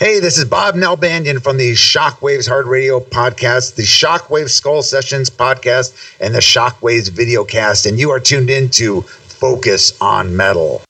Hey, 0.00 0.18
this 0.18 0.38
is 0.38 0.46
Bob 0.46 0.76
Nalbandian 0.76 1.42
from 1.42 1.58
the 1.58 1.72
Shockwaves 1.72 2.48
Hard 2.48 2.64
Radio 2.64 3.00
podcast, 3.00 3.74
the 3.74 3.82
Shockwave 3.82 4.48
Skull 4.48 4.80
Sessions 4.80 5.28
podcast, 5.28 5.94
and 6.18 6.34
the 6.34 6.38
Shockwaves 6.38 7.10
Videocast, 7.10 7.84
and 7.84 8.00
you 8.00 8.10
are 8.10 8.18
tuned 8.18 8.48
in 8.48 8.70
to 8.70 9.02
Focus 9.02 10.00
on 10.00 10.34
Metal. 10.34 10.82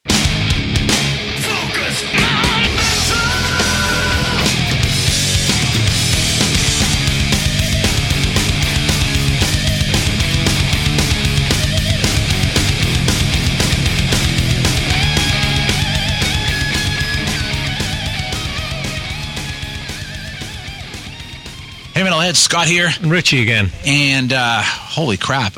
Metalhead, 22.20 22.36
Scott 22.36 22.66
here. 22.66 22.88
And 23.00 23.10
Richie 23.10 23.42
again. 23.42 23.70
And 23.86 24.32
uh, 24.32 24.60
holy 24.62 25.16
crap, 25.16 25.56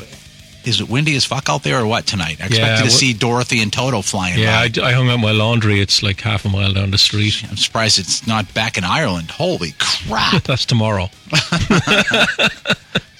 is 0.65 0.79
it 0.79 0.89
windy 0.89 1.15
as 1.15 1.25
fuck 1.25 1.49
out 1.49 1.63
there 1.63 1.79
or 1.81 1.85
what 1.87 2.05
tonight? 2.05 2.37
I 2.41 2.45
expected 2.45 2.57
Yeah, 2.59 2.81
to 2.83 2.89
see 2.89 3.13
Dorothy 3.13 3.61
and 3.61 3.71
Toto 3.71 4.01
flying 4.01 4.39
Yeah. 4.39 4.59
I, 4.59 4.69
I 4.81 4.93
hung 4.93 5.09
out 5.09 5.19
my 5.19 5.31
laundry. 5.31 5.79
It's 5.81 6.01
like 6.01 6.21
half 6.21 6.45
a 6.45 6.49
mile 6.49 6.73
down 6.73 6.91
the 6.91 6.97
street. 6.97 7.43
I'm 7.49 7.57
surprised 7.57 7.99
it's 7.99 8.25
not 8.27 8.53
back 8.53 8.77
in 8.77 8.83
Ireland. 8.83 9.31
Holy 9.31 9.73
crap. 9.79 10.43
That's 10.47 10.65
tomorrow. 10.65 11.09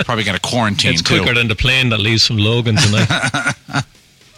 Probably 0.05 0.23
got 0.23 0.35
a 0.35 0.39
quarantine 0.41 0.93
It's 0.93 1.01
too. 1.01 1.19
quicker 1.19 1.33
than 1.33 1.47
the 1.47 1.55
plane 1.55 1.89
that 1.89 1.99
leaves 1.99 2.25
from 2.25 2.37
Logan 2.37 2.75
tonight. 2.77 3.55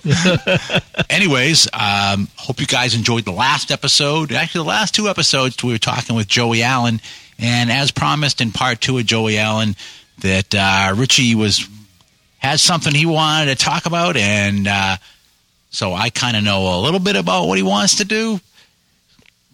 Anyways, 1.09 1.67
um, 1.73 2.27
hope 2.35 2.59
you 2.59 2.67
guys 2.67 2.93
enjoyed 2.93 3.25
the 3.25 3.31
last 3.31 3.71
episode. 3.71 4.31
Actually, 4.31 4.63
the 4.63 4.69
last 4.69 4.93
two 4.93 5.07
episodes, 5.09 5.63
we 5.63 5.71
were 5.71 5.79
talking 5.79 6.15
with 6.15 6.27
Joey 6.27 6.61
Allen. 6.61 7.01
And 7.39 7.71
as 7.71 7.91
promised 7.91 8.39
in 8.41 8.51
part 8.51 8.81
two 8.81 8.97
of 8.97 9.05
Joey 9.05 9.37
Allen, 9.37 9.75
that 10.19 10.53
uh, 10.55 10.93
Richie 10.95 11.35
was 11.35 11.67
had 12.37 12.59
something 12.59 12.93
he 12.93 13.05
wanted 13.05 13.57
to 13.57 13.63
talk 13.63 13.85
about. 13.85 14.15
And 14.17 14.67
uh, 14.67 14.97
so 15.71 15.93
I 15.93 16.09
kind 16.09 16.37
of 16.37 16.43
know 16.43 16.79
a 16.79 16.81
little 16.81 16.99
bit 16.99 17.15
about 17.15 17.47
what 17.47 17.57
he 17.57 17.63
wants 17.63 17.97
to 17.97 18.05
do. 18.05 18.39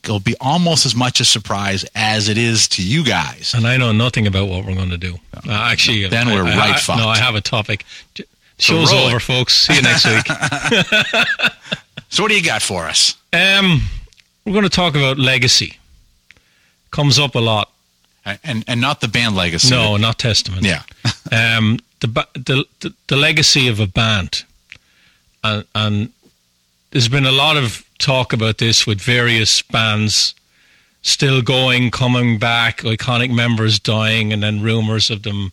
It'll 0.03 0.20
be 0.20 0.36
almost 0.42 0.86
as 0.88 0.95
much 0.95 1.20
a 1.20 1.25
surprise 1.25 1.86
as 1.95 2.28
it 2.28 2.38
is 2.38 2.67
to 2.70 2.83
you 2.83 3.03
guys. 3.03 3.53
and 3.55 3.67
I 3.67 3.78
know 3.78 3.92
nothing 3.92 4.25
about 4.25 4.48
what 4.48 4.66
we're 4.66 4.73
going 4.75 4.89
to 4.89 4.98
do. 4.98 5.16
Uh, 5.36 5.52
actually, 5.52 6.08
Then 6.08 6.27
I- 6.27 6.33
we're 6.36 6.44
I- 6.44 6.58
right 6.58 6.75
I- 6.75 6.77
fucked. 6.80 7.00
No, 7.00 7.08
I 7.08 7.17
have 7.20 7.36
a 7.36 7.42
topic. 7.42 7.86
Show's 8.58 8.92
over, 8.94 9.20
folks. 9.20 9.55
See 9.55 9.75
you 9.75 9.81
next 9.81 10.05
week. 10.05 10.27
So, 12.09 12.23
what 12.23 12.30
do 12.30 12.36
you 12.36 12.44
got 12.44 12.61
for 12.61 12.88
us? 12.88 13.16
Um, 13.31 13.83
we're 14.45 14.52
going 14.52 14.64
to 14.66 14.70
talk 14.70 14.95
about 14.95 15.17
legacy. 15.17 15.77
Comes 16.92 17.17
up 17.17 17.36
a 17.36 17.39
lot. 17.39 17.72
And 18.25 18.64
and 18.67 18.80
not 18.80 19.02
the 19.02 19.08
band 19.08 19.36
legacy. 19.36 19.72
No, 19.72 19.97
not 19.97 20.19
Testament. 20.19 20.64
Yeah. 20.64 20.83
um, 21.31 21.80
the, 22.02 22.08
the 22.33 22.66
the 22.80 22.94
the 23.08 23.16
legacy 23.16 23.67
of 23.67 23.80
a 23.80 23.88
band, 23.88 24.44
and, 25.44 25.66
and 25.73 26.11
there's 26.92 27.08
been 27.09 27.25
a 27.25 27.31
lot 27.31 27.58
of 27.58 27.83
talk 27.97 28.33
about 28.33 28.58
this 28.58 28.86
with 28.86 29.02
various 29.02 29.61
bands 29.61 30.36
still 31.03 31.42
going, 31.42 31.89
coming 31.89 32.38
back, 32.38 32.81
iconic 32.81 33.33
members 33.33 33.80
dying, 33.80 34.31
and 34.31 34.44
then 34.44 34.61
rumors 34.61 35.09
of 35.09 35.23
them 35.23 35.52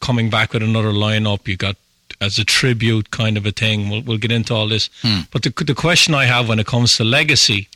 coming 0.00 0.28
back 0.28 0.52
with 0.52 0.62
another 0.62 0.92
lineup. 0.92 1.48
You 1.48 1.56
got 1.56 1.76
as 2.20 2.38
a 2.38 2.44
tribute 2.44 3.10
kind 3.10 3.36
of 3.36 3.46
a 3.46 3.52
thing. 3.52 3.88
We'll, 3.88 4.02
we'll 4.02 4.18
get 4.18 4.32
into 4.32 4.54
all 4.54 4.68
this, 4.68 4.90
but 5.30 5.42
the 5.42 5.50
the 5.64 5.74
question 5.74 6.14
I 6.14 6.26
have 6.26 6.48
when 6.48 6.58
it 6.58 6.66
comes 6.66 6.96
to 6.96 7.04
legacy. 7.04 7.68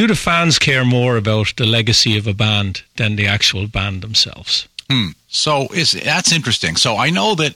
Do 0.00 0.06
the 0.06 0.14
fans 0.14 0.58
care 0.58 0.82
more 0.82 1.18
about 1.18 1.52
the 1.58 1.66
legacy 1.66 2.16
of 2.16 2.26
a 2.26 2.32
band 2.32 2.84
than 2.96 3.16
the 3.16 3.26
actual 3.26 3.66
band 3.66 4.00
themselves? 4.00 4.66
So 5.28 5.68
is 5.74 5.92
that's 5.92 6.32
interesting. 6.32 6.76
So 6.76 6.96
I 6.96 7.10
know 7.10 7.34
that 7.34 7.54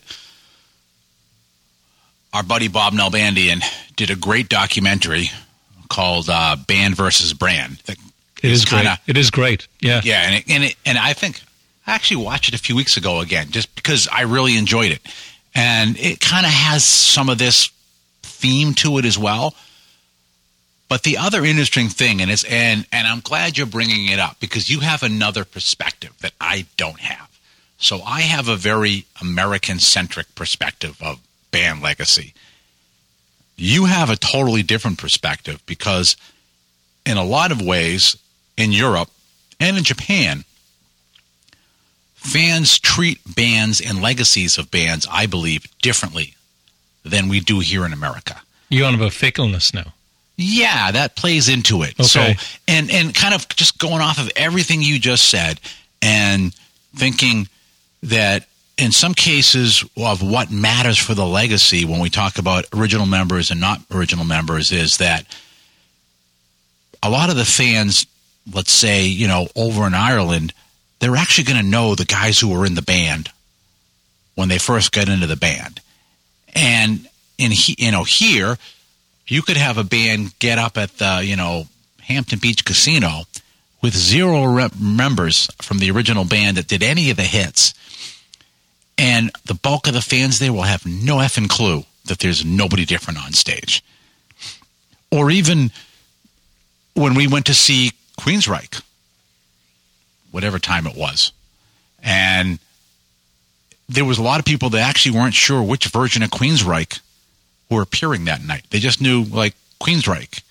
our 2.34 2.42
buddy 2.42 2.68
Bob 2.68 2.92
Nalbandian 2.92 3.62
did 3.96 4.10
a 4.10 4.14
great 4.14 4.50
documentary 4.50 5.30
called 5.88 6.28
uh, 6.28 6.56
"Band 6.68 6.96
versus 6.96 7.32
Brand." 7.32 7.78
That 7.86 7.96
It 8.42 8.50
is 8.50 8.66
kinda- 8.66 9.00
great. 9.06 9.16
It 9.16 9.18
is 9.18 9.30
great. 9.30 9.66
Yeah. 9.80 10.02
Yeah, 10.04 10.20
and 10.20 10.34
it, 10.34 10.44
and 10.46 10.64
it, 10.64 10.76
and 10.84 10.98
I 10.98 11.14
think 11.14 11.40
I 11.86 11.94
actually 11.94 12.22
watched 12.26 12.48
it 12.48 12.54
a 12.54 12.62
few 12.62 12.76
weeks 12.76 12.98
ago 12.98 13.20
again, 13.20 13.52
just 13.52 13.74
because 13.74 14.06
I 14.12 14.20
really 14.20 14.58
enjoyed 14.58 14.92
it, 14.92 15.00
and 15.54 15.96
it 15.98 16.20
kind 16.20 16.44
of 16.44 16.52
has 16.52 16.84
some 16.84 17.30
of 17.30 17.38
this 17.38 17.70
theme 18.22 18.74
to 18.74 18.98
it 18.98 19.06
as 19.06 19.16
well. 19.16 19.54
But 20.88 21.02
the 21.02 21.16
other 21.18 21.44
interesting 21.44 21.88
thing, 21.88 22.20
and 22.20 22.30
it's 22.30 22.44
and 22.44 22.86
and 22.92 23.06
I'm 23.06 23.20
glad 23.20 23.56
you're 23.56 23.66
bringing 23.66 24.08
it 24.08 24.18
up 24.18 24.38
because 24.38 24.70
you 24.70 24.80
have 24.80 25.02
another 25.02 25.44
perspective 25.44 26.12
that 26.20 26.34
I 26.40 26.66
don't 26.76 27.00
have. 27.00 27.28
So 27.78 28.02
I 28.02 28.20
have 28.20 28.48
a 28.48 28.56
very 28.56 29.06
American 29.20 29.78
centric 29.78 30.34
perspective 30.34 31.00
of 31.02 31.20
band 31.50 31.82
legacy. 31.82 32.34
You 33.56 33.86
have 33.86 34.10
a 34.10 34.16
totally 34.16 34.62
different 34.62 34.98
perspective 34.98 35.62
because, 35.66 36.16
in 37.06 37.16
a 37.16 37.24
lot 37.24 37.52
of 37.52 37.62
ways, 37.62 38.16
in 38.56 38.72
Europe 38.72 39.10
and 39.60 39.76
in 39.78 39.84
Japan, 39.84 40.44
fans 42.14 42.78
treat 42.78 43.20
bands 43.34 43.80
and 43.80 44.02
legacies 44.02 44.58
of 44.58 44.70
bands, 44.70 45.06
I 45.10 45.26
believe, 45.26 45.66
differently 45.78 46.34
than 47.04 47.28
we 47.28 47.40
do 47.40 47.60
here 47.60 47.84
in 47.84 47.92
America. 47.92 48.42
You 48.68 48.84
on 48.84 48.94
about 48.94 49.12
fickleness 49.12 49.72
now? 49.72 49.93
Yeah, 50.36 50.90
that 50.90 51.14
plays 51.16 51.48
into 51.48 51.82
it. 51.82 51.94
So, 52.04 52.20
Okay. 52.20 52.36
and 52.66 52.90
and 52.90 53.14
kind 53.14 53.34
of 53.34 53.46
just 53.48 53.78
going 53.78 54.00
off 54.00 54.18
of 54.18 54.30
everything 54.36 54.82
you 54.82 54.98
just 54.98 55.28
said, 55.28 55.60
and 56.02 56.52
thinking 56.96 57.48
that 58.02 58.46
in 58.76 58.90
some 58.90 59.14
cases 59.14 59.84
of 59.96 60.22
what 60.22 60.50
matters 60.50 60.98
for 60.98 61.14
the 61.14 61.24
legacy 61.26 61.84
when 61.84 62.00
we 62.00 62.10
talk 62.10 62.38
about 62.38 62.64
original 62.74 63.06
members 63.06 63.50
and 63.52 63.60
not 63.60 63.80
original 63.92 64.24
members 64.24 64.72
is 64.72 64.96
that 64.96 65.24
a 67.02 67.08
lot 67.08 67.30
of 67.30 67.36
the 67.36 67.44
fans, 67.44 68.04
let's 68.52 68.72
say, 68.72 69.06
you 69.06 69.28
know, 69.28 69.46
over 69.54 69.86
in 69.86 69.94
Ireland, 69.94 70.52
they're 70.98 71.16
actually 71.16 71.44
going 71.44 71.60
to 71.62 71.70
know 71.70 71.94
the 71.94 72.04
guys 72.04 72.38
who 72.40 72.48
were 72.48 72.66
in 72.66 72.74
the 72.74 72.82
band 72.82 73.30
when 74.34 74.48
they 74.48 74.58
first 74.58 74.90
got 74.90 75.08
into 75.08 75.28
the 75.28 75.36
band, 75.36 75.80
and 76.54 77.06
in 77.38 77.52
he, 77.52 77.76
you 77.78 77.92
know 77.92 78.02
here 78.02 78.58
you 79.26 79.42
could 79.42 79.56
have 79.56 79.78
a 79.78 79.84
band 79.84 80.38
get 80.38 80.58
up 80.58 80.76
at 80.76 80.98
the 80.98 81.22
you 81.24 81.36
know 81.36 81.66
Hampton 82.02 82.38
Beach 82.38 82.64
Casino 82.64 83.22
with 83.82 83.94
zero 83.94 84.44
re- 84.44 84.68
members 84.78 85.48
from 85.60 85.78
the 85.78 85.90
original 85.90 86.24
band 86.24 86.56
that 86.56 86.68
did 86.68 86.82
any 86.82 87.10
of 87.10 87.16
the 87.16 87.22
hits, 87.22 87.74
and 88.98 89.30
the 89.46 89.54
bulk 89.54 89.86
of 89.86 89.94
the 89.94 90.02
fans 90.02 90.38
there 90.38 90.52
will 90.52 90.62
have 90.62 90.86
no 90.86 91.16
effing 91.16 91.48
clue 91.48 91.84
that 92.06 92.18
there's 92.18 92.44
nobody 92.44 92.84
different 92.84 93.24
on 93.24 93.32
stage, 93.32 93.82
or 95.10 95.30
even 95.30 95.70
when 96.94 97.14
we 97.14 97.26
went 97.26 97.46
to 97.46 97.54
see 97.54 97.92
Queensryche, 98.18 98.82
whatever 100.30 100.58
time 100.58 100.86
it 100.86 100.96
was, 100.96 101.32
and 102.02 102.58
there 103.88 104.04
was 104.04 104.18
a 104.18 104.22
lot 104.22 104.38
of 104.38 104.46
people 104.46 104.70
that 104.70 104.80
actually 104.80 105.16
weren't 105.16 105.34
sure 105.34 105.62
which 105.62 105.86
version 105.86 106.22
of 106.22 106.30
Queensryche 106.30 107.00
were 107.74 107.82
appearing 107.82 108.24
that 108.26 108.42
night. 108.42 108.64
They 108.70 108.78
just 108.78 109.00
knew 109.00 109.24
like 109.24 109.54
Queensryche, 109.80 110.42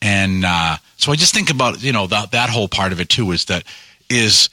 and 0.00 0.44
uh, 0.44 0.76
so 0.96 1.12
I 1.12 1.16
just 1.16 1.34
think 1.34 1.50
about 1.50 1.82
you 1.82 1.92
know 1.92 2.06
that 2.06 2.32
that 2.32 2.50
whole 2.50 2.68
part 2.68 2.92
of 2.92 3.00
it 3.00 3.08
too 3.08 3.32
is 3.32 3.46
that 3.46 3.64
is 4.08 4.48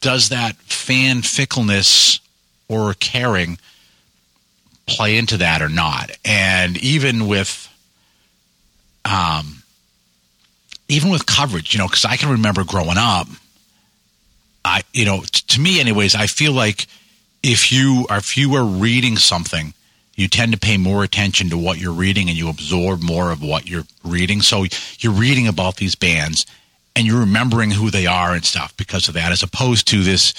does 0.00 0.28
that 0.28 0.56
fan 0.56 1.22
fickleness 1.22 2.20
or 2.68 2.94
caring 2.94 3.58
play 4.86 5.16
into 5.16 5.38
that 5.38 5.62
or 5.62 5.68
not? 5.68 6.10
And 6.24 6.76
even 6.78 7.26
with 7.26 7.68
um, 9.04 9.62
even 10.88 11.10
with 11.10 11.26
coverage, 11.26 11.74
you 11.74 11.78
know, 11.78 11.86
because 11.86 12.04
I 12.04 12.16
can 12.16 12.30
remember 12.30 12.64
growing 12.64 12.98
up. 12.98 13.28
I, 14.64 14.82
you 14.92 15.04
know, 15.04 15.20
t- 15.20 15.42
to 15.48 15.60
me, 15.60 15.80
anyways, 15.80 16.14
I 16.14 16.26
feel 16.26 16.52
like 16.52 16.86
if 17.42 17.70
you 17.70 18.06
are, 18.08 18.18
if 18.18 18.36
you 18.36 18.54
are 18.54 18.64
reading 18.64 19.16
something, 19.16 19.74
you 20.16 20.28
tend 20.28 20.52
to 20.52 20.58
pay 20.58 20.76
more 20.76 21.02
attention 21.02 21.50
to 21.50 21.58
what 21.58 21.78
you're 21.78 21.92
reading 21.92 22.28
and 22.28 22.38
you 22.38 22.48
absorb 22.48 23.02
more 23.02 23.32
of 23.32 23.42
what 23.42 23.68
you're 23.68 23.84
reading. 24.04 24.40
So 24.42 24.64
you're 24.98 25.12
reading 25.12 25.48
about 25.48 25.76
these 25.76 25.94
bands 25.94 26.46
and 26.94 27.06
you're 27.06 27.20
remembering 27.20 27.72
who 27.72 27.90
they 27.90 28.06
are 28.06 28.32
and 28.32 28.44
stuff 28.44 28.76
because 28.76 29.08
of 29.08 29.14
that, 29.14 29.32
as 29.32 29.42
opposed 29.42 29.88
to 29.88 30.02
this 30.02 30.32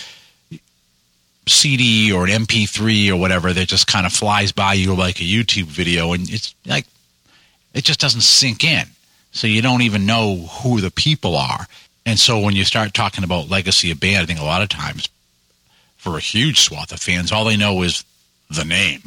CD 1.48 2.12
or 2.12 2.24
an 2.24 2.46
MP3 2.46 3.10
or 3.10 3.18
whatever 3.18 3.52
that 3.52 3.68
just 3.68 3.88
kind 3.88 4.06
of 4.06 4.14
flies 4.14 4.52
by 4.52 4.74
you 4.74 4.96
like 4.96 5.20
a 5.20 5.24
YouTube 5.24 5.66
video 5.66 6.14
and 6.14 6.30
it's 6.30 6.56
like, 6.66 6.86
it 7.74 7.84
just 7.84 8.00
doesn't 8.00 8.22
sink 8.22 8.64
in. 8.64 8.86
So 9.32 9.48
you 9.48 9.62
don't 9.62 9.82
even 9.82 10.06
know 10.06 10.38
who 10.62 10.80
the 10.80 10.92
people 10.92 11.36
are. 11.36 11.68
And 12.06 12.18
so 12.18 12.40
when 12.40 12.56
you 12.56 12.64
start 12.64 12.94
talking 12.94 13.26
about 13.26 13.50
legacy 13.50 13.92
of 13.92 14.00
band, 14.00 14.24
I 14.24 14.26
think 14.26 14.40
a 14.40 14.46
lot 14.46 14.62
of 14.62 14.70
times 14.70 15.10
for 15.98 16.16
a 16.16 16.22
huge 16.22 16.62
swath 16.62 16.94
of 16.94 17.02
fans, 17.02 17.34
all 17.34 17.44
they 17.44 17.58
know 17.58 17.82
is 17.82 18.06
the 18.50 18.64
name 18.64 19.04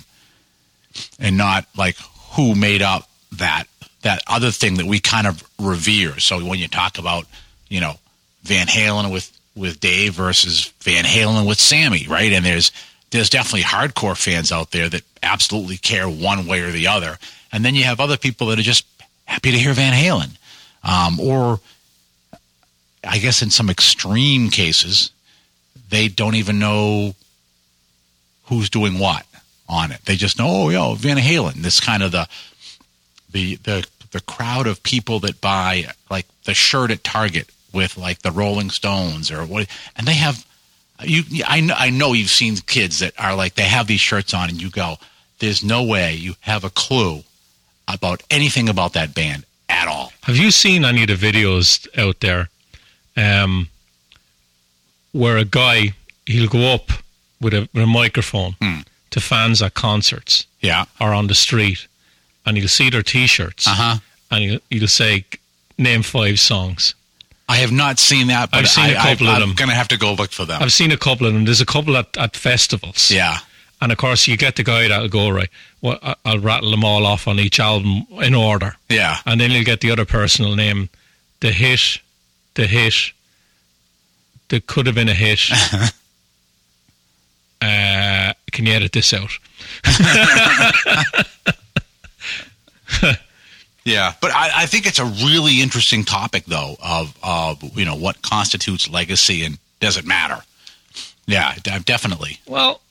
and 1.19 1.37
not 1.37 1.67
like 1.77 1.97
who 2.33 2.55
made 2.55 2.83
up 2.83 3.09
that 3.33 3.65
that 4.03 4.23
other 4.27 4.51
thing 4.51 4.77
that 4.77 4.87
we 4.87 5.01
kind 5.01 5.27
of 5.27 5.43
revere. 5.59 6.19
So 6.21 6.45
when 6.45 6.59
you 6.59 6.69
talk 6.69 6.99
about 6.99 7.27
you 7.69 7.81
know, 7.81 7.95
Van 8.43 8.67
Halen 8.67 9.13
with 9.13 9.33
with 9.55 9.81
Dave 9.81 10.15
versus 10.15 10.73
Van 10.81 11.05
Halen 11.05 11.47
with 11.47 11.59
Sammy, 11.59 12.07
right? 12.09 12.33
And 12.33 12.45
there's 12.45 12.73
there's 13.11 13.31
definitely 13.31 13.63
hardcore 13.63 14.17
fans 14.17 14.53
out 14.53 14.71
there 14.71 14.89
that 14.89 15.03
absolutely 15.23 15.77
care 15.77 16.09
one 16.09 16.47
way 16.47 16.61
or 16.61 16.71
the 16.71 16.87
other, 16.87 17.19
and 17.53 17.65
then 17.65 17.75
you 17.75 17.85
have 17.85 18.01
other 18.01 18.17
people 18.17 18.49
that 18.49 18.59
are 18.59 18.63
just 18.63 18.87
happy 19.25 19.53
to 19.53 19.59
hear 19.59 19.73
Van 19.75 19.93
Halen, 19.93 20.37
um, 20.83 21.21
or 21.21 21.61
I 23.05 23.19
guess 23.19 23.43
in 23.43 23.51
some 23.51 23.71
extreme 23.71 24.51
cases, 24.51 25.11
they 25.91 26.09
don't 26.09 26.35
even 26.35 26.59
know 26.59 27.15
who's 28.45 28.71
doing 28.71 28.99
what 28.99 29.27
on 29.69 29.93
it. 29.93 30.05
They 30.05 30.17
just 30.17 30.39
know, 30.39 30.49
oh, 30.49 30.69
yo, 30.71 30.95
Van 30.95 31.17
Halen. 31.17 31.55
This 31.63 31.81
kind 31.81 32.03
of 32.03 32.13
the 32.13 32.29
the 33.31 33.57
the 33.57 33.87
the 34.11 34.21
crowd 34.23 34.67
of 34.67 34.83
people 34.83 35.21
that 35.21 35.41
buy 35.41 35.87
like 36.11 36.27
the 36.45 36.55
shirt 36.55 36.91
at 36.91 37.05
Target 37.05 37.51
with 37.73 37.97
like 37.97 38.21
the 38.21 38.31
Rolling 38.33 38.71
Stones 38.71 39.31
or 39.31 39.45
what, 39.45 39.67
and 39.97 40.07
they 40.07 40.15
have 40.15 40.45
you. 41.03 41.23
I 41.47 41.61
know, 41.61 41.75
I 41.77 41.91
know 41.91 42.13
you've 42.15 42.31
seen 42.31 42.57
kids 42.57 43.01
that 43.01 43.13
are 43.19 43.37
like 43.37 43.55
they 43.55 43.65
have 43.65 43.87
these 43.87 44.01
shirts 44.01 44.33
on, 44.35 44.49
and 44.49 44.61
you 44.61 44.71
go, 44.71 44.97
"There's 45.39 45.63
no 45.63 45.83
way 45.83 46.15
you 46.15 46.35
have 46.41 46.65
a 46.65 46.71
clue 46.71 47.23
about 47.87 48.23
anything 48.31 48.69
about 48.69 48.95
that 48.95 49.15
band 49.15 49.45
at 49.69 49.89
all." 49.89 50.13
Have 50.23 50.37
you 50.37 50.51
seen 50.51 50.85
any 50.85 51.03
of 51.03 51.09
the 51.09 51.15
videos 51.15 51.87
out 51.99 52.21
there 52.21 52.49
um, 53.17 53.69
where 55.13 55.37
a 55.37 55.45
guy 55.45 55.93
he'll 56.27 56.49
go 56.49 56.73
up 56.73 56.91
with 57.41 57.55
a, 57.55 57.69
with 57.73 57.83
a 57.83 57.87
microphone 57.87 58.55
Hmm. 58.61 58.81
To 59.11 59.21
fans 59.21 59.63
at 59.63 59.75
concerts 59.75 60.47
Yeah. 60.61 60.85
or 61.01 61.13
on 61.15 61.27
the 61.29 61.35
street, 61.35 61.87
and 62.47 62.57
you'll 62.57 62.69
see 62.69 62.91
their 62.91 63.03
T-shirts, 63.03 63.67
Uh 63.67 63.71
huh. 63.75 63.97
and 64.31 64.45
you'll, 64.45 64.61
you'll 64.71 64.89
say, 64.89 65.25
"Name 65.77 66.03
five 66.03 66.39
songs." 66.41 66.95
I 67.51 67.57
have 67.59 67.73
not 67.73 67.99
seen 67.99 68.27
that, 68.27 68.51
but 68.51 68.59
I've 68.59 68.69
seen 68.69 68.85
I, 68.85 68.89
a 68.91 68.95
couple 68.97 69.29
I, 69.29 69.37
of 69.39 69.43
I'm 69.43 69.55
going 69.55 69.71
to 69.71 69.75
have 69.75 69.89
to 69.89 69.97
go 69.97 70.13
look 70.13 70.33
for 70.33 70.45
them. 70.45 70.61
I've 70.63 70.73
seen 70.73 70.91
a 70.93 70.99
couple 70.99 71.27
of 71.27 71.33
them. 71.33 71.47
There's 71.47 71.63
a 71.63 71.67
couple 71.67 71.97
at, 71.97 72.15
at 72.19 72.37
festivals. 72.37 73.11
yeah. 73.11 73.39
And 73.81 73.91
of 73.93 73.97
course, 73.97 74.27
you 74.27 74.37
get 74.37 74.57
the 74.57 74.65
guy 74.65 74.89
that'll 74.89 75.09
go, 75.09 75.31
right, 75.31 75.49
well, 75.81 75.99
I'll 76.25 76.41
rattle 76.41 76.73
them 76.73 76.85
all 76.85 77.07
off 77.07 77.29
on 77.29 77.39
each 77.39 77.61
album 77.61 78.07
in 78.23 78.35
order. 78.35 78.75
Yeah. 78.91 79.19
And 79.25 79.41
then 79.41 79.51
you'll 79.53 79.65
get 79.65 79.81
the 79.81 79.91
other 79.93 80.05
personal 80.05 80.57
name, 80.57 80.89
the 81.41 81.53
hit, 81.53 82.01
the 82.55 82.67
hit, 82.67 83.13
that 84.49 84.67
could 84.67 84.87
have 84.87 84.97
been 84.97 85.09
a 85.09 85.15
hit. 85.15 85.41
uh, 85.73 85.89
can 88.59 88.67
you 88.67 88.73
edit 88.73 88.91
this 88.91 89.15
out? 89.15 89.39
Yeah, 93.85 94.13
but 94.21 94.33
I, 94.33 94.51
I 94.55 94.67
think 94.67 94.85
it's 94.85 94.99
a 94.99 95.07
really 95.07 95.63
interesting 95.63 96.05
topic, 96.05 96.45
though, 96.45 96.77
of 96.83 97.17
of 97.23 97.63
you 97.79 97.87
know 97.87 97.95
what 97.95 98.21
constitutes 98.21 98.91
legacy 98.91 99.45
and 99.45 99.59
does 99.81 99.97
it 99.97 100.05
matter? 100.05 100.43
Yeah, 101.27 101.55
de- 101.63 101.81
definitely. 101.81 102.39
Well, 102.47 102.83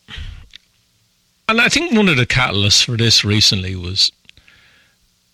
and 1.48 1.60
I 1.60 1.68
think 1.68 1.92
one 1.92 2.08
of 2.08 2.16
the 2.16 2.26
catalysts 2.26 2.84
for 2.84 2.96
this 2.96 3.24
recently 3.24 3.76
was 3.76 4.10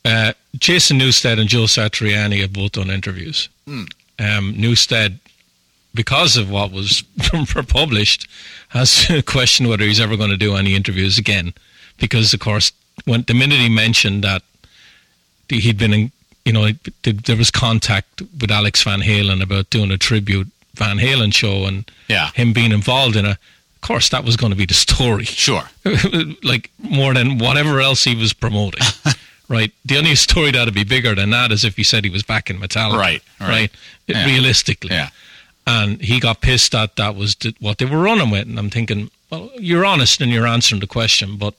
uh, 0.04 0.34
Jason 0.58 0.98
Newsted 0.98 1.40
and 1.40 1.48
Joe 1.48 1.64
Satriani 1.64 2.42
have 2.42 2.52
both 2.52 2.72
done 2.72 2.90
interviews. 2.90 3.48
Hmm. 3.66 3.84
Um, 4.18 4.52
Newsted, 4.54 5.18
because 5.94 6.36
of 6.36 6.50
what 6.50 6.72
was 6.72 7.02
published, 7.68 8.28
has 8.74 9.10
questioned 9.26 9.68
whether 9.70 9.84
he's 9.84 10.00
ever 10.00 10.16
going 10.16 10.30
to 10.30 10.36
do 10.36 10.54
any 10.56 10.74
interviews 10.74 11.16
again. 11.18 11.54
Because, 11.98 12.34
of 12.34 12.40
course, 12.40 12.72
when 13.06 13.22
the 13.22 13.34
minute 13.34 13.58
he 13.58 13.68
mentioned 13.68 14.22
that 14.24 14.42
he'd 15.48 15.78
been 15.78 15.92
in, 15.94 16.12
you 16.44 16.52
know, 16.52 16.68
there 17.02 17.36
was 17.36 17.50
contact 17.50 18.20
with 18.40 18.50
Alex 18.50 18.82
Van 18.82 19.00
Halen 19.00 19.42
about 19.42 19.70
doing 19.70 19.90
a 19.90 19.96
tribute 19.98 20.48
Van 20.74 20.98
Halen 20.98 21.32
show 21.32 21.64
and 21.66 21.88
Yeah, 22.08 22.30
him 22.34 22.52
being 22.52 22.72
involved 22.72 23.16
in 23.16 23.24
a 23.24 23.30
of 23.76 23.86
course 23.88 24.08
that 24.08 24.24
was 24.24 24.36
going 24.36 24.50
to 24.50 24.56
be 24.56 24.64
the 24.66 24.74
story 24.74 25.24
sure. 25.24 25.64
like 26.42 26.70
more 26.78 27.12
than 27.14 27.38
whatever 27.38 27.80
else 27.80 28.02
he 28.04 28.14
was 28.16 28.32
promoting 28.32 28.80
right 29.48 29.72
the 29.84 29.98
only 29.98 30.14
story 30.14 30.50
that'd 30.50 30.72
be 30.72 30.84
bigger 30.84 31.14
than 31.14 31.28
that 31.30 31.52
is 31.52 31.64
if 31.64 31.76
he 31.76 31.84
said 31.84 32.02
he 32.02 32.08
was 32.10 32.22
back 32.22 32.48
in 32.48 32.58
Metallica 32.58 32.96
Right, 32.98 33.22
right. 33.38 33.48
right 33.48 33.70
Yeah. 34.06 34.24
realistically 34.24 34.90
Yeah, 34.96 35.10
and 35.66 36.00
he 36.00 36.20
got 36.20 36.40
pissed 36.40 36.72
that 36.72 36.96
that 36.96 37.16
was 37.16 37.36
what 37.60 37.78
they 37.78 37.84
were 37.84 38.02
running 38.02 38.30
with. 38.30 38.46
And 38.48 38.58
I'm 38.58 38.70
thinking 38.70 39.10
well 39.30 39.50
you're 39.58 39.84
honest 39.84 40.20
and 40.20 40.30
you're 40.30 40.46
answering 40.46 40.80
the 40.80 40.86
question 40.86 41.36
but 41.36 41.54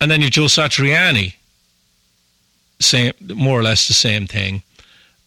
and 0.00 0.10
then 0.10 0.20
you've 0.20 0.32
Joe 0.32 0.46
Satriani 0.46 1.34
saying 2.80 3.12
more 3.34 3.58
or 3.58 3.62
less 3.62 3.86
the 3.86 3.94
same 3.94 4.26
thing. 4.26 4.62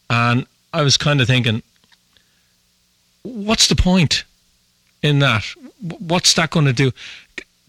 And 0.10 0.46
I 0.74 0.82
was 0.82 0.98
kind 0.98 1.22
of 1.22 1.28
thinking 1.28 1.64
what's 3.24 3.68
the 3.68 3.76
point 3.76 4.24
in 5.02 5.20
that? 5.20 5.46
What's 6.00 6.34
that 6.34 6.52
going 6.52 6.66
to 6.66 6.74
do? 6.74 6.92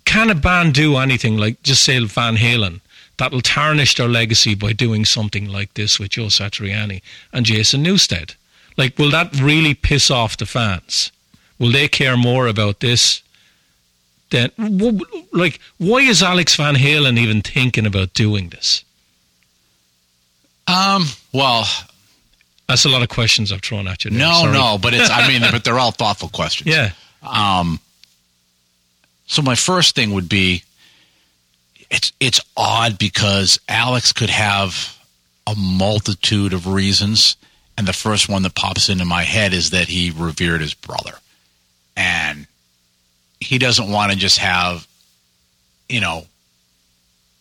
Can 0.05 0.31
a 0.31 0.35
band 0.35 0.75
do 0.75 0.97
anything 0.97 1.37
like 1.37 1.63
just 1.63 1.83
say 1.85 1.99
Van 2.05 2.37
Halen 2.37 2.81
that'll 3.17 3.41
tarnish 3.41 3.95
their 3.95 4.09
legacy 4.09 4.55
by 4.55 4.73
doing 4.73 5.05
something 5.05 5.49
like 5.49 5.75
this 5.75 5.99
with 5.99 6.11
Joe 6.11 6.27
Satriani 6.27 7.01
and 7.33 7.47
Jason 7.47 7.85
Newsted 7.85 8.35
like 8.77 8.99
will 8.99 9.11
that 9.11 9.35
really 9.41 9.75
piss 9.75 10.11
off 10.11 10.37
the 10.37 10.47
fans 10.47 11.13
will 11.59 11.73
they 11.73 11.89
care 11.89 12.17
more 12.17 12.47
about 12.47 12.81
this 12.81 13.23
then 14.31 14.51
like 15.33 15.61
why 15.79 15.99
is 16.01 16.23
Alex 16.23 16.57
Van 16.57 16.75
Halen 16.75 17.19
even 17.19 17.43
thinking 17.43 17.87
about 17.87 18.13
doing 18.15 18.49
this 18.49 18.85
um, 20.69 21.05
well, 21.33 21.65
that's 22.69 22.85
a 22.85 22.89
lot 22.89 23.03
of 23.03 23.09
questions 23.09 23.53
I've 23.53 23.63
thrown 23.63 23.87
at 23.87 24.05
you 24.05 24.11
there. 24.11 24.19
no, 24.19 24.33
Sorry. 24.41 24.53
no, 24.53 24.79
but 24.81 24.95
it's. 24.95 25.11
I 25.11 25.29
mean, 25.29 25.43
but 25.53 25.65
they're 25.65 25.79
all 25.79 25.93
thoughtful 25.93 26.29
questions. 26.29 26.69
yeah 26.69 26.91
Um, 27.23 27.79
so 29.27 29.43
my 29.43 29.55
first 29.55 29.95
thing 29.95 30.13
would 30.13 30.29
be, 30.29 30.63
it's 31.91 32.13
it's 32.19 32.41
odd 32.57 32.99
because 32.99 33.61
Alex 33.69 34.13
could 34.13 34.31
have 34.31 34.99
a 35.47 35.55
multitude 35.55 36.53
of 36.53 36.67
reasons, 36.67 37.37
and 37.79 37.87
the 37.87 37.93
first 37.93 38.29
one 38.29 38.43
that 38.43 38.55
pops 38.55 38.89
into 38.89 39.05
my 39.05 39.23
head 39.23 39.53
is 39.53 39.71
that 39.71 39.89
he 39.89 40.11
revered 40.11 40.61
his 40.61 40.75
brother, 40.75 41.13
and 41.97 42.47
he 43.41 43.59
doesn't 43.59 43.91
want 43.91 44.13
to 44.13 44.19
just 44.19 44.39
have, 44.39 44.87
you 45.89 46.01
know, 46.01 46.27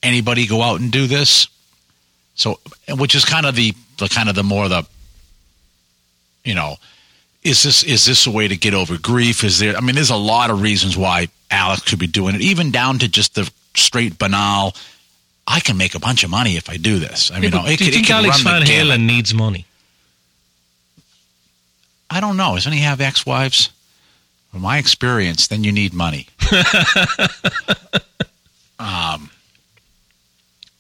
anybody 0.03 0.45
go 0.45 0.61
out 0.61 0.79
and 0.79 0.91
do 0.91 1.07
this. 1.07 1.47
So, 2.35 2.59
which 2.89 3.15
is 3.15 3.23
kind 3.23 3.45
of 3.45 3.55
the 3.55 3.73
the 3.97 4.09
kind 4.09 4.27
of 4.27 4.35
the 4.35 4.43
more 4.43 4.67
the, 4.67 4.85
you 6.43 6.53
know, 6.53 6.75
is 7.43 7.63
this 7.63 7.83
is 7.83 8.05
this 8.05 8.27
a 8.27 8.31
way 8.31 8.47
to 8.47 8.57
get 8.57 8.73
over 8.73 8.97
grief? 8.97 9.43
Is 9.43 9.59
there? 9.59 9.75
I 9.77 9.79
mean, 9.79 9.95
there's 9.95 10.09
a 10.09 10.17
lot 10.17 10.49
of 10.49 10.61
reasons 10.61 10.97
why 10.97 11.29
Alex 11.49 11.81
could 11.89 11.99
be 11.99 12.07
doing 12.07 12.35
it, 12.35 12.41
even 12.41 12.71
down 12.71 12.99
to 12.99 13.07
just 13.07 13.35
the 13.35 13.49
straight 13.75 14.17
banal. 14.19 14.75
I 15.47 15.59
can 15.59 15.77
make 15.77 15.93
a 15.93 15.99
bunch 15.99 16.23
of 16.23 16.31
money 16.31 16.57
if 16.57 16.69
I 16.71 16.77
do 16.77 16.97
this. 16.97 17.29
I 17.29 17.39
mean, 17.39 17.51
Yeah, 17.51 17.67
it 17.67 17.77
do 17.77 17.85
you 17.85 17.89
it 17.89 17.93
think 17.93 18.07
could 18.07 18.15
Alex 18.15 18.41
Van. 18.41 18.63
Halen 18.63 19.05
needs 19.05 19.33
money 19.33 19.65
I 22.09 22.19
don't 22.19 22.37
know. 22.37 22.53
Doesn't 22.55 22.71
he 22.73 22.79
have 22.79 23.01
ex-wives? 23.01 23.69
From 24.51 24.61
my 24.61 24.77
experience, 24.77 25.47
then 25.47 25.63
you 25.63 25.71
need 25.71 25.93
money. 25.93 26.27
um. 28.79 29.29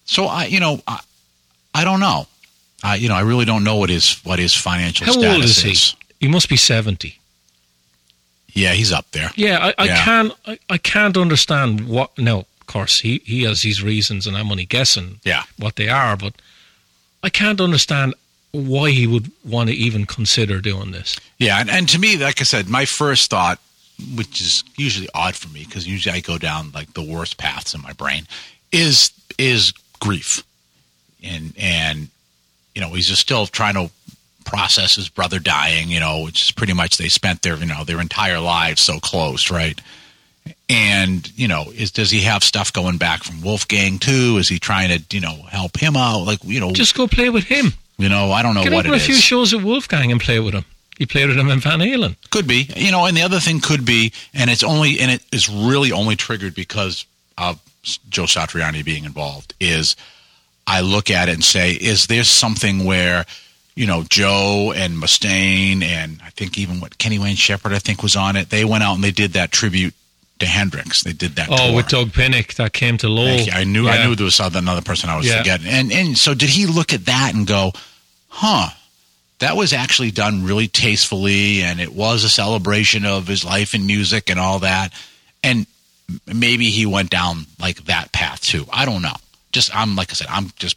So 0.05 0.25
I, 0.25 0.45
you 0.45 0.59
know, 0.59 0.81
I, 0.87 0.99
I 1.73 1.83
don't 1.83 1.99
know. 1.99 2.27
I, 2.83 2.95
you 2.95 3.09
know, 3.09 3.15
I 3.15 3.21
really 3.21 3.45
don't 3.45 3.63
know 3.63 3.75
what 3.77 3.89
his 3.89 4.13
what 4.23 4.39
his 4.39 4.53
financial 4.53 5.05
How 5.05 5.13
status 5.13 5.33
old 5.35 5.43
is 5.43 5.61
he? 5.63 5.71
is. 5.71 5.95
he 6.19 6.27
must 6.27 6.47
be 6.47 6.55
70 6.57 7.17
Yeah, 8.53 8.73
he's 8.73 8.91
up 8.91 9.09
there. 9.11 9.31
Yeah, 9.35 9.57
I, 9.61 9.73
I 9.83 9.85
Yeah. 9.85 10.03
can't. 10.03 10.33
I, 10.45 10.59
I 10.69 10.77
can't 10.77 11.17
understand 11.17 11.87
what. 11.87 12.17
No, 12.17 12.39
of 12.61 12.67
course 12.67 12.99
he 13.01 13.21
he 13.25 13.43
has 13.43 13.63
his 13.63 13.81
reasons, 13.83 14.27
and 14.27 14.37
I'm 14.37 14.51
only 14.51 14.65
guessing 14.65 15.19
Yeah. 15.23 15.43
what 15.57 15.75
they 15.75 15.89
are. 15.89 16.15
But 16.15 16.35
I 17.23 17.29
can't 17.29 17.59
understand 17.59 18.13
why 18.55 18.91
he 18.91 19.07
would 19.07 19.31
want 19.43 19.69
to 19.69 19.75
even 19.75 20.05
consider 20.05 20.61
doing 20.61 20.91
this. 20.91 21.17
Yeah, 21.37 21.59
and, 21.59 21.69
and 21.69 21.89
to 21.89 21.99
me, 21.99 22.17
like 22.17 22.41
I 22.41 22.43
said, 22.43 22.67
my 22.67 22.85
first 22.85 23.29
thought, 23.29 23.59
which 24.15 24.41
is 24.41 24.63
usually 24.77 25.09
odd 25.13 25.35
for 25.35 25.49
me 25.49 25.63
because 25.65 25.87
usually 25.87 26.15
I 26.15 26.19
go 26.19 26.37
down 26.37 26.71
like 26.73 26.93
the 26.93 27.03
worst 27.03 27.37
paths 27.37 27.73
in 27.73 27.81
my 27.81 27.93
brain, 27.93 28.27
is 28.71 29.11
is 29.37 29.73
grief, 29.99 30.43
and 31.23 31.53
and 31.57 32.09
you 32.73 32.81
know 32.81 32.89
he's 32.89 33.07
just 33.07 33.21
still 33.21 33.47
trying 33.47 33.75
to 33.75 33.89
process 34.43 34.95
his 34.95 35.09
brother 35.09 35.39
dying. 35.39 35.89
You 35.89 35.99
know, 35.99 36.23
which 36.23 36.43
is 36.43 36.51
pretty 36.51 36.73
much 36.73 36.97
they 36.97 37.07
spent 37.07 37.41
their 37.41 37.57
you 37.57 37.65
know 37.65 37.83
their 37.83 38.01
entire 38.01 38.39
lives 38.39 38.81
so 38.81 38.99
close, 38.99 39.49
right? 39.49 39.79
And 40.69 41.31
you 41.37 41.47
know, 41.47 41.65
is 41.73 41.91
does 41.91 42.11
he 42.11 42.21
have 42.21 42.43
stuff 42.43 42.73
going 42.73 42.97
back 42.97 43.23
from 43.23 43.41
Wolfgang 43.41 43.97
too? 43.99 44.37
Is 44.39 44.49
he 44.49 44.59
trying 44.59 44.89
to 44.89 45.15
you 45.15 45.21
know 45.21 45.35
help 45.49 45.77
him 45.77 45.95
out? 45.95 46.25
Like 46.25 46.43
you 46.43 46.59
know, 46.59 46.71
Just 46.71 46.95
go 46.95 47.07
play 47.07 47.29
with 47.29 47.45
him. 47.45 47.73
You 47.97 48.09
know, 48.09 48.31
I 48.31 48.43
don't 48.43 48.55
know 48.55 48.63
Get 48.63 48.73
what 48.73 48.85
it 48.85 48.93
a 48.93 48.99
few 48.99 49.15
shows 49.15 49.53
at 49.53 49.61
Wolfgang 49.61 50.11
and 50.11 50.19
play 50.19 50.39
with 50.39 50.53
him. 50.53 50.65
He 50.97 51.05
played 51.05 51.27
with 51.27 51.37
him 51.37 51.49
in 51.49 51.59
Van 51.59 51.79
Halen. 51.79 52.15
Could 52.29 52.47
be, 52.47 52.69
you 52.75 52.91
know, 52.91 53.05
and 53.05 53.17
the 53.17 53.21
other 53.21 53.39
thing 53.39 53.59
could 53.59 53.85
be, 53.85 54.13
and 54.33 54.49
it's 54.49 54.63
only, 54.63 54.99
and 54.99 55.11
it 55.11 55.21
is 55.31 55.49
really 55.49 55.91
only 55.91 56.15
triggered 56.15 56.55
because 56.55 57.05
of 57.37 57.59
Joe 58.09 58.23
Satriani 58.23 58.83
being 58.83 59.03
involved. 59.03 59.53
Is 59.59 59.95
I 60.65 60.81
look 60.81 61.11
at 61.11 61.27
it 61.27 61.33
and 61.33 61.43
say, 61.43 61.71
is 61.73 62.07
there 62.07 62.23
something 62.23 62.85
where 62.85 63.25
you 63.75 63.85
know, 63.85 64.03
Joe 64.09 64.73
and 64.75 64.93
Mustaine, 64.95 65.83
and 65.83 66.21
I 66.23 66.29
think 66.29 66.57
even 66.57 66.79
what 66.79 66.97
Kenny 66.97 67.19
Wayne 67.19 67.35
Shepherd, 67.35 67.73
I 67.73 67.79
think, 67.79 68.01
was 68.01 68.15
on 68.15 68.37
it. 68.37 68.49
They 68.49 68.63
went 68.63 68.83
out 68.83 68.95
and 68.95 69.03
they 69.03 69.11
did 69.11 69.33
that 69.33 69.51
tribute 69.51 69.93
to 70.39 70.45
Hendrix. 70.45 71.03
They 71.03 71.13
did 71.13 71.35
that. 71.37 71.47
Oh, 71.49 71.57
tour. 71.67 71.75
with 71.75 71.87
Doug 71.87 72.09
Pinnick 72.09 72.55
that 72.55 72.73
came 72.73 72.97
to 72.99 73.07
Lowell. 73.09 73.45
I 73.53 73.63
knew 73.63 73.87
I 73.87 74.05
knew 74.05 74.15
there 74.15 74.25
was 74.25 74.39
another 74.39 74.81
person 74.81 75.09
I 75.09 75.17
was 75.17 75.25
Yeah. 75.27 75.39
forgetting. 75.39 75.67
And 75.67 75.91
and 75.91 76.17
so 76.17 76.33
did 76.33 76.49
he 76.49 76.65
look 76.65 76.93
at 76.93 77.05
that 77.05 77.33
and 77.33 77.47
go, 77.47 77.71
"Huh, 78.27 78.69
that 79.39 79.55
was 79.55 79.71
actually 79.73 80.11
done 80.11 80.43
really 80.43 80.67
tastefully 80.67 81.61
and 81.61 81.79
it 81.79 81.93
was 81.93 82.23
a 82.23 82.29
celebration 82.29 83.05
of 83.05 83.27
his 83.27 83.43
life 83.45 83.73
and 83.73 83.85
music 83.87 84.29
and 84.29 84.39
all 84.39 84.59
that." 84.59 84.91
And 85.43 85.67
maybe 86.27 86.69
he 86.69 86.85
went 86.85 87.09
down 87.09 87.45
like 87.59 87.85
that 87.85 88.11
path 88.11 88.41
too. 88.41 88.67
I 88.71 88.85
don't 88.85 89.01
know. 89.01 89.15
Just 89.53 89.73
I'm 89.75 89.95
like 89.95 90.09
I 90.11 90.13
said, 90.15 90.27
I'm 90.29 90.51
just 90.57 90.75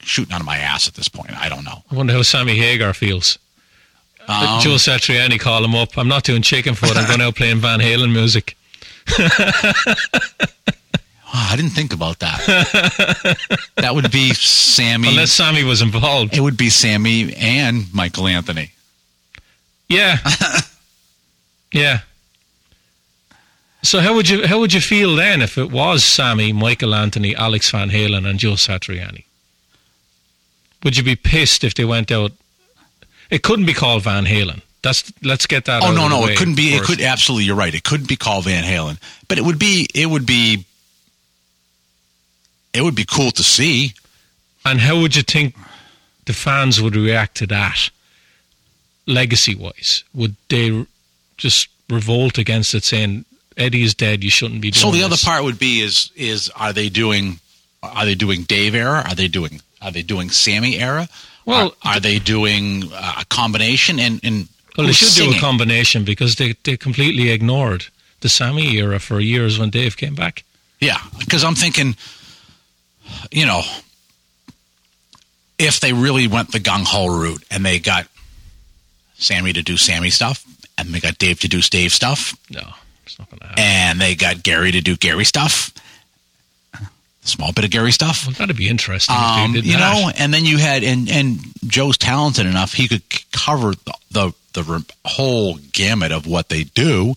shooting 0.00 0.32
out 0.32 0.40
of 0.40 0.46
my 0.46 0.56
ass 0.58 0.88
at 0.88 0.94
this 0.94 1.08
point. 1.08 1.30
I 1.36 1.48
don't 1.50 1.64
know. 1.64 1.82
I 1.90 1.94
wonder 1.94 2.14
how 2.14 2.22
Sammy 2.22 2.56
Hagar 2.56 2.94
feels. 2.94 3.38
Um, 4.26 4.60
Joe 4.60 4.74
Satriani 4.76 5.40
call 5.40 5.64
him 5.64 5.74
up. 5.74 5.96
I'm 5.96 6.08
not 6.08 6.22
doing 6.24 6.42
Chickenfoot. 6.42 6.96
I'm 6.96 7.06
going 7.06 7.20
out 7.26 7.34
playing 7.34 7.58
Van 7.58 7.80
Halen 7.80 8.12
music. 8.12 8.56
I 11.32 11.56
didn't 11.56 11.70
think 11.70 11.92
about 11.92 12.18
that. 12.20 13.38
that 13.76 13.94
would 13.94 14.10
be 14.10 14.32
Sammy. 14.34 15.08
Unless 15.08 15.32
Sammy 15.32 15.64
was 15.64 15.82
involved. 15.82 16.36
it 16.36 16.40
would 16.40 16.56
be 16.56 16.70
Sammy 16.70 17.34
and 17.34 17.92
Michael 17.92 18.26
Anthony. 18.26 18.72
Yeah. 19.88 20.18
yeah. 21.72 22.00
So 23.82 24.00
how 24.00 24.14
would 24.14 24.28
you 24.28 24.46
how 24.46 24.58
would 24.58 24.72
you 24.72 24.80
feel 24.80 25.14
then 25.16 25.40
if 25.40 25.56
it 25.56 25.70
was 25.70 26.04
Sammy, 26.04 26.52
Michael 26.52 26.94
Anthony, 26.94 27.34
Alex 27.34 27.70
Van 27.70 27.90
Halen, 27.90 28.28
and 28.28 28.38
Joe 28.38 28.52
Satriani? 28.52 29.24
Would 30.82 30.96
you 30.96 31.02
be 31.02 31.16
pissed 31.16 31.64
if 31.64 31.74
they 31.74 31.84
went 31.84 32.10
out? 32.10 32.32
It 33.30 33.42
couldn't 33.42 33.66
be 33.66 33.74
called 33.74 34.02
Van 34.02 34.26
Halen. 34.26 34.62
That's 34.82 35.12
let's 35.22 35.46
get 35.46 35.64
that. 35.66 35.82
Oh 35.82 35.92
no, 35.92 36.08
no, 36.08 36.22
way 36.22 36.32
it 36.32 36.38
couldn't 36.38 36.54
be. 36.54 36.74
It 36.74 36.82
could 36.82 37.00
absolutely. 37.00 37.44
You're 37.44 37.56
right. 37.56 37.74
It 37.74 37.84
couldn't 37.84 38.08
be 38.08 38.16
called 38.16 38.44
Van 38.44 38.64
Halen, 38.64 38.98
but 39.26 39.38
it 39.38 39.44
would 39.44 39.58
be. 39.58 39.88
It 39.94 40.06
would 40.06 40.26
be. 40.26 40.64
It 42.72 42.82
would 42.82 42.94
be 42.94 43.04
cool 43.04 43.30
to 43.32 43.42
see. 43.42 43.94
And 44.64 44.80
how 44.80 45.00
would 45.00 45.16
you 45.16 45.22
think 45.22 45.56
the 46.26 46.32
fans 46.32 46.80
would 46.80 46.94
react 46.94 47.36
to 47.38 47.46
that? 47.46 47.90
Legacy 49.06 49.54
wise, 49.54 50.04
would 50.14 50.36
they 50.50 50.86
just 51.38 51.68
revolt 51.88 52.36
against 52.36 52.74
it, 52.74 52.84
saying 52.84 53.24
Eddie 53.56 53.82
is 53.82 53.94
dead, 53.94 54.22
you 54.22 54.30
shouldn't 54.30 54.60
be 54.60 54.70
doing 54.70 54.80
So 54.80 54.90
the 54.90 55.02
other 55.02 55.16
part 55.16 55.42
would 55.44 55.58
be 55.58 55.80
is 55.80 56.10
is 56.14 56.50
are 56.50 56.72
they 56.72 56.88
doing 56.88 57.40
are 57.82 58.04
they 58.04 58.14
doing 58.14 58.42
Dave 58.42 58.74
era? 58.74 59.02
Are 59.06 59.14
they 59.14 59.28
doing 59.28 59.60
are 59.82 59.90
they 59.90 60.02
doing 60.02 60.30
Sammy 60.30 60.78
era? 60.78 61.08
Well, 61.44 61.74
are, 61.82 61.94
are 61.94 62.00
they 62.00 62.18
doing 62.18 62.84
a 62.92 63.24
combination? 63.28 63.98
And 63.98 64.20
and 64.22 64.48
Well, 64.78 64.86
they 64.86 64.92
should 64.94 65.14
do 65.30 65.36
a 65.36 65.40
combination 65.40 66.04
because 66.04 66.36
they, 66.36 66.54
they 66.62 66.76
completely 66.76 67.30
ignored 67.30 67.86
the 68.20 68.28
Sammy 68.28 68.76
era 68.76 68.98
for 69.00 69.18
years 69.20 69.58
when 69.58 69.70
Dave 69.70 69.96
came 69.96 70.14
back. 70.14 70.44
Yeah, 70.80 70.98
because 71.18 71.42
I'm 71.44 71.56
thinking, 71.56 71.96
you 73.32 73.44
know, 73.44 73.62
if 75.58 75.80
they 75.80 75.92
really 75.92 76.26
went 76.28 76.52
the 76.52 76.60
gung 76.60 76.84
ho 76.86 77.06
route 77.08 77.42
and 77.50 77.64
they 77.66 77.78
got 77.80 78.06
Sammy 79.14 79.52
to 79.52 79.62
do 79.62 79.76
Sammy 79.76 80.10
stuff, 80.10 80.44
and 80.76 80.90
they 80.90 81.00
got 81.00 81.18
Dave 81.18 81.40
to 81.40 81.48
do 81.48 81.60
Dave 81.60 81.92
stuff, 81.92 82.34
No, 82.48 82.62
it's 83.04 83.18
not 83.18 83.28
going 83.30 83.40
to 83.40 83.46
happen. 83.48 83.62
and 83.64 84.00
they 84.00 84.14
got 84.14 84.44
Gary 84.44 84.70
to 84.70 84.80
do 84.80 84.96
Gary 84.96 85.24
stuff, 85.24 85.72
small 87.22 87.52
bit 87.52 87.64
of 87.64 87.70
Gary 87.72 87.90
stuff. 87.90 88.26
Well, 88.26 88.34
that'd 88.38 88.56
be 88.56 88.68
interesting 88.68 89.16
if 89.16 89.20
Um, 89.20 89.54
you 89.56 89.62
that. 89.62 89.78
know, 89.80 90.10
and 90.16 90.32
then 90.32 90.44
you 90.44 90.58
had 90.58 90.84
and 90.84 91.10
and 91.10 91.40
Joe's 91.66 91.98
talented 91.98 92.46
enough; 92.46 92.72
he 92.74 92.86
could 92.86 93.02
cover 93.32 93.74
the 93.84 93.94
the, 94.12 94.32
the 94.64 94.72
re- 94.72 94.84
whole 95.04 95.56
gamut 95.72 96.12
of 96.12 96.26
what 96.26 96.48
they 96.48 96.64
do. 96.64 97.14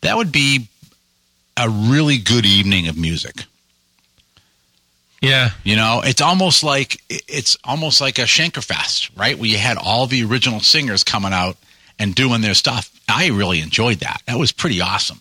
That 0.00 0.16
would 0.16 0.32
be 0.32 0.68
a 1.56 1.68
really 1.68 2.18
good 2.18 2.46
evening 2.46 2.88
of 2.88 2.96
music. 2.96 3.44
Yeah, 5.20 5.50
You 5.64 5.76
know, 5.76 6.00
it's 6.02 6.22
almost 6.22 6.64
like 6.64 7.02
it's 7.10 7.58
almost 7.62 8.00
like 8.00 8.18
a 8.18 8.22
Schenkerfest, 8.22 9.10
right? 9.18 9.38
Where 9.38 9.50
you 9.50 9.58
had 9.58 9.76
all 9.76 10.06
the 10.06 10.24
original 10.24 10.60
singers 10.60 11.04
coming 11.04 11.34
out 11.34 11.58
and 11.98 12.14
doing 12.14 12.40
their 12.40 12.54
stuff. 12.54 12.90
I 13.06 13.28
really 13.28 13.60
enjoyed 13.60 13.98
that. 13.98 14.22
That 14.26 14.38
was 14.38 14.50
pretty 14.50 14.80
awesome. 14.80 15.20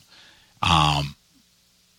Um, 0.62 1.16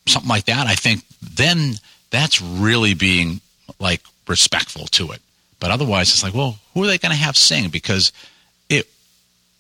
something 0.07 0.31
like 0.31 0.47
that. 0.47 0.67
I 0.67 0.77
think 0.77 1.05
then 1.21 1.75
that's 2.09 2.41
really 2.41 2.95
being 2.95 3.43
like 3.79 4.01
respectful 4.27 4.87
to 4.87 5.13
it. 5.13 5.21
But 5.59 5.71
otherwise, 5.71 6.09
it's 6.11 6.23
like, 6.23 6.33
well, 6.33 6.59
who 6.73 6.85
are 6.85 6.87
they 6.87 6.97
going 6.97 7.13
to 7.13 7.19
have 7.19 7.37
sing? 7.37 7.69
Because 7.69 8.13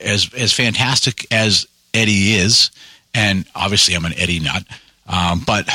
as 0.00 0.30
as 0.34 0.52
fantastic 0.52 1.26
as 1.32 1.66
Eddie 1.94 2.32
is, 2.34 2.70
and 3.14 3.44
obviously 3.54 3.94
I'm 3.94 4.04
an 4.04 4.14
Eddie 4.16 4.40
nut, 4.40 4.64
um, 5.06 5.42
but 5.46 5.68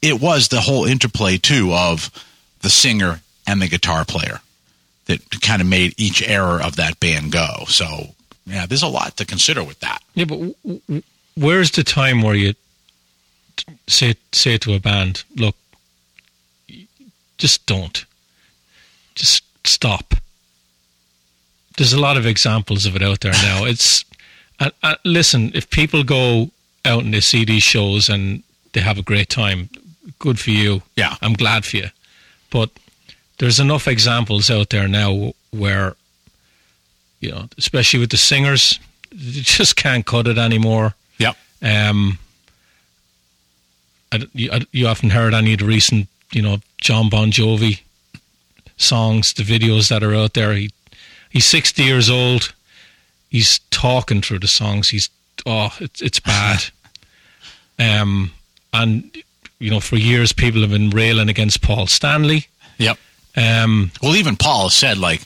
it 0.00 0.20
was 0.20 0.48
the 0.48 0.60
whole 0.60 0.84
interplay 0.84 1.38
too 1.38 1.72
of 1.72 2.10
the 2.60 2.70
singer 2.70 3.20
and 3.46 3.60
the 3.62 3.68
guitar 3.68 4.04
player 4.04 4.40
that 5.06 5.40
kind 5.40 5.60
of 5.62 5.68
made 5.68 5.94
each 5.96 6.22
era 6.28 6.64
of 6.64 6.76
that 6.76 6.98
band 7.00 7.32
go. 7.32 7.64
So 7.66 8.14
yeah, 8.46 8.66
there's 8.66 8.82
a 8.82 8.88
lot 8.88 9.16
to 9.16 9.24
consider 9.24 9.62
with 9.64 9.80
that. 9.80 10.00
yeah, 10.14 10.24
but 10.24 10.36
w- 10.36 10.54
w- 10.88 11.02
where's 11.36 11.70
the 11.72 11.84
time 11.84 12.22
where 12.22 12.34
you 12.34 12.54
say 13.88 14.14
say 14.32 14.58
to 14.58 14.74
a 14.74 14.80
band, 14.80 15.24
"Look, 15.36 15.56
just 17.38 17.66
don't, 17.66 18.04
just 19.14 19.42
stop." 19.66 20.14
There's 21.82 21.92
a 21.92 22.00
lot 22.00 22.16
of 22.16 22.26
examples 22.26 22.86
of 22.86 22.94
it 22.94 23.02
out 23.02 23.22
there 23.22 23.32
now. 23.32 23.64
It's 23.64 24.04
uh, 24.60 24.70
uh, 24.84 24.94
listen, 25.04 25.50
if 25.52 25.68
people 25.68 26.04
go 26.04 26.52
out 26.84 27.02
and 27.02 27.12
they 27.12 27.18
see 27.18 27.44
these 27.44 27.64
shows 27.64 28.08
and 28.08 28.44
they 28.72 28.80
have 28.80 28.98
a 28.98 29.02
great 29.02 29.28
time, 29.28 29.68
good 30.20 30.38
for 30.38 30.50
you. 30.50 30.82
Yeah. 30.94 31.16
I'm 31.20 31.32
glad 31.32 31.64
for 31.64 31.78
you. 31.78 31.88
But 32.50 32.70
there's 33.38 33.58
enough 33.58 33.88
examples 33.88 34.48
out 34.48 34.70
there 34.70 34.86
now 34.86 35.32
where, 35.50 35.96
you 37.18 37.32
know, 37.32 37.48
especially 37.58 37.98
with 37.98 38.10
the 38.10 38.16
singers, 38.16 38.78
they 39.10 39.40
just 39.40 39.74
can't 39.74 40.06
cut 40.06 40.28
it 40.28 40.38
anymore. 40.38 40.94
Yep. 41.18 41.36
Um, 41.62 42.20
I 44.12 44.20
you, 44.34 44.52
I- 44.52 44.66
you 44.70 44.86
haven't 44.86 45.10
heard 45.10 45.34
any 45.34 45.54
of 45.54 45.58
the 45.58 45.66
recent, 45.66 46.06
you 46.30 46.42
know, 46.42 46.58
John 46.80 47.08
Bon 47.08 47.32
Jovi 47.32 47.80
songs, 48.76 49.32
the 49.34 49.42
videos 49.42 49.88
that 49.88 50.04
are 50.04 50.14
out 50.14 50.34
there. 50.34 50.52
He 50.54 50.70
he's 51.32 51.46
60 51.46 51.82
years 51.82 52.08
old. 52.10 52.52
He's 53.30 53.58
talking 53.70 54.20
through 54.22 54.40
the 54.40 54.48
songs. 54.48 54.90
He's 54.90 55.08
oh, 55.46 55.74
it's 55.80 56.00
it's 56.02 56.20
bad. 56.20 56.64
um, 57.78 58.30
and 58.72 59.10
you 59.58 59.70
know, 59.70 59.80
for 59.80 59.96
years 59.96 60.32
people 60.32 60.60
have 60.60 60.70
been 60.70 60.90
railing 60.90 61.28
against 61.28 61.62
Paul 61.62 61.86
Stanley. 61.86 62.46
Yep. 62.78 62.98
Um, 63.36 63.90
Well, 64.02 64.16
even 64.16 64.36
Paul 64.36 64.68
said 64.70 64.98
like, 64.98 65.22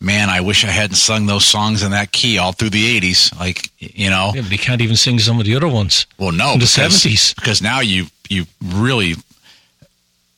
"Man, 0.00 0.30
I 0.30 0.40
wish 0.40 0.64
I 0.64 0.68
hadn't 0.70 0.96
sung 0.96 1.26
those 1.26 1.44
songs 1.44 1.82
in 1.82 1.90
that 1.90 2.12
key 2.12 2.38
all 2.38 2.52
through 2.52 2.70
the 2.70 2.98
'80s." 3.00 3.38
Like, 3.38 3.68
you 3.78 4.08
know, 4.08 4.32
yeah, 4.34 4.42
but 4.42 4.50
he 4.52 4.58
can't 4.58 4.80
even 4.80 4.96
sing 4.96 5.18
some 5.18 5.38
of 5.38 5.44
the 5.44 5.54
other 5.56 5.68
ones. 5.68 6.06
well, 6.18 6.32
no, 6.32 6.52
In 6.54 6.60
the 6.60 6.64
because- 6.66 7.02
70s. 7.04 7.34
because 7.34 7.60
now 7.60 7.80
you 7.80 8.06
you 8.30 8.46
really, 8.64 9.16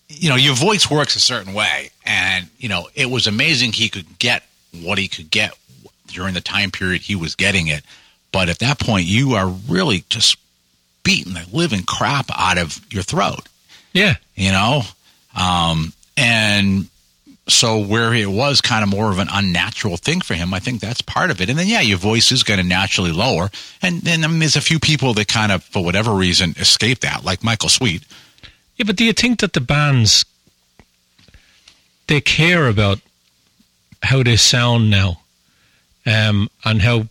you 0.09 0.29
know, 0.29 0.37
your 0.37 0.55
voice 0.55 0.91
works 0.91 1.15
a 1.15 1.21
certain 1.21 1.55
way, 1.55 1.91
and 2.05 2.49
you 2.59 2.69
know, 2.69 2.89
it 2.97 3.09
was 3.11 3.27
amazing 3.29 3.73
he 3.73 3.89
could 3.89 4.19
get 4.19 4.43
what 4.83 4.99
he 4.99 5.09
could 5.09 5.31
get 5.31 5.57
during 6.09 6.35
the 6.35 6.41
time 6.41 6.71
period 6.71 7.03
he 7.03 7.17
was 7.17 7.35
getting 7.35 7.67
it. 7.67 7.83
But 8.33 8.49
at 8.49 8.59
that 8.59 8.79
point, 8.79 9.07
you 9.07 9.35
are 9.35 9.49
really 9.49 10.05
just 10.09 10.37
beating 11.03 11.35
the 11.35 11.47
living 11.53 11.83
crap 11.83 12.31
out 12.35 12.59
of 12.59 12.81
your 12.91 13.03
throat. 13.03 13.49
Yeah, 13.93 14.17
you 14.35 14.51
know 14.51 14.83
um, 15.35 15.93
and 16.17 16.89
so 17.47 17.79
where 17.79 18.15
it 18.15 18.29
was 18.29 18.61
kind 18.61 18.83
of 18.83 18.89
more 18.89 19.11
of 19.11 19.19
an 19.19 19.29
unnatural 19.31 19.99
thing 19.99 20.23
for 20.23 20.33
him 20.33 20.55
i 20.55 20.59
think 20.59 20.81
that's 20.81 21.03
part 21.03 21.31
of 21.31 21.43
it 21.43 21.51
and 21.51 21.59
then 21.59 21.67
yeah 21.67 21.83
your 21.83 21.99
voice 21.99 22.33
is 22.33 22.43
going 22.43 22.59
to 22.59 22.65
naturally 22.65 23.13
lower 23.13 23.51
and 23.83 24.01
then 24.01 24.25
I 24.25 24.29
mean, 24.29 24.39
there's 24.39 24.57
a 24.57 24.63
few 24.63 24.79
people 24.79 25.13
that 25.15 25.29
kind 25.29 25.53
of 25.53 25.63
for 25.63 25.85
whatever 25.85 26.13
reason 26.13 26.55
escape 26.59 27.01
that 27.01 27.25
like 27.25 27.45
michael 27.45 27.69
sweet 27.69 28.05
yeah. 28.77 28.85
But 28.87 28.97
do 28.97 29.05
you 29.05 29.13
think 29.13 29.39
that 29.39 29.53
the 29.53 29.61
bands 29.61 30.25
they 32.09 32.21
care 32.21 32.67
about 32.67 32.99
how 34.05 34.23
they 34.23 34.37
sound 34.37 34.91
now, 34.91 35.21
um, 36.07 36.49
and 36.65 36.83
how 36.83 37.07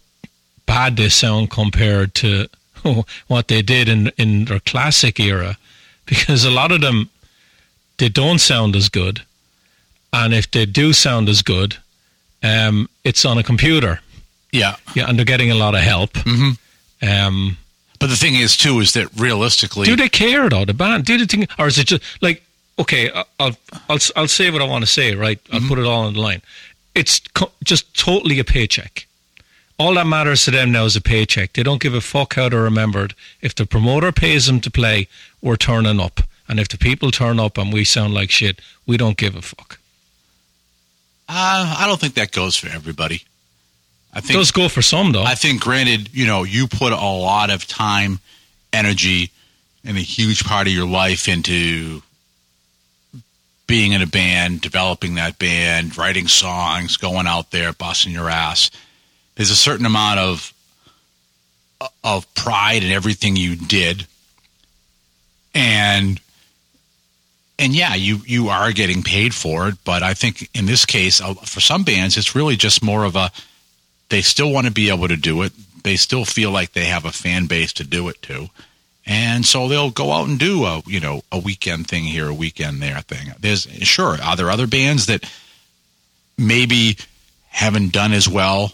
bad 0.65 0.95
they 0.97 1.09
sound 1.09 1.49
compared 1.49 2.13
to 2.15 2.47
what 3.27 3.47
they 3.47 3.61
did 3.61 3.87
in 3.89 4.11
in 4.17 4.45
their 4.45 4.59
classic 4.61 5.19
era? 5.19 5.57
Because 6.05 6.45
a 6.45 6.51
lot 6.51 6.71
of 6.71 6.81
them 6.81 7.09
they 7.97 8.09
don't 8.09 8.39
sound 8.39 8.75
as 8.75 8.89
good, 8.89 9.21
and 10.11 10.33
if 10.33 10.49
they 10.51 10.65
do 10.65 10.93
sound 10.93 11.29
as 11.29 11.41
good, 11.41 11.77
um, 12.41 12.87
it's 13.03 13.25
on 13.25 13.37
a 13.37 13.43
computer. 13.43 13.99
yeah 14.51 14.75
Yeah, 14.95 15.07
and 15.09 15.17
they're 15.17 15.25
getting 15.37 15.51
a 15.51 15.55
lot 15.55 15.75
of 15.75 15.81
help. 15.81 16.13
Mhm. 16.13 16.57
Um, 17.01 17.57
but 17.99 18.09
the 18.09 18.15
thing 18.15 18.35
is 18.35 18.57
too 18.57 18.81
is 18.81 18.91
that 18.93 19.07
realistically 19.17 19.85
do 19.85 19.95
they 19.95 20.09
care 20.09 20.49
though? 20.49 20.65
The 20.65 20.73
band? 20.73 21.05
Do 21.05 21.17
they 21.17 21.25
think, 21.25 21.49
or 21.57 21.67
is 21.67 21.77
it 21.77 21.87
just 21.87 22.03
like 22.21 22.41
okay, 22.77 23.09
I'll 23.39 23.55
I'll 23.89 23.99
I'll 24.15 24.27
say 24.27 24.49
what 24.51 24.61
I 24.61 24.65
want 24.65 24.83
to 24.85 24.91
say, 24.91 25.15
right? 25.15 25.39
I'll 25.51 25.59
Mm-hmm. 25.59 25.69
put 25.69 25.79
it 25.79 25.85
all 25.85 26.05
on 26.07 26.13
the 26.13 26.19
line. 26.21 26.41
It's 26.95 27.19
co- 27.33 27.51
just 27.63 27.97
totally 27.97 28.39
a 28.39 28.43
paycheck. 28.43 29.07
All 29.79 29.95
that 29.95 30.05
matters 30.07 30.45
to 30.45 30.51
them 30.51 30.71
now 30.71 30.85
is 30.85 30.95
a 30.95 31.01
paycheck. 31.01 31.53
They 31.53 31.63
don't 31.63 31.81
give 31.81 31.93
a 31.95 32.01
fuck 32.01 32.35
how 32.35 32.49
they're 32.49 32.61
remembered. 32.61 33.15
If 33.41 33.55
the 33.55 33.65
promoter 33.65 34.11
pays 34.11 34.45
them 34.45 34.59
to 34.61 34.71
play, 34.71 35.07
we're 35.41 35.55
turning 35.55 35.99
up. 35.99 36.21
And 36.47 36.59
if 36.59 36.67
the 36.67 36.77
people 36.77 37.09
turn 37.09 37.39
up 37.39 37.57
and 37.57 37.73
we 37.73 37.83
sound 37.83 38.13
like 38.13 38.29
shit, 38.29 38.61
we 38.85 38.97
don't 38.97 39.17
give 39.17 39.35
a 39.35 39.41
fuck. 39.41 39.79
Uh, 41.27 41.75
I 41.79 41.87
don't 41.87 41.99
think 41.99 42.13
that 42.15 42.31
goes 42.31 42.55
for 42.55 42.67
everybody. 42.67 43.23
I 44.13 44.19
It 44.19 44.25
think 44.25 44.37
does 44.37 44.51
go 44.51 44.69
for 44.69 44.81
some 44.83 45.11
though. 45.11 45.23
I 45.23 45.35
think, 45.35 45.61
granted, 45.61 46.13
you 46.13 46.27
know, 46.27 46.43
you 46.43 46.67
put 46.67 46.91
a 46.91 46.97
lot 46.97 47.49
of 47.49 47.65
time, 47.67 48.19
energy, 48.71 49.31
and 49.83 49.97
a 49.97 50.01
huge 50.01 50.43
part 50.43 50.67
of 50.67 50.73
your 50.73 50.87
life 50.87 51.27
into 51.27 52.03
being 53.67 53.93
in 53.93 54.01
a 54.01 54.07
band, 54.07 54.61
developing 54.61 55.15
that 55.15 55.39
band, 55.39 55.97
writing 55.97 56.27
songs, 56.27 56.97
going 56.97 57.27
out 57.27 57.51
there, 57.51 57.73
busting 57.73 58.11
your 58.11 58.29
ass. 58.29 58.69
There's 59.35 59.51
a 59.51 59.55
certain 59.55 59.85
amount 59.85 60.19
of 60.19 60.53
of 62.03 62.33
pride 62.33 62.83
in 62.83 62.91
everything 62.91 63.35
you 63.35 63.55
did, 63.55 64.07
and 65.53 66.19
and 67.57 67.73
yeah, 67.73 67.95
you 67.95 68.19
you 68.25 68.49
are 68.49 68.71
getting 68.71 69.03
paid 69.03 69.33
for 69.33 69.67
it. 69.67 69.75
But 69.83 70.03
I 70.03 70.13
think 70.13 70.49
in 70.53 70.65
this 70.65 70.85
case, 70.85 71.21
uh, 71.21 71.33
for 71.33 71.61
some 71.61 71.83
bands, 71.83 72.17
it's 72.17 72.35
really 72.35 72.55
just 72.55 72.83
more 72.83 73.05
of 73.05 73.15
a 73.15 73.31
they 74.09 74.21
still 74.21 74.51
want 74.51 74.67
to 74.67 74.73
be 74.73 74.89
able 74.89 75.07
to 75.07 75.17
do 75.17 75.41
it. 75.41 75.53
They 75.83 75.95
still 75.95 76.25
feel 76.25 76.51
like 76.51 76.73
they 76.73 76.85
have 76.85 77.05
a 77.05 77.11
fan 77.11 77.47
base 77.47 77.73
to 77.73 77.83
do 77.83 78.07
it 78.09 78.21
to. 78.23 78.49
And 79.05 79.45
so 79.45 79.67
they'll 79.67 79.91
go 79.91 80.11
out 80.11 80.27
and 80.27 80.39
do 80.39 80.63
a, 80.65 80.81
you 80.85 80.99
know, 80.99 81.23
a 81.31 81.37
weekend 81.37 81.87
thing 81.87 82.05
here, 82.05 82.29
a 82.29 82.33
weekend 82.33 82.81
there 82.81 83.01
thing. 83.01 83.33
There's 83.39 83.67
sure, 83.81 84.17
are 84.21 84.35
there 84.35 84.49
other 84.49 84.67
bands 84.67 85.07
that 85.07 85.29
maybe 86.37 86.97
haven't 87.49 87.91
done 87.91 88.13
as 88.13 88.29
well 88.29 88.73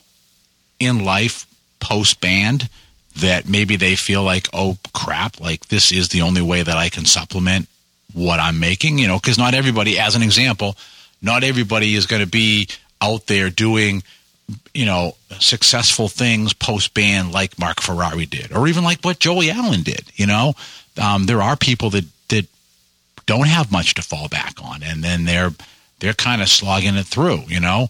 in 0.80 1.04
life 1.04 1.46
post 1.80 2.22
band 2.22 2.70
that 3.18 3.48
maybe 3.50 3.76
they 3.76 3.96
feel 3.96 4.24
like, 4.24 4.48
oh 4.54 4.78
crap, 4.94 5.40
like 5.40 5.68
this 5.68 5.92
is 5.92 6.10
the 6.10 6.22
only 6.22 6.42
way 6.42 6.62
that 6.62 6.78
I 6.78 6.90
can 6.90 7.06
supplement 7.06 7.68
what 8.14 8.40
I'm 8.40 8.60
making, 8.60 8.98
you 8.98 9.08
know, 9.08 9.18
because 9.18 9.38
not 9.38 9.54
everybody, 9.54 10.00
as 10.00 10.16
an 10.16 10.24
example, 10.24 10.78
not 11.22 11.44
everybody 11.44 11.96
is 11.96 12.06
going 12.06 12.22
to 12.22 12.28
be 12.28 12.68
out 13.02 13.28
there 13.28 13.50
doing 13.50 14.04
you 14.74 14.86
know, 14.86 15.16
successful 15.40 16.08
things 16.08 16.54
post 16.54 16.94
band 16.94 17.32
like 17.32 17.58
Marc 17.60 17.82
Ferrari 17.82 18.26
did, 18.26 18.52
or 18.52 18.68
even 18.68 18.84
like 18.84 19.02
what 19.02 19.20
Joey 19.20 19.52
Allen 19.52 19.84
did. 19.84 20.04
You 20.16 20.28
know, 20.28 20.54
um, 21.02 21.26
there 21.26 21.42
are 21.42 21.56
people 21.56 21.90
that 21.92 22.06
that 22.30 22.48
don't 23.26 23.48
have 23.48 23.72
much 23.72 23.94
to 23.96 24.02
fall 24.02 24.28
back 24.28 24.56
on, 24.64 24.84
and 24.84 25.04
then 25.04 25.26
they're 25.26 25.52
they're 26.00 26.14
kind 26.14 26.42
of 26.42 26.50
slogging 26.50 26.96
it 26.96 27.06
through. 27.06 27.44
You 27.48 27.60
know, 27.60 27.90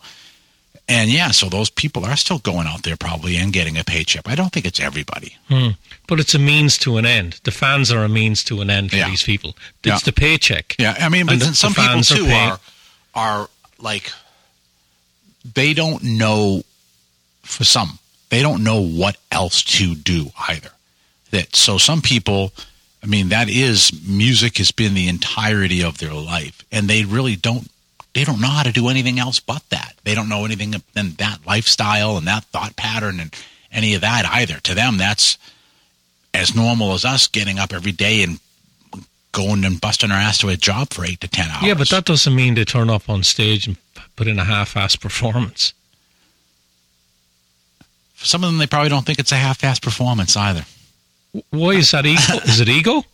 and 0.88 1.10
yeah, 1.10 1.32
so 1.32 1.50
those 1.50 1.70
people 1.70 2.06
are 2.06 2.16
still 2.18 2.40
going 2.40 2.68
out 2.68 2.84
there 2.84 2.98
probably 2.98 3.38
and 3.38 3.54
getting 3.54 3.78
a 3.78 3.84
paycheck. 3.84 4.28
I 4.28 4.36
don't 4.36 4.52
think 4.52 4.66
it's 4.66 4.80
everybody. 4.80 5.36
Hmm. 5.48 5.70
But 6.08 6.20
it's 6.20 6.34
a 6.34 6.40
means 6.40 6.78
to 6.80 6.98
an 6.98 7.06
end. 7.06 7.40
The 7.44 7.52
fans 7.52 7.92
are 7.92 8.04
a 8.04 8.10
means 8.10 8.44
to 8.46 8.62
an 8.62 8.70
end 8.72 8.90
for 8.90 8.98
Yeah. 8.98 9.10
these 9.10 9.22
people. 9.24 9.56
It's 9.84 9.88
Yeah. 9.88 10.00
the 10.04 10.12
paycheck. 10.14 10.76
Yeah, 10.80 10.96
I 11.00 11.08
mean, 11.10 11.26
but 11.28 11.34
And 11.34 11.42
the- 11.42 11.46
then 11.46 11.54
some 11.56 11.74
people 11.74 11.86
fans 11.86 12.12
are 12.12 12.16
too 12.16 12.28
are 12.32 12.60
are 13.16 13.50
like 13.80 14.12
they 15.44 15.74
don't 15.74 16.04
know. 16.04 16.64
For 17.44 17.64
some, 17.64 17.98
they 18.30 18.42
don't 18.42 18.64
know 18.64 18.82
what 18.82 19.18
else 19.32 19.64
to 19.64 19.96
do 19.96 20.28
either. 20.48 20.70
That 21.32 21.56
so 21.56 21.78
some 21.78 22.02
people, 22.02 22.52
I 23.04 23.08
mean, 23.08 23.30
that 23.30 23.50
is 23.50 23.92
music 24.08 24.58
has 24.58 24.72
been 24.72 24.94
the 24.94 25.08
entirety 25.08 25.84
of 25.84 25.98
their 25.98 26.14
life, 26.14 26.64
and 26.72 26.88
they 26.88 27.06
really 27.06 27.36
don't. 27.36 27.70
They 28.14 28.24
don't 28.24 28.42
know 28.42 28.48
how 28.48 28.64
to 28.64 28.72
do 28.72 28.90
anything 28.90 29.20
else 29.20 29.40
but 29.40 29.64
that. 29.70 29.94
They 30.04 30.16
don't 30.16 30.30
know 30.30 30.44
anything 30.46 30.74
than 30.94 31.12
that 31.14 31.40
lifestyle 31.46 32.18
and 32.18 32.26
that 32.28 32.44
thought 32.46 32.76
pattern 32.76 33.20
and 33.20 33.34
any 33.72 33.94
of 33.94 34.02
that 34.02 34.26
either. 34.26 34.60
To 34.62 34.74
them, 34.74 34.98
that's 34.98 35.38
as 36.34 36.56
normal 36.56 36.94
as 36.94 37.06
us 37.06 37.28
getting 37.28 37.60
up 37.60 37.72
every 37.72 37.92
day 37.92 38.24
and 38.24 38.40
going 39.32 39.64
and 39.64 39.80
busting 39.80 40.12
our 40.12 40.18
ass 40.18 40.40
to 40.40 40.50
a 40.50 40.56
job 40.56 40.90
for 40.90 41.06
eight 41.06 41.22
to 41.22 41.28
ten 41.28 41.50
hours. 41.50 41.64
Yeah, 41.64 41.76
but 41.76 41.90
that 41.90 42.06
doesn't 42.06 42.36
mean 42.36 42.56
they 42.56 42.66
turn 42.66 42.90
up 42.90 43.10
on 43.10 43.24
stage 43.24 43.68
and 43.68 43.78
put 44.20 44.28
in 44.28 44.38
a 44.38 44.44
half-assed 44.44 45.00
performance. 45.00 45.74
for 48.16 48.26
some 48.26 48.44
of 48.44 48.50
them, 48.50 48.60
they 48.60 48.68
probably 48.68 48.90
don't 48.90 49.06
think 49.06 49.18
it's 49.18 49.32
a 49.32 49.38
half-assed 49.38 49.82
performance 49.82 50.36
either. 50.36 50.66
Why 51.52 51.70
is 51.70 51.92
that 51.92 52.06
ego? 52.06 52.34
is 52.44 52.60
it 52.60 52.68
ego? 52.68 53.06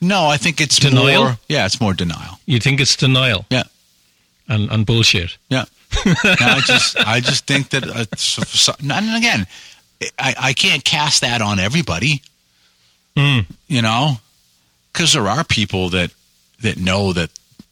No, 0.00 0.26
I 0.26 0.36
think 0.36 0.60
it's 0.60 0.80
Denial? 0.80 1.24
More, 1.24 1.38
yeah, 1.48 1.64
it's 1.64 1.80
more 1.80 1.94
denial. 1.94 2.40
You 2.44 2.58
think 2.58 2.80
it's 2.80 2.96
denial? 2.96 3.44
Yeah. 3.50 3.62
And 4.48 4.68
and 4.72 4.84
bullshit. 4.84 5.36
Yeah, 5.48 5.66
No, 6.06 6.12
I 6.24 6.60
just 6.66 6.96
I 6.96 7.20
just 7.20 7.46
think 7.46 7.70
that 7.70 7.84
uh, 7.84 8.72
and 8.80 9.16
again, 9.16 9.46
I 10.18 10.34
I 10.48 10.52
can't 10.54 10.84
cast 10.84 11.20
that 11.20 11.40
on 11.40 11.60
everybody. 11.60 12.22
Mm. 13.16 13.46
You 13.68 13.82
know, 13.82 14.16
because 14.92 15.12
there 15.12 15.28
are 15.28 15.44
people 15.44 15.90
that 15.90 16.10
that 16.62 16.78
know 16.78 17.12
that 17.12 17.30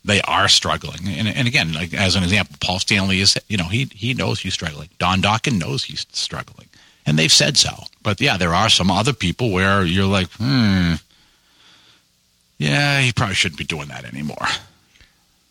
they 0.09 0.21
are 0.23 0.49
struggling, 0.49 1.07
and 1.07 1.29
and 1.29 1.47
again, 1.47 1.73
like 1.73 1.92
as 1.94 2.16
an 2.16 2.23
example, 2.23 2.57
Paul 2.61 2.79
Stanley 2.79 3.21
is 3.21 3.38
you 3.49 3.57
know 3.57 3.68
he 3.68 3.85
he 3.94 4.14
knows 4.14 4.40
he's 4.40 4.55
struggling. 4.55 4.88
Don 4.99 5.21
Dokken 5.21 5.61
knows 5.61 5.85
he's 5.85 6.07
struggling, 6.12 6.68
and 7.07 7.18
they've 7.18 7.33
said 7.33 7.57
so. 7.57 7.85
But 8.03 8.21
yeah, 8.21 8.37
there 8.38 8.55
are 8.55 8.71
some 8.71 8.90
other 8.90 9.12
people 9.12 9.53
where 9.53 9.85
you're 9.85 10.07
like, 10.07 10.29
hmm. 10.33 10.94
Yeah, 12.59 13.01
he 13.01 13.12
probably 13.12 13.37
shouldn't 13.37 13.59
be 13.59 13.64
doing 13.64 13.88
that 13.88 14.05
anymore. 14.05 14.49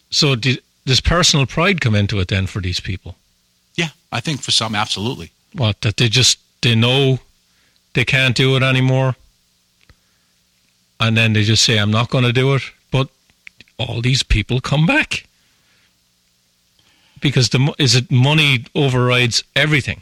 So 0.10 0.36
did, 0.36 0.62
does 0.86 1.00
personal 1.00 1.46
pride 1.46 1.80
come 1.80 1.96
into 1.96 2.20
it 2.20 2.28
then 2.28 2.48
for 2.48 2.60
these 2.60 2.82
people? 2.82 3.16
Yeah, 3.76 3.90
I 4.12 4.20
think 4.20 4.42
for 4.42 4.52
some, 4.52 4.76
absolutely. 4.76 5.32
What 5.54 5.82
that 5.82 5.98
they 5.98 6.10
just 6.10 6.40
they 6.62 6.76
know 6.76 7.20
they 7.94 8.04
can't 8.06 8.36
do 8.36 8.56
it 8.58 8.64
anymore, 8.64 9.16
and 11.00 11.16
then 11.16 11.34
they 11.34 11.44
just 11.44 11.64
say, 11.64 11.78
"I'm 11.78 11.92
not 11.92 12.10
going 12.10 12.26
to 12.26 12.34
do 12.34 12.56
it." 12.56 12.64
All 13.80 14.02
these 14.02 14.24
people 14.24 14.60
come 14.60 14.86
back 14.86 15.26
because 17.22 17.50
the 17.50 17.74
is 17.78 17.96
it 17.96 18.12
money 18.12 18.66
overrides 18.76 19.44
everything. 19.56 20.02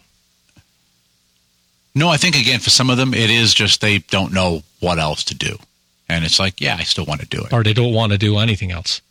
No, 1.93 2.09
I 2.09 2.17
think 2.17 2.35
again 2.35 2.59
for 2.59 2.69
some 2.69 2.89
of 2.89 2.97
them 2.97 3.13
it 3.13 3.29
is 3.29 3.53
just 3.53 3.81
they 3.81 3.99
don't 3.99 4.33
know 4.33 4.63
what 4.79 4.99
else 4.99 5.23
to 5.25 5.35
do, 5.35 5.57
and 6.09 6.23
it's 6.25 6.39
like, 6.39 6.59
yeah, 6.61 6.75
I 6.79 6.83
still 6.83 7.05
want 7.05 7.21
to 7.21 7.27
do 7.27 7.41
it. 7.43 7.53
or 7.53 7.63
they 7.63 7.73
don't 7.73 7.93
want 7.93 8.11
to 8.11 8.17
do 8.17 8.38
anything 8.38 8.71
else. 8.71 9.01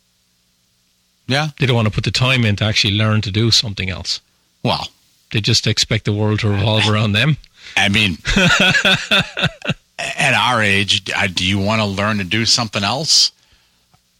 Yeah, 1.27 1.47
They 1.57 1.65
don't 1.65 1.75
want 1.75 1.87
to 1.87 1.93
put 1.93 2.03
the 2.03 2.11
time 2.11 2.45
in 2.45 2.55
to 2.57 2.65
actually 2.65 2.93
learn 2.95 3.21
to 3.21 3.31
do 3.31 3.49
something 3.49 3.89
else. 3.89 4.21
well, 4.63 4.89
They 5.31 5.41
just 5.41 5.65
expect 5.65 6.05
the 6.05 6.13
world 6.13 6.39
to 6.41 6.49
revolve 6.49 6.87
around 6.87 7.13
them. 7.13 7.37
I 7.77 7.89
mean, 7.89 8.19
at 9.97 10.33
our 10.35 10.61
age, 10.61 11.01
uh, 11.15 11.27
do 11.33 11.43
you 11.43 11.57
want 11.57 11.81
to 11.81 11.85
learn 11.85 12.19
to 12.19 12.23
do 12.23 12.45
something 12.45 12.83
else? 12.83 13.31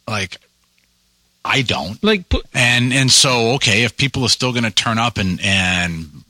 Like, 0.07 0.37
I 1.43 1.61
don't. 1.61 2.03
Like, 2.03 2.29
put, 2.29 2.45
And 2.53 2.93
and 2.93 3.11
so 3.11 3.53
okay, 3.55 3.83
if 3.83 3.97
people 3.97 4.23
are 4.23 4.29
still 4.29 4.51
going 4.51 4.63
to 4.63 4.71
turn 4.71 4.97
up 4.97 5.17
and 5.17 5.39
and 5.41 6.23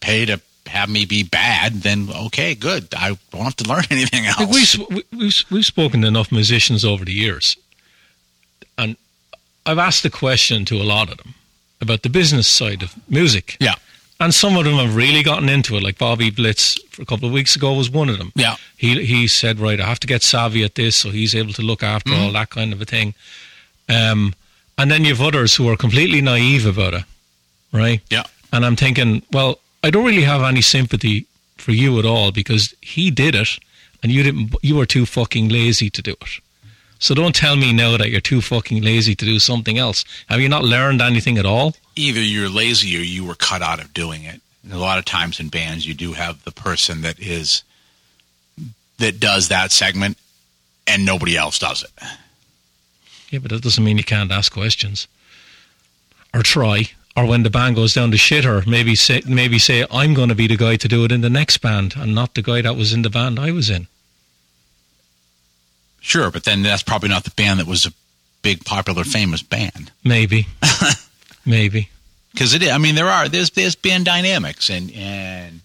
pay 0.00 0.24
to 0.26 0.40
have 0.66 0.88
me 0.88 1.04
be 1.04 1.22
bad, 1.22 1.82
then 1.82 2.08
okay, 2.26 2.54
good. 2.54 2.88
I 2.96 3.18
won't 3.32 3.44
have 3.44 3.56
to 3.56 3.68
learn 3.68 3.84
anything 3.90 4.26
else. 4.26 4.38
like 4.38 4.50
we, 4.50 4.64
sp- 4.64 4.90
we, 4.90 5.02
we've, 5.16 5.44
we've 5.50 5.66
spoken 5.66 6.02
to 6.02 6.08
enough 6.08 6.30
musicians 6.30 6.84
over 6.84 7.04
the 7.04 7.12
years, 7.12 7.56
and 8.78 8.96
I've 9.66 9.78
asked 9.78 10.02
the 10.02 10.10
question 10.10 10.64
to 10.66 10.76
a 10.76 10.84
lot 10.84 11.10
of 11.10 11.18
them 11.18 11.34
about 11.80 12.02
the 12.02 12.08
business 12.08 12.46
side 12.46 12.82
of 12.82 12.94
music. 13.10 13.56
Yeah. 13.60 13.74
And 14.20 14.34
some 14.34 14.56
of 14.58 14.64
them 14.64 14.74
have 14.74 14.94
really 14.94 15.22
gotten 15.22 15.48
into 15.48 15.76
it. 15.76 15.82
Like 15.82 15.96
Bobby 15.98 16.30
Blitz, 16.30 16.78
for 16.90 17.02
a 17.02 17.06
couple 17.06 17.26
of 17.26 17.32
weeks 17.32 17.56
ago, 17.56 17.72
was 17.74 17.88
one 17.90 18.10
of 18.10 18.18
them. 18.18 18.32
yeah. 18.34 18.56
he 18.76 19.02
he 19.04 19.26
said, 19.26 19.58
right, 19.58 19.80
I 19.80 19.86
have 19.86 19.98
to 20.00 20.06
get 20.06 20.22
savvy 20.22 20.62
at 20.62 20.74
this, 20.74 20.94
so 20.96 21.10
he's 21.10 21.34
able 21.34 21.52
to 21.54 21.62
look 21.62 21.82
after 21.82 22.10
Mm-hmm. 22.12 22.22
all 22.22 22.32
that 22.32 22.50
kind 22.50 22.72
of 22.74 22.80
a 22.82 22.84
thing. 22.84 23.14
Um, 23.88 24.34
and 24.76 24.90
then 24.90 25.04
you 25.04 25.14
have 25.14 25.22
others 25.26 25.56
who 25.56 25.68
are 25.68 25.76
completely 25.76 26.20
naive 26.20 26.66
about 26.66 26.94
it, 26.94 27.04
right? 27.72 28.00
Yeah. 28.10 28.24
And 28.52 28.64
I'm 28.66 28.76
thinking, 28.76 29.22
well, 29.32 29.58
I 29.82 29.90
don't 29.90 30.04
really 30.06 30.24
have 30.24 30.42
any 30.42 30.60
sympathy 30.62 31.26
for 31.56 31.72
you 31.72 31.98
at 31.98 32.04
all 32.04 32.30
because 32.32 32.74
he 32.82 33.10
did 33.10 33.34
it, 33.34 33.58
and 34.02 34.12
you 34.12 34.22
didn't. 34.22 34.54
You 34.62 34.76
were 34.76 34.86
too 34.86 35.06
fucking 35.06 35.48
lazy 35.48 35.88
to 35.90 36.02
do 36.02 36.12
it. 36.12 36.40
So 37.00 37.14
don't 37.14 37.34
tell 37.34 37.56
me 37.56 37.72
now 37.72 37.96
that 37.96 38.10
you're 38.10 38.20
too 38.20 38.40
fucking 38.40 38.82
lazy 38.82 39.14
to 39.14 39.24
do 39.24 39.38
something 39.38 39.78
else. 39.78 40.04
Have 40.28 40.40
you 40.40 40.48
not 40.48 40.64
learned 40.64 41.00
anything 41.02 41.38
at 41.38 41.46
all? 41.46 41.74
either 42.00 42.20
you're 42.20 42.48
lazy 42.48 42.96
or 42.96 43.02
you 43.02 43.24
were 43.24 43.34
cut 43.34 43.62
out 43.62 43.80
of 43.80 43.92
doing 43.92 44.24
it. 44.24 44.40
And 44.62 44.72
a 44.72 44.78
lot 44.78 44.98
of 44.98 45.04
times 45.04 45.40
in 45.40 45.48
bands, 45.48 45.86
you 45.86 45.94
do 45.94 46.12
have 46.12 46.42
the 46.44 46.50
person 46.50 47.02
that 47.02 47.18
is 47.18 47.62
that 48.98 49.18
does 49.18 49.48
that 49.48 49.72
segment, 49.72 50.18
and 50.86 51.06
nobody 51.06 51.36
else 51.36 51.58
does 51.58 51.82
it. 51.82 51.90
Yeah, 53.30 53.38
but 53.38 53.50
that 53.50 53.62
doesn't 53.62 53.82
mean 53.82 53.96
you 53.96 54.04
can't 54.04 54.30
ask 54.30 54.52
questions 54.52 55.08
or 56.34 56.42
try. 56.42 56.90
Or 57.16 57.26
when 57.26 57.42
the 57.42 57.50
band 57.50 57.76
goes 57.76 57.94
down 57.94 58.10
to 58.10 58.16
shitter, 58.16 58.66
maybe 58.66 58.94
say 58.94 59.22
maybe 59.26 59.58
say 59.58 59.86
I'm 59.90 60.14
going 60.14 60.28
to 60.28 60.34
be 60.34 60.46
the 60.46 60.56
guy 60.56 60.76
to 60.76 60.88
do 60.88 61.04
it 61.04 61.12
in 61.12 61.22
the 61.22 61.30
next 61.30 61.58
band, 61.58 61.94
and 61.96 62.14
not 62.14 62.34
the 62.34 62.42
guy 62.42 62.60
that 62.60 62.76
was 62.76 62.92
in 62.92 63.02
the 63.02 63.10
band 63.10 63.38
I 63.38 63.50
was 63.52 63.70
in. 63.70 63.88
Sure, 66.00 66.30
but 66.30 66.44
then 66.44 66.62
that's 66.62 66.82
probably 66.82 67.08
not 67.08 67.24
the 67.24 67.30
band 67.30 67.60
that 67.60 67.66
was 67.66 67.86
a 67.86 67.92
big, 68.42 68.64
popular, 68.64 69.04
famous 69.04 69.42
band. 69.42 69.92
Maybe, 70.02 70.46
maybe. 71.46 71.90
Because 72.32 72.54
it, 72.54 72.70
I 72.70 72.78
mean, 72.78 72.94
there 72.94 73.08
are 73.08 73.28
there's 73.28 73.50
there's 73.50 73.74
band 73.74 74.06
dynamics, 74.06 74.70
and 74.70 74.90
and 74.92 75.60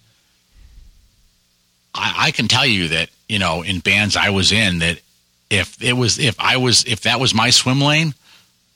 I, 1.93 2.27
I 2.27 2.31
can 2.31 2.47
tell 2.47 2.65
you 2.65 2.89
that 2.89 3.09
you 3.29 3.39
know 3.39 3.61
in 3.61 3.79
bands 3.79 4.17
I 4.17 4.29
was 4.29 4.51
in 4.51 4.79
that 4.79 4.99
if 5.49 5.81
it 5.81 5.93
was 5.93 6.19
if 6.19 6.35
I 6.39 6.57
was 6.57 6.83
if 6.85 7.01
that 7.01 7.19
was 7.19 7.33
my 7.33 7.49
swim 7.49 7.81
lane, 7.81 8.13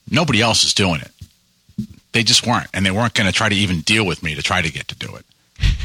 nobody 0.10 0.42
else 0.42 0.64
is 0.64 0.74
doing 0.74 1.02
it. 1.02 1.12
They 2.12 2.24
just 2.24 2.46
weren't, 2.48 2.68
and 2.74 2.86
they 2.86 2.92
weren't 2.92 3.14
going 3.14 3.28
to 3.28 3.34
try 3.34 3.50
to 3.50 3.56
even 3.56 3.82
deal 3.82 4.06
with 4.06 4.24
me 4.24 4.36
to 4.36 4.42
try 4.42 4.62
to 4.62 4.72
get 4.72 4.88
to 4.88 4.96
do 4.96 5.16
it. 5.16 5.26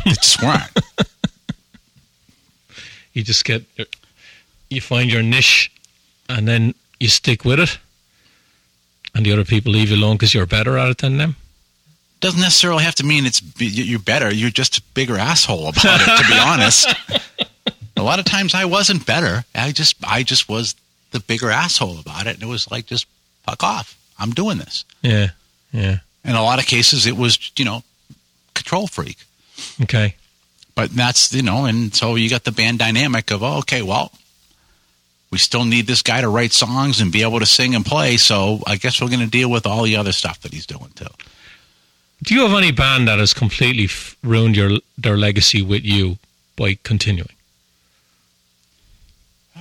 They 0.04 0.12
just 0.12 0.42
weren't. 0.42 0.70
You 3.14 3.22
just 3.22 3.44
get, 3.44 3.62
you 4.74 4.80
find 4.80 5.10
your 5.10 5.22
niche, 5.22 5.72
and 6.28 6.46
then 6.46 6.74
you 7.00 7.08
stick 7.08 7.44
with 7.44 7.60
it, 7.60 7.78
and 9.14 9.24
the 9.24 9.32
other 9.32 9.44
people 9.44 9.72
leave 9.72 9.90
you 9.90 9.96
alone 9.96 10.16
because 10.16 10.34
you're 10.34 10.46
better 10.46 10.78
at 10.78 10.88
it 10.88 10.98
than 10.98 11.18
them. 11.18 11.36
Doesn't 12.20 12.40
necessarily 12.40 12.84
have 12.84 12.94
to 12.96 13.04
mean 13.04 13.26
it's 13.26 13.42
you're 13.58 13.98
better. 13.98 14.32
You're 14.32 14.50
just 14.50 14.78
a 14.78 14.82
bigger 14.94 15.18
asshole 15.18 15.68
about 15.68 16.00
it. 16.00 16.22
To 16.22 16.28
be 16.28 16.38
honest, 16.40 16.94
a 17.96 18.02
lot 18.02 18.18
of 18.18 18.24
times 18.24 18.54
I 18.54 18.64
wasn't 18.64 19.06
better. 19.06 19.44
I 19.54 19.72
just 19.72 19.96
I 20.02 20.22
just 20.22 20.48
was 20.48 20.74
the 21.10 21.20
bigger 21.20 21.50
asshole 21.50 21.98
about 22.00 22.26
it, 22.26 22.34
and 22.34 22.42
it 22.42 22.48
was 22.48 22.70
like 22.70 22.86
just 22.86 23.06
fuck 23.44 23.62
off. 23.62 23.98
I'm 24.18 24.30
doing 24.30 24.58
this. 24.58 24.84
Yeah, 25.02 25.30
yeah. 25.72 25.98
In 26.24 26.34
a 26.34 26.42
lot 26.42 26.58
of 26.58 26.66
cases, 26.66 27.06
it 27.06 27.16
was 27.16 27.52
you 27.56 27.64
know 27.64 27.82
control 28.54 28.86
freak. 28.86 29.18
Okay. 29.82 30.14
But 30.74 30.90
that's 30.90 31.32
you 31.32 31.42
know, 31.42 31.66
and 31.66 31.94
so 31.94 32.16
you 32.16 32.28
got 32.28 32.44
the 32.44 32.52
band 32.52 32.78
dynamic 32.78 33.30
of 33.30 33.42
oh, 33.42 33.58
okay, 33.58 33.82
well, 33.82 34.10
we 35.34 35.38
still 35.38 35.64
need 35.64 35.88
this 35.88 36.00
guy 36.00 36.20
to 36.20 36.28
write 36.28 36.52
songs 36.52 37.00
and 37.00 37.10
be 37.10 37.22
able 37.22 37.40
to 37.40 37.46
sing 37.46 37.74
and 37.74 37.84
play. 37.84 38.16
So 38.16 38.60
I 38.68 38.76
guess 38.76 39.02
we're 39.02 39.08
going 39.08 39.18
to 39.18 39.26
deal 39.26 39.50
with 39.50 39.66
all 39.66 39.82
the 39.82 39.96
other 39.96 40.12
stuff 40.12 40.40
that 40.42 40.52
he's 40.52 40.64
doing 40.64 40.92
too. 40.94 41.08
Do 42.22 42.34
you 42.36 42.42
have 42.42 42.56
any 42.56 42.70
band 42.70 43.08
that 43.08 43.18
has 43.18 43.34
completely 43.34 43.88
ruined 44.22 44.54
your 44.56 44.78
their 44.96 45.16
legacy 45.16 45.60
with 45.60 45.84
you 45.84 46.18
by 46.54 46.78
continuing, 46.84 47.34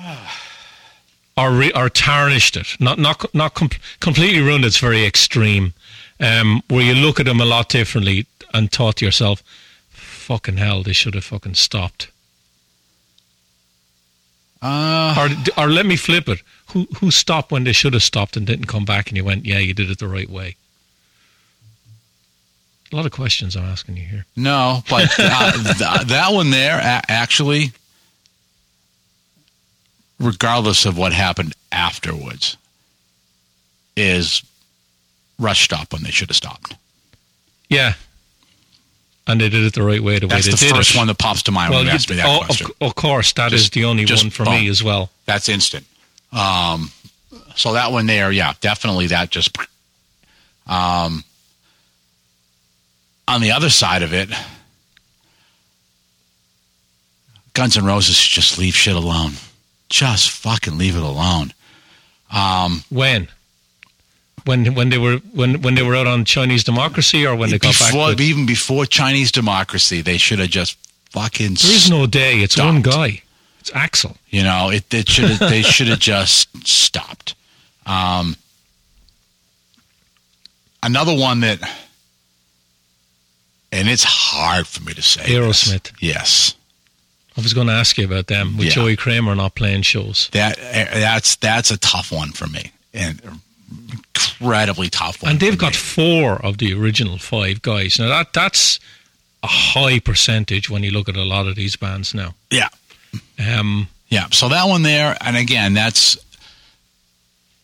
or 1.35 1.51
re- 1.51 1.71
or 1.73 1.89
tarnished 1.89 2.55
it? 2.55 2.77
Not 2.79 2.99
not 2.99 3.33
not 3.33 3.55
com- 3.55 3.71
completely 3.99 4.43
ruined. 4.43 4.65
It's 4.65 4.77
very 4.77 5.03
extreme. 5.07 5.73
Um, 6.19 6.61
where 6.69 6.83
you 6.83 6.93
look 6.93 7.19
at 7.19 7.25
them 7.25 7.41
a 7.41 7.45
lot 7.45 7.69
differently 7.69 8.27
and 8.53 8.71
thought 8.71 8.97
to 8.97 9.05
yourself, 9.05 9.41
"Fucking 9.89 10.57
hell, 10.57 10.83
they 10.83 10.93
should 10.93 11.15
have 11.15 11.25
fucking 11.25 11.55
stopped." 11.55 12.09
Uh, 14.63 15.13
Or 15.57 15.63
or 15.65 15.69
let 15.69 15.85
me 15.85 15.97
flip 15.97 16.29
it. 16.29 16.39
Who 16.71 16.87
who 16.99 17.11
stopped 17.11 17.51
when 17.51 17.65
they 17.65 17.73
should 17.73 17.93
have 17.93 18.03
stopped 18.03 18.37
and 18.37 18.47
didn't 18.47 18.67
come 18.67 18.85
back, 18.85 19.09
and 19.09 19.17
you 19.17 19.25
went, 19.25 19.45
"Yeah, 19.45 19.59
you 19.59 19.73
did 19.73 19.91
it 19.91 19.97
the 19.99 20.07
right 20.07 20.29
way." 20.29 20.55
A 22.91 22.95
lot 22.95 23.05
of 23.05 23.11
questions 23.11 23.55
I'm 23.55 23.65
asking 23.65 23.97
you 23.97 24.03
here. 24.05 24.25
no, 24.35 24.83
but 24.89 25.09
uh, 25.19 25.51
th- 25.97 26.07
that 26.07 26.27
one 26.31 26.51
there 26.51 26.77
a- 26.77 27.01
actually, 27.11 27.71
regardless 30.19 30.85
of 30.85 30.97
what 30.97 31.11
happened 31.13 31.53
afterwards, 31.71 32.55
is 33.97 34.43
rush 35.39 35.63
stop 35.65 35.91
when 35.91 36.03
they 36.03 36.11
should 36.11 36.29
have 36.29 36.35
stopped. 36.37 36.75
Yeah. 37.69 37.93
And 39.25 39.39
they 39.39 39.47
did 39.47 39.63
it 39.63 39.73
the 39.73 39.83
right 39.83 40.03
way, 40.03 40.19
the 40.19 40.27
That's 40.27 40.47
way 40.47 40.51
the 40.51 40.57
did 40.57 40.75
first 40.75 40.93
it. 40.95 40.97
one 40.97 41.07
that 41.07 41.17
pops 41.17 41.43
to 41.43 41.51
mind 41.51 41.71
when 41.71 41.81
you 41.83 41.85
you- 41.87 41.91
ask 41.91 42.09
me 42.09 42.17
that 42.17 42.25
oh, 42.25 42.43
question. 42.45 42.67
Of, 42.81 42.87
of 42.89 42.95
course, 42.95 43.31
that 43.33 43.53
is 43.53 43.61
Just- 43.61 43.73
the 43.73 43.85
only 43.85 44.05
one 44.05 44.29
for 44.29 44.43
me 44.45 44.67
as 44.67 44.83
well. 44.83 45.09
That's 45.25 45.47
instant. 45.47 45.85
Um, 46.33 46.91
so 47.55 47.73
that 47.73 47.91
one 47.91 48.05
there, 48.05 48.31
yeah, 48.31 48.53
definitely 48.61 49.07
that 49.07 49.29
just. 49.29 49.57
Um, 50.65 51.25
on 53.27 53.41
the 53.41 53.51
other 53.51 53.69
side 53.69 54.01
of 54.01 54.13
it, 54.13 54.29
Guns 57.53 57.77
N' 57.77 57.83
Roses 57.85 58.17
just 58.17 58.57
leave 58.57 58.73
shit 58.73 58.95
alone. 58.95 59.33
Just 59.89 60.31
fucking 60.31 60.77
leave 60.77 60.95
it 60.95 61.03
alone. 61.03 61.53
Um, 62.31 62.83
When? 62.89 63.27
When 64.45 64.75
when 64.75 64.89
they 64.89 64.97
were 64.97 65.17
when 65.33 65.61
when 65.61 65.75
they 65.75 65.83
were 65.83 65.95
out 65.95 66.07
on 66.07 66.25
Chinese 66.25 66.63
democracy 66.63 67.25
or 67.25 67.35
when 67.35 67.49
they 67.49 67.59
got 67.59 67.69
before, 67.77 67.99
back? 68.09 68.17
With, 68.17 68.21
even 68.21 68.45
before 68.45 68.85
Chinese 68.85 69.31
democracy, 69.31 70.01
they 70.01 70.17
should 70.17 70.39
have 70.39 70.49
just 70.49 70.77
fucking. 71.11 71.53
there 71.61 71.71
is 71.71 71.89
no 71.89 72.07
day. 72.07 72.39
It's 72.39 72.57
one 72.57 72.81
guy. 72.81 73.21
It's 73.61 73.71
Axl. 73.71 74.17
You 74.29 74.43
know, 74.43 74.69
it, 74.69 74.93
it 74.93 75.07
should 75.07 75.29
have. 75.29 75.39
they 75.49 75.61
should 75.61 75.87
have 75.87 75.99
just 75.99 76.67
stopped. 76.67 77.35
Um, 77.85 78.35
another 80.81 81.15
one 81.15 81.39
that, 81.41 81.59
and 83.71 83.87
it's 83.87 84.03
hard 84.03 84.67
for 84.67 84.83
me 84.83 84.93
to 84.93 85.01
say. 85.01 85.21
this. 85.23 85.31
Aerosmith. 85.69 85.91
Yes, 85.99 86.55
I 87.37 87.41
was 87.41 87.53
going 87.53 87.67
to 87.67 87.73
ask 87.73 87.97
you 87.97 88.05
about 88.05 88.27
them 88.27 88.57
with 88.57 88.67
Yeah. 88.67 88.73
Joey 88.73 88.95
Kramer 88.95 89.35
not 89.35 89.55
playing 89.55 89.83
shows. 89.83 90.29
that 90.33 90.57
that's 90.57 91.35
that's 91.37 91.71
a 91.71 91.77
tough 91.77 92.11
one 92.11 92.31
for 92.31 92.47
me, 92.47 92.71
and 92.93 93.21
incredibly 93.91 94.89
tough 94.89 95.21
one. 95.23 95.31
And 95.31 95.39
they've 95.39 95.57
got 95.57 95.73
me. 95.73 95.77
four 95.77 96.33
of 96.45 96.57
the 96.57 96.73
original 96.73 97.17
five 97.17 97.61
guys. 97.61 97.99
Now 97.99 98.07
that 98.09 98.33
that's 98.33 98.79
a 99.41 99.47
high 99.47 99.99
percentage 99.99 100.69
when 100.69 100.83
you 100.83 100.91
look 100.91 101.09
at 101.09 101.15
a 101.17 101.23
lot 101.23 101.47
of 101.47 101.55
these 101.55 101.75
bands 101.75 102.13
now. 102.13 102.33
yeah, 102.49 102.69
Um, 103.39 103.87
yeah. 104.07 104.27
So 104.31 104.49
that 104.49 104.65
one 104.67 104.83
there, 104.83 105.17
and 105.21 105.35
again, 105.37 105.73
that's 105.73 106.17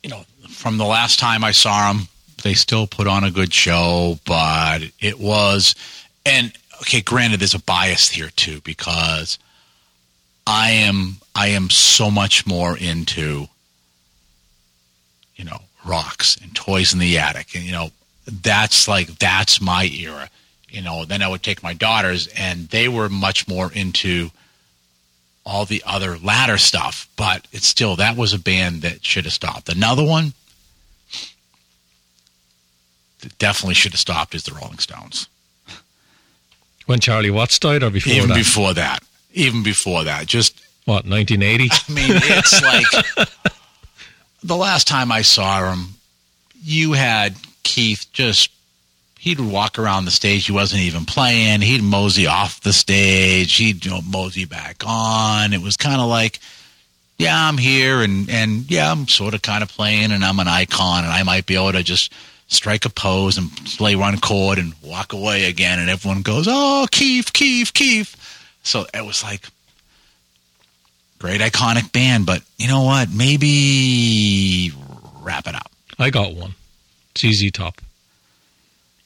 you 0.04 0.10
know 0.10 0.24
from 0.50 0.78
the 0.78 0.86
last 0.86 1.19
time 1.19 1.43
I 1.43 1.52
saw 1.52 1.91
them, 1.93 2.08
they 2.43 2.54
still 2.54 2.88
put 2.88 3.08
on 3.08 3.24
a 3.24 3.32
good 3.32 3.54
show, 3.54 4.19
but 4.26 4.80
it 5.00 5.19
was 5.19 5.76
and 6.26 6.52
okay. 6.82 7.02
Granted, 7.02 7.39
there's 7.39 7.54
a 7.54 7.60
bias 7.60 8.10
here 8.10 8.30
too 8.36 8.62
because 8.62 9.39
I 10.48 10.72
am 10.72 11.17
I 11.36 11.50
am 11.50 11.69
so 11.69 12.10
much 12.12 12.45
more 12.45 12.78
into 12.78 13.48
you 15.36 15.45
know 15.45 15.62
rocks 15.89 16.38
and 16.41 16.56
toys 16.56 16.93
in 16.93 16.99
the 16.99 17.17
attic, 17.17 17.56
and 17.56 17.63
you 17.63 17.71
know 17.71 17.91
that's 18.25 18.88
like 18.88 19.08
that's 19.19 19.60
my 19.60 19.86
era. 19.86 20.30
You 20.69 20.82
know, 20.84 21.04
then 21.04 21.23
I 21.23 21.28
would 21.28 21.41
take 21.41 21.63
my 21.63 21.73
daughters, 21.73 22.28
and 22.38 22.69
they 22.69 22.88
were 22.88 23.10
much 23.10 23.47
more 23.47 23.71
into 23.73 24.30
all 25.45 25.65
the 25.65 25.82
other 25.86 26.17
latter 26.17 26.58
stuff. 26.60 27.08
But 27.17 27.47
it's 27.52 27.67
still 27.67 27.95
that 27.95 28.15
was 28.15 28.34
a 28.34 28.39
band 28.39 28.84
that 28.84 29.04
should 29.04 29.25
have 29.25 29.34
stopped. 29.34 29.67
Another 29.67 30.04
one 30.04 30.34
that 33.21 33.38
definitely 33.39 33.73
should 33.73 33.93
have 33.93 33.99
stopped 33.99 34.36
is 34.36 34.43
the 34.43 34.54
Rolling 34.54 34.78
Stones. 34.80 35.28
when 36.86 36.99
Charlie 36.99 37.32
Watts 37.32 37.58
died 37.60 37.84
or 37.84 37.89
before 37.89 38.13
even 38.13 38.30
that? 38.30 38.36
before 38.36 38.73
that, 38.75 38.99
even 39.34 39.63
before 39.63 40.04
that, 40.04 40.28
just 40.28 40.60
what 40.86 41.06
1980? 41.06 41.69
I 41.71 41.93
mean, 41.93 42.21
it's 42.23 42.62
like 42.62 43.39
the 44.43 44.56
last 44.56 44.88
time 44.88 45.12
I 45.12 45.21
saw 45.21 45.71
him, 45.71 45.95
you 46.63 46.93
had 46.93 47.36
Keith 47.63 48.06
just 48.13 48.52
he'd 49.19 49.39
walk 49.39 49.78
around 49.78 50.06
the 50.06 50.12
stage. 50.12 50.45
He 50.45 50.52
wasn't 50.52 50.82
even 50.82 51.06
playing. 51.06 51.62
He'd 51.62 51.84
mosey 51.84 52.25
off 52.25 52.62
the 52.62 52.73
stage. 52.73 53.56
He'd 53.56 53.86
you 53.86 53.91
know, 53.91 54.02
mosey 54.02 54.45
back 54.45 54.84
on. 54.86 55.54
It 55.54 55.62
was 55.62 55.78
kind 55.78 56.02
of 56.02 56.08
like, 56.08 56.39
yeah, 57.17 57.36
I'm 57.36 57.58
here, 57.58 58.02
and 58.02 58.30
and 58.30 58.69
yeah, 58.71 58.91
I'm 58.91 59.08
sort 59.08 59.34
of 59.34 59.41
kind 59.41 59.62
of 59.62 59.69
playing, 59.69 60.12
and 60.12 60.23
I'm 60.23 60.39
an 60.39 60.47
icon, 60.47 61.04
and 61.04 61.12
I 61.12 61.23
might 61.23 61.45
be 61.45 61.56
able 61.56 61.73
to 61.73 61.84
just 61.84 62.13
strike 62.47 62.86
a 62.86 62.89
pose 62.89 63.38
and 63.38 63.56
play 63.78 63.95
one 63.95 64.19
chord 64.19 64.58
and 64.58 64.73
walk 64.82 65.13
away 65.13 65.45
again, 65.45 65.80
and 65.80 65.89
everyone 65.89 66.21
goes, 66.21 66.47
oh, 66.49 66.88
Keith, 66.91 67.32
Keith, 67.34 67.73
Keith. 67.73 68.15
So 68.63 68.86
it 68.93 69.06
was 69.06 69.23
like 69.23 69.47
great 71.19 71.41
iconic 71.41 71.91
band, 71.91 72.25
but 72.25 72.41
you 72.58 72.67
know 72.67 72.84
what? 72.84 73.10
Maybe 73.13 74.71
wrap 75.21 75.47
it 75.47 75.55
up. 75.55 75.71
I 75.97 76.10
got 76.10 76.34
one. 76.34 76.55
It's 77.15 77.21
ZZ 77.21 77.51
Top. 77.51 77.82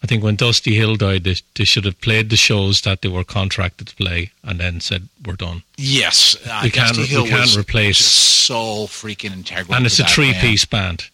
I 0.04 0.06
think 0.06 0.22
when 0.24 0.36
Dusty 0.36 0.76
Hill 0.76 0.96
died, 0.98 1.24
they, 1.24 1.36
they 1.56 1.64
should 1.64 1.86
have 1.86 2.00
played 2.02 2.30
the 2.30 2.36
shows 2.36 2.82
that 2.82 3.02
they 3.02 3.08
were 3.08 3.24
contracted 3.24 3.88
to 3.88 3.96
play, 3.96 4.32
and 4.44 4.60
then 4.60 4.82
said 4.82 5.08
we're 5.26 5.36
done. 5.36 5.64
Yes, 5.78 6.36
uh, 6.46 6.60
We 6.64 6.72
can't- 6.72 6.96
Dusty 6.96 7.18
we 7.18 7.30
can't 7.30 7.56
replace- 7.56 7.98
so 8.00 8.86
freaking 8.88 9.32
integral. 9.32 9.76
And 9.76 9.86
it's 9.86 10.00
a 10.00 10.06
three-piece 10.06 10.66
band. 10.66 11.06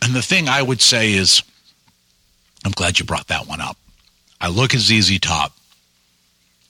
And 0.00 0.14
the 0.14 0.22
thing 0.22 0.48
I 0.48 0.62
would 0.62 0.80
say 0.80 1.12
is, 1.12 1.42
I'm 2.64 2.70
glad 2.72 3.00
you 3.00 3.04
brought 3.04 3.26
that 3.26 3.46
one 3.48 3.60
up. 3.60 3.76
I 4.40 4.48
look 4.48 4.72
at 4.74 4.80
ZZ 4.80 5.18
Top 5.18 5.52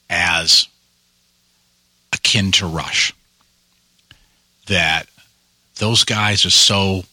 as 0.09 0.67
akin 2.13 2.51
to 2.53 2.67
Rush. 2.67 3.13
That 4.67 5.07
those 5.77 6.05
guys 6.05 6.45
are 6.47 6.51
so 6.51 7.05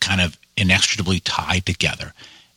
kind 0.00 0.20
of 0.20 0.38
inextricably 0.56 1.20
tied 1.20 1.66
together. 1.66 2.12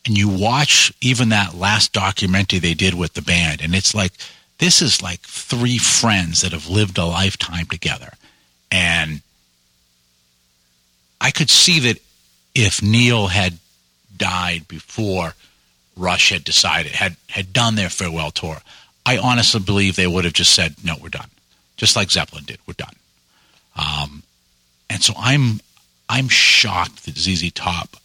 And 0.06 0.18
you 0.18 0.30
watch 0.30 0.94
even 1.02 1.30
that 1.30 1.56
last 1.56 1.92
documentary 1.92 2.60
they 2.60 2.74
did 2.74 2.94
with 2.94 3.14
the 3.14 3.22
band, 3.22 3.62
and 3.62 3.76
it's 3.76 3.94
like 3.94 4.14
this 4.60 4.82
is 4.82 5.02
like 5.02 5.22
three 5.22 5.78
friends 5.78 6.42
that 6.42 6.52
have 6.52 6.70
lived 6.70 6.98
a 6.98 7.06
lifetime 7.06 7.66
together. 7.66 8.14
And 8.72 9.22
I 11.20 11.32
could 11.32 11.50
see 11.50 11.80
that 11.82 11.98
if 12.56 12.82
Neil 12.82 13.28
had 13.28 13.60
died 14.16 14.68
before 14.68 15.34
Rush 15.96 16.30
had 16.30 16.44
decided 16.44 16.94
had 16.94 17.18
had 17.30 17.52
done 17.52 17.76
their 17.76 17.90
farewell 17.90 18.32
tour, 18.32 18.58
I 19.06 19.18
honestly 19.18 19.60
believe 19.60 19.96
they 19.96 20.08
would 20.08 20.26
have 20.26 20.34
just 20.34 20.54
said, 20.54 20.76
"No, 20.84 20.96
we're 21.00 21.10
done," 21.10 21.30
just 21.78 21.96
like 21.96 22.12
Zeppelin 22.12 22.46
did. 22.46 22.60
We're 22.66 22.74
done. 22.74 22.96
Um, 23.76 24.24
and 24.90 25.04
so 25.04 25.14
I'm 25.18 25.60
I'm 26.08 26.28
shocked 26.28 27.06
that 27.06 27.18
ZZ 27.18 27.52
Top 27.52 27.98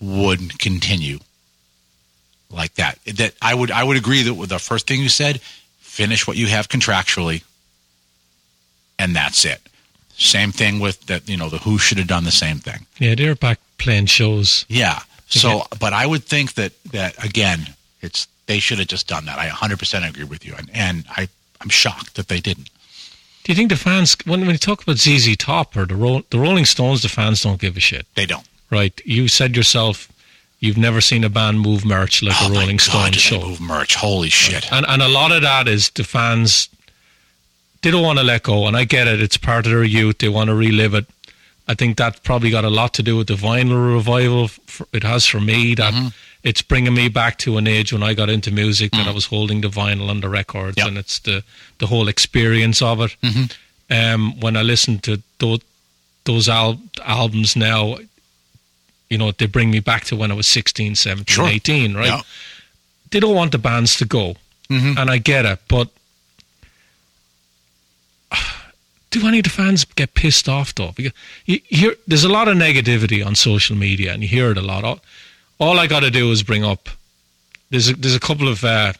would 0.00 0.58
continue 0.58 1.18
like 2.50 2.74
that. 2.74 2.98
That 3.04 3.34
I 3.42 3.54
would 3.54 3.70
I 3.70 3.84
would 3.84 3.96
agree 3.96 4.22
that 4.22 4.34
with 4.34 4.50
the 4.50 4.58
first 4.58 4.86
thing 4.86 5.00
you 5.00 5.08
said, 5.08 5.40
finish 5.80 6.26
what 6.26 6.36
you 6.36 6.46
have 6.46 6.68
contractually, 6.68 7.42
and 8.98 9.14
that's 9.14 9.44
it. 9.44 9.60
Same 10.16 10.52
thing 10.52 10.80
with 10.80 11.06
that. 11.06 11.28
You 11.28 11.36
know, 11.36 11.48
the 11.48 11.58
Who 11.58 11.78
should 11.78 11.98
have 11.98 12.06
done 12.06 12.24
the 12.24 12.30
same 12.30 12.58
thing. 12.58 12.86
Yeah, 12.98 13.14
they're 13.14 13.34
back 13.34 13.58
playing 13.78 14.06
shows. 14.06 14.64
Yeah. 14.68 15.00
So, 15.26 15.62
but 15.80 15.92
I 15.92 16.06
would 16.06 16.24
think 16.24 16.54
that 16.54 16.72
that 16.92 17.22
again, 17.24 17.74
it's 18.00 18.28
they 18.46 18.60
should 18.60 18.78
have 18.78 18.88
just 18.88 19.08
done 19.08 19.24
that. 19.24 19.38
I 19.38 19.48
100% 19.48 20.08
agree 20.08 20.24
with 20.24 20.44
you, 20.44 20.54
and 20.56 20.70
and 20.72 21.04
I 21.08 21.28
I'm 21.60 21.70
shocked 21.70 22.14
that 22.14 22.28
they 22.28 22.40
didn't. 22.40 22.68
Do 23.44 23.52
you 23.52 23.56
think 23.56 23.68
the 23.70 23.76
fans, 23.76 24.16
when, 24.24 24.40
when 24.40 24.50
you 24.50 24.58
talk 24.58 24.82
about 24.82 24.96
ZZ 24.98 25.36
Top 25.36 25.76
or 25.76 25.84
the, 25.86 25.94
Ro- 25.94 26.24
the 26.30 26.38
Rolling 26.38 26.64
Stones, 26.64 27.02
the 27.02 27.08
fans 27.08 27.42
don't 27.42 27.60
give 27.60 27.76
a 27.76 27.80
shit, 27.80 28.06
They 28.14 28.26
don't. 28.26 28.46
right? 28.70 28.98
You 29.04 29.28
said 29.28 29.54
yourself, 29.54 30.10
you've 30.60 30.78
never 30.78 31.00
seen 31.02 31.24
a 31.24 31.28
band 31.28 31.60
move 31.60 31.84
merch 31.84 32.22
like 32.22 32.34
oh 32.40 32.48
a 32.50 32.50
Rolling 32.58 32.78
Stones 32.78 33.16
show. 33.16 33.40
move 33.40 33.60
merch. 33.60 33.94
Holy 33.96 34.30
shit! 34.30 34.72
And 34.72 34.84
and 34.88 35.02
a 35.02 35.08
lot 35.08 35.30
of 35.30 35.42
that 35.42 35.68
is 35.68 35.90
the 35.90 36.04
fans 36.04 36.68
they 37.82 37.90
don't 37.90 38.02
want 38.02 38.18
to 38.18 38.24
let 38.24 38.42
go, 38.44 38.66
and 38.66 38.76
I 38.76 38.84
get 38.84 39.06
it. 39.06 39.20
It's 39.20 39.36
part 39.36 39.66
of 39.66 39.72
their 39.72 39.84
youth. 39.84 40.18
They 40.18 40.30
want 40.30 40.48
to 40.48 40.54
relive 40.54 40.94
it. 40.94 41.06
I 41.68 41.74
think 41.74 41.98
that 41.98 42.22
probably 42.22 42.50
got 42.50 42.64
a 42.64 42.70
lot 42.70 42.94
to 42.94 43.02
do 43.02 43.16
with 43.18 43.26
the 43.26 43.34
vinyl 43.34 43.94
revival. 43.94 44.50
It 44.92 45.02
has 45.02 45.26
for 45.26 45.40
me 45.40 45.74
that 45.74 45.92
Mm-hmm. 45.92 46.08
It's 46.44 46.62
bringing 46.62 46.94
me 46.94 47.08
back 47.08 47.38
to 47.38 47.56
an 47.56 47.66
age 47.66 47.92
when 47.92 48.02
I 48.02 48.14
got 48.14 48.28
into 48.28 48.50
music 48.52 48.90
that 48.92 49.08
I 49.08 49.12
was 49.12 49.26
holding 49.26 49.62
the 49.62 49.68
vinyl 49.68 50.10
and 50.10 50.22
the 50.22 50.28
records, 50.28 50.76
Mm. 50.76 50.78
Yep. 50.78 50.86
and 50.88 50.98
it's 50.98 51.18
the 51.20 51.42
the 51.78 51.86
whole 51.86 52.08
experience 52.08 52.82
of 52.82 53.00
it. 53.00 53.16
Mm-hmm. 53.22 53.44
Um, 53.90 54.40
when 54.40 54.56
I 54.56 54.62
listen 54.62 54.98
to 55.00 55.22
those 55.38 55.60
those 56.24 56.48
al- 56.48 56.80
albums 57.04 57.54
now, 57.56 57.96
you 59.10 59.18
know, 59.18 59.32
they 59.32 59.46
bring 59.46 59.70
me 59.70 59.80
back 59.80 60.04
to 60.04 60.16
when 60.16 60.30
I 60.30 60.34
was 60.34 60.46
16, 60.46 60.94
17, 60.96 61.24
Sure. 61.34 61.46
18, 61.48 61.94
right? 61.94 62.06
Yeah. 62.06 62.22
They 63.10 63.20
don't 63.20 63.34
want 63.34 63.52
the 63.52 63.58
bands 63.58 63.96
to 63.96 64.04
go 64.06 64.36
Mhm. 64.70 64.96
and 64.98 65.10
I 65.10 65.18
get 65.18 65.44
it, 65.44 65.58
but 65.68 65.88
do 69.10 69.26
any 69.26 69.38
of 69.38 69.44
the 69.44 69.50
fans 69.50 69.84
get 69.84 70.14
pissed 70.14 70.48
off 70.48 70.74
though? 70.74 70.92
Because 70.92 71.12
you 71.46 71.60
hear 71.68 71.94
there's 72.06 72.24
a 72.24 72.28
lot 72.28 72.48
of 72.48 72.56
negativity 72.56 73.24
on 73.24 73.34
social 73.34 73.76
media, 73.76 74.12
and 74.12 74.22
you 74.22 74.28
hear 74.28 74.50
it 74.50 74.58
a 74.58 74.62
lot. 74.62 75.00
All, 75.58 75.78
I 75.78 75.86
got 75.86 76.00
to 76.00 76.10
do 76.10 76.30
is 76.30 76.42
bring 76.42 76.64
up. 76.64 76.88
There's 77.70 77.88
a, 77.88 77.96
there's 77.96 78.14
a 78.14 78.20
couple 78.20 78.48
of 78.48 78.64
uh, 78.64 78.92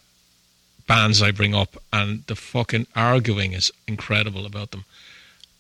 bands 0.87 1.23
I 1.23 1.31
bring 1.31 1.55
up, 1.55 1.77
and 1.93 2.25
the 2.27 2.37
fucking 2.37 2.87
arguing 2.95 3.53
is 3.53 3.73
incredible 3.87 4.47
about 4.47 4.71
them. 4.71 4.85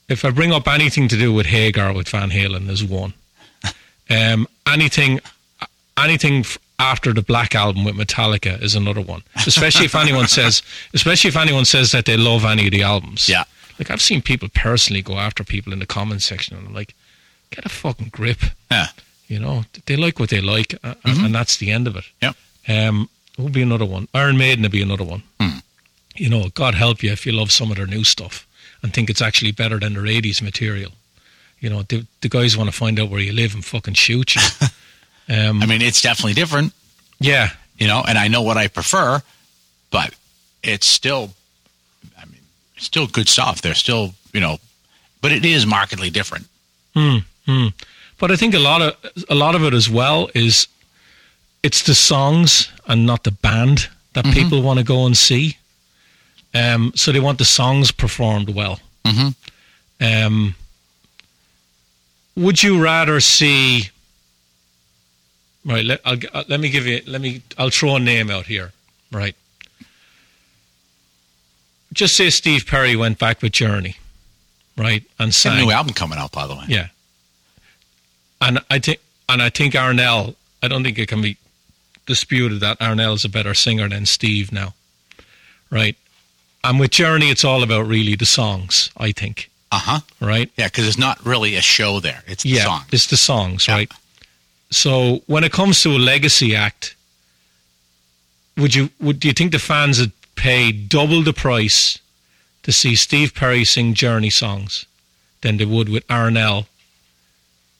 If 0.08 0.24
I 0.24 0.30
bring 0.30 0.52
up 0.52 0.68
anything 0.68 1.08
to 1.08 1.16
do 1.16 1.32
with 1.32 1.46
Hagar 1.46 1.92
with 1.92 2.08
Van 2.08 2.30
Halen, 2.30 2.66
there's 2.66 2.84
one. 2.84 3.14
Um, 4.10 4.46
anything, 4.66 5.18
anything 5.96 6.44
after 6.78 7.14
the 7.14 7.22
Black 7.22 7.54
album 7.54 7.84
with 7.84 7.94
Metallica 7.94 8.60
is 8.62 8.74
another 8.74 9.00
one. 9.00 9.22
Especially 9.46 9.86
if 9.86 9.94
anyone 9.94 10.28
says, 10.38 10.62
especially 10.92 11.28
if 11.28 11.36
anyone 11.38 11.64
says 11.64 11.92
that 11.92 12.04
they 12.04 12.18
love 12.18 12.44
any 12.44 12.66
of 12.66 12.72
the 12.72 12.82
albums. 12.82 13.30
Yeah. 13.30 13.44
Like 13.78 13.90
I've 13.90 14.02
seen 14.02 14.20
people 14.20 14.48
personally 14.54 15.00
go 15.00 15.14
after 15.14 15.42
people 15.42 15.72
in 15.72 15.78
the 15.78 15.86
comment 15.86 16.22
section, 16.22 16.54
and 16.56 16.68
I'm 16.68 16.74
like, 16.74 16.94
get 17.50 17.64
a 17.64 17.70
fucking 17.70 18.10
grip. 18.10 18.40
Yeah. 18.70 18.88
You 19.28 19.38
know, 19.40 19.64
they 19.86 19.96
like 19.96 20.18
what 20.18 20.30
they 20.30 20.40
like, 20.40 20.74
uh, 20.84 20.94
and- 21.04 21.34
that's 21.34 21.56
the 21.56 21.70
end 21.70 21.86
of 21.86 21.96
it. 21.96 22.04
Yeah. 22.22 22.32
Um, 22.68 23.08
will 23.38 23.48
be 23.48 23.62
another 23.62 23.84
one. 23.86 24.06
Iron 24.14 24.36
Maiden 24.36 24.62
will 24.62 24.70
be 24.70 24.82
another 24.82 25.04
one. 25.04 25.22
Hmm. 25.40 25.58
You 26.16 26.28
know, 26.28 26.48
God 26.54 26.74
help 26.74 27.02
you 27.02 27.10
if 27.10 27.26
you 27.26 27.32
love 27.32 27.50
some 27.50 27.70
of 27.70 27.76
their 27.76 27.86
new 27.86 28.04
stuff 28.04 28.46
and 28.82 28.92
think 28.92 29.10
it's 29.10 29.22
actually 29.22 29.50
better 29.52 29.78
than 29.80 29.94
their 29.94 30.04
'80s 30.04 30.40
material. 30.42 30.92
You 31.60 31.70
know, 31.70 31.82
the, 31.82 32.06
the 32.20 32.28
guys 32.28 32.56
want 32.56 32.68
to 32.70 32.76
find 32.76 33.00
out 33.00 33.08
where 33.08 33.20
you 33.20 33.32
live 33.32 33.54
and 33.54 33.64
fucking 33.64 33.94
shoot 33.94 34.34
you. 34.36 34.42
um, 35.34 35.62
I 35.62 35.66
mean, 35.66 35.80
it's 35.82 36.02
definitely 36.02 36.34
different, 36.34 36.72
yeah, 37.18 37.50
you 37.78 37.86
know, 37.86 38.04
and 38.06 38.18
I 38.18 38.28
know 38.28 38.42
what 38.42 38.58
I 38.58 38.68
prefer, 38.68 39.22
but 39.90 40.14
it's 40.62 40.86
still, 40.86 41.32
I 42.20 42.26
mean, 42.26 42.42
still 42.76 43.06
good 43.06 43.28
stuff. 43.28 43.62
They're 43.62 43.74
still, 43.74 44.14
you 44.34 44.40
know, 44.40 44.58
but 45.22 45.32
it 45.32 45.44
is 45.44 45.64
markedly 45.64 46.10
different. 46.10 46.46
But 48.24 48.30
I 48.32 48.36
think 48.36 48.54
a 48.54 48.58
lot 48.58 48.80
of 48.80 48.94
a 49.28 49.34
lot 49.34 49.54
of 49.54 49.62
it 49.64 49.74
as 49.74 49.90
well 49.90 50.30
is 50.34 50.66
it's 51.62 51.82
the 51.82 51.94
songs 51.94 52.72
and 52.86 53.04
not 53.04 53.22
the 53.24 53.30
band 53.30 53.90
that 54.14 54.24
people 54.24 54.62
want 54.62 54.78
to 54.78 54.84
go 54.84 55.04
and 55.04 55.14
see. 55.14 55.58
Um, 56.54 56.92
so 56.94 57.12
they 57.12 57.20
want 57.20 57.36
the 57.36 57.44
songs 57.44 57.92
performed 57.92 58.48
well. 58.48 58.80
Mhm. 59.04 59.34
Um, 60.00 60.54
would 62.34 62.62
you 62.62 62.82
rather 62.82 63.20
see? 63.20 63.90
Right, 65.66 65.84
let, 65.84 66.00
I'll, 66.06 66.16
uh, 66.32 66.44
let 66.48 66.60
me 66.60 66.70
give 66.70 66.86
you. 66.86 67.02
Let 67.06 67.20
me. 67.20 67.42
I'll 67.58 67.68
throw 67.68 67.96
a 67.96 68.00
name 68.00 68.30
out 68.30 68.46
here. 68.46 68.72
Right. 69.12 69.36
Just 71.92 72.16
say 72.16 72.30
Steve 72.30 72.64
Perry 72.66 72.96
went 72.96 73.18
back 73.18 73.42
with 73.42 73.52
Journey, 73.52 73.96
right, 74.78 75.04
and 75.18 75.34
sang. 75.34 75.58
new 75.62 75.70
album 75.70 75.92
coming 75.92 76.18
out, 76.18 76.32
by 76.32 76.46
the 76.46 76.54
way. 76.54 76.64
Yeah. 76.68 76.88
And 78.44 78.60
I 78.70 78.78
think 78.78 79.00
and 79.28 79.40
I 79.40 79.48
think 79.48 79.74
Arnel, 79.74 80.34
I 80.62 80.68
don't 80.68 80.84
think 80.84 80.98
it 80.98 81.08
can 81.08 81.22
be 81.22 81.36
disputed 82.06 82.60
that 82.60 82.78
Arnel 82.78 83.14
is 83.14 83.24
a 83.24 83.28
better 83.30 83.54
singer 83.54 83.88
than 83.88 84.04
Steve 84.04 84.52
now. 84.52 84.74
Right? 85.70 85.96
And 86.62 86.78
with 86.78 86.90
Journey 86.90 87.30
it's 87.30 87.44
all 87.44 87.62
about 87.62 87.86
really 87.86 88.14
the 88.14 88.26
songs, 88.26 88.90
I 88.96 89.12
think. 89.12 89.50
Uh 89.72 89.78
huh. 89.78 90.00
Right? 90.20 90.50
Yeah, 90.56 90.66
because 90.68 90.86
it's 90.86 90.98
not 90.98 91.24
really 91.24 91.56
a 91.56 91.62
show 91.62 92.00
there. 92.00 92.22
It's 92.26 92.42
the 92.42 92.50
yeah. 92.50 92.64
song. 92.64 92.82
It's 92.92 93.06
the 93.06 93.16
songs, 93.16 93.66
Yeah. 93.66 93.74
right? 93.74 93.92
So 94.70 95.22
when 95.26 95.42
it 95.44 95.52
comes 95.52 95.82
to 95.82 95.90
a 95.90 95.98
legacy 95.98 96.54
act, 96.54 96.94
would 98.58 98.74
you 98.74 98.90
would 99.00 99.20
do 99.20 99.28
you 99.28 99.34
think 99.34 99.52
the 99.52 99.58
fans 99.58 100.00
would 100.00 100.12
pay 100.36 100.70
double 100.70 101.22
the 101.22 101.32
price 101.32 101.98
to 102.62 102.72
see 102.72 102.94
Steve 102.94 103.34
Perry 103.34 103.64
sing 103.64 103.94
Journey 103.94 104.30
songs 104.30 104.84
than 105.40 105.56
they 105.56 105.64
would 105.64 105.88
with 105.88 106.06
Arnel 106.08 106.66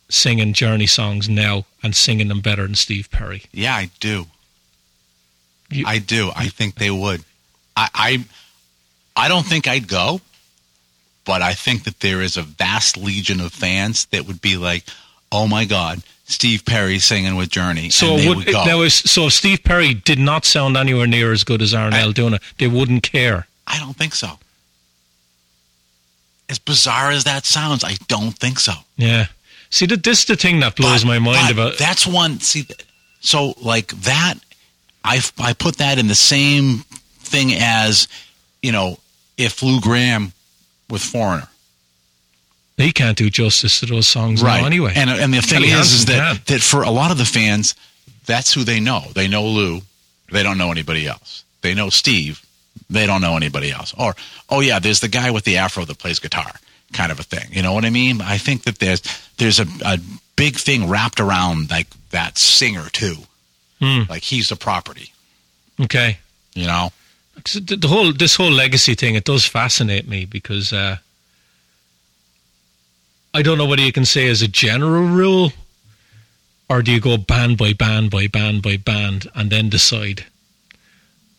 singing 0.08 0.52
Journey 0.52 0.86
songs 0.86 1.28
now 1.28 1.64
and 1.82 1.94
singing 1.96 2.28
them 2.28 2.40
better 2.40 2.62
than 2.62 2.74
Steve 2.74 3.10
Perry? 3.10 3.42
Yeah, 3.52 3.74
I 3.74 3.90
do. 4.00 4.26
You- 5.70 5.86
I 5.86 5.98
do. 5.98 6.30
I 6.36 6.48
think 6.48 6.76
they 6.76 6.90
would. 6.90 7.24
I, 7.76 7.88
I 7.94 8.24
I 9.16 9.28
don't 9.28 9.46
think 9.46 9.66
I'd 9.66 9.88
go, 9.88 10.20
but 11.24 11.42
I 11.42 11.54
think 11.54 11.84
that 11.84 12.00
there 12.00 12.20
is 12.22 12.36
a 12.36 12.42
vast 12.42 12.96
legion 12.96 13.40
of 13.40 13.52
fans 13.52 14.04
that 14.06 14.26
would 14.26 14.40
be 14.40 14.56
like, 14.56 14.84
"Oh 15.32 15.48
my 15.48 15.64
God, 15.64 16.02
Steve 16.26 16.64
Perry 16.64 16.98
singing 17.00 17.34
with 17.36 17.48
Journey," 17.50 17.90
So 17.90 18.14
would, 18.14 18.36
would 18.38 18.46
go. 18.46 18.64
now 18.64 18.82
is, 18.82 18.94
so 18.94 19.26
if 19.26 19.32
Steve 19.32 19.64
Perry 19.64 19.94
did 19.94 20.18
not 20.18 20.44
sound 20.44 20.76
anywhere 20.76 21.06
near 21.08 21.32
as 21.32 21.42
good 21.44 21.62
as 21.62 21.72
Arnel 21.72 22.12
doing 22.14 22.34
it, 22.34 22.42
they 22.58 22.68
wouldn't 22.68 23.02
care. 23.02 23.46
I 23.66 23.78
don't 23.78 23.96
think 23.96 24.14
so. 24.14 24.38
As 26.48 26.58
bizarre 26.58 27.10
as 27.10 27.24
that 27.24 27.46
sounds, 27.46 27.82
I 27.84 27.94
don't 28.06 28.32
think 28.38 28.58
so. 28.60 28.74
Yeah. 28.96 29.26
See, 29.74 29.86
that 29.86 30.04
this 30.04 30.20
is 30.20 30.24
the 30.26 30.36
thing 30.36 30.60
that 30.60 30.76
blows 30.76 31.02
But- 31.02 31.08
my 31.08 31.18
mind 31.18 31.50
about 31.50 31.78
that's 31.78 32.06
one. 32.06 32.38
See, 32.38 32.64
so 33.20 33.56
like 33.60 33.88
that, 34.02 34.34
I 35.02 35.20
I 35.36 35.52
put 35.52 35.78
that 35.78 35.98
in 35.98 36.06
the 36.06 36.14
same 36.14 36.84
thing 37.18 37.52
as 37.54 38.06
you 38.62 38.70
know 38.70 39.00
if 39.36 39.64
Lou 39.64 39.80
Gramm 39.80 40.32
with 40.88 41.02
Foreigner, 41.02 41.48
he 42.76 42.92
can't 42.92 43.18
do 43.18 43.28
justice 43.30 43.80
to 43.80 43.86
those 43.86 44.08
songs 44.08 44.44
now 44.44 44.64
anyway. 44.64 44.92
And 44.94 45.10
and 45.10 45.34
the 45.34 45.40
thing 45.40 45.62
Kelly 45.62 45.70
is, 45.72 45.92
is 45.92 46.04
that 46.04 46.36
can. 46.36 46.42
that 46.54 46.62
for 46.62 46.84
a 46.84 46.90
lot 46.90 47.10
of 47.10 47.18
the 47.18 47.24
fans, 47.24 47.74
that's 48.26 48.54
who 48.54 48.62
they 48.62 48.78
know. 48.78 49.02
They 49.12 49.26
know 49.26 49.44
Lou. 49.44 49.80
They 50.30 50.44
don't 50.44 50.56
know 50.56 50.70
anybody 50.70 51.08
else. 51.08 51.42
They 51.62 51.74
know 51.74 51.90
Steve. 51.90 52.46
They 52.88 53.06
don't 53.06 53.20
know 53.20 53.34
anybody 53.36 53.72
else. 53.72 53.92
Or 53.98 54.14
oh 54.48 54.60
yeah, 54.60 54.78
there's 54.78 55.00
the 55.00 55.08
guy 55.08 55.32
with 55.32 55.42
the 55.42 55.56
afro 55.56 55.84
that 55.84 55.98
plays 55.98 56.20
guitar, 56.20 56.52
kind 56.94 57.12
of 57.12 57.20
a 57.20 57.24
thing. 57.24 57.48
You 57.50 57.62
know 57.62 57.74
what 57.74 57.84
I 57.84 57.90
mean? 57.90 58.22
I 58.22 58.38
think 58.38 58.62
that 58.62 58.78
there's 58.78 59.02
there's 59.36 59.60
a, 59.60 59.66
a 59.84 59.98
big 60.36 60.56
thing 60.56 60.88
wrapped 60.88 61.20
around 61.20 61.70
like 61.70 61.88
that 62.10 62.38
singer 62.38 62.88
too. 62.90 63.16
Hmm. 63.80 64.02
Like 64.08 64.22
he's 64.22 64.48
the 64.48 64.56
property. 64.56 65.12
okay. 65.80 66.18
You 66.54 66.66
know. 66.66 66.92
the 67.54 67.88
whole 67.88 68.12
this 68.12 68.36
whole 68.36 68.50
legacy 68.52 68.94
thing 68.94 69.16
it 69.16 69.24
does 69.24 69.44
fascinate 69.44 70.08
me 70.08 70.24
because 70.24 70.72
uh, 70.72 70.96
I 73.34 73.42
don't 73.42 73.58
know 73.58 73.66
whether 73.66 73.82
you 73.82 73.92
can 73.92 74.04
say 74.04 74.28
as 74.28 74.40
a 74.42 74.48
general 74.48 75.08
rule, 75.08 75.52
or 76.70 76.80
do 76.82 76.92
you 76.92 77.00
go 77.00 77.16
band 77.16 77.58
by 77.58 77.72
band 77.72 78.10
by 78.12 78.28
band 78.28 78.62
by 78.62 78.76
band 78.76 79.28
and 79.34 79.50
then 79.50 79.68
decide? 79.68 80.24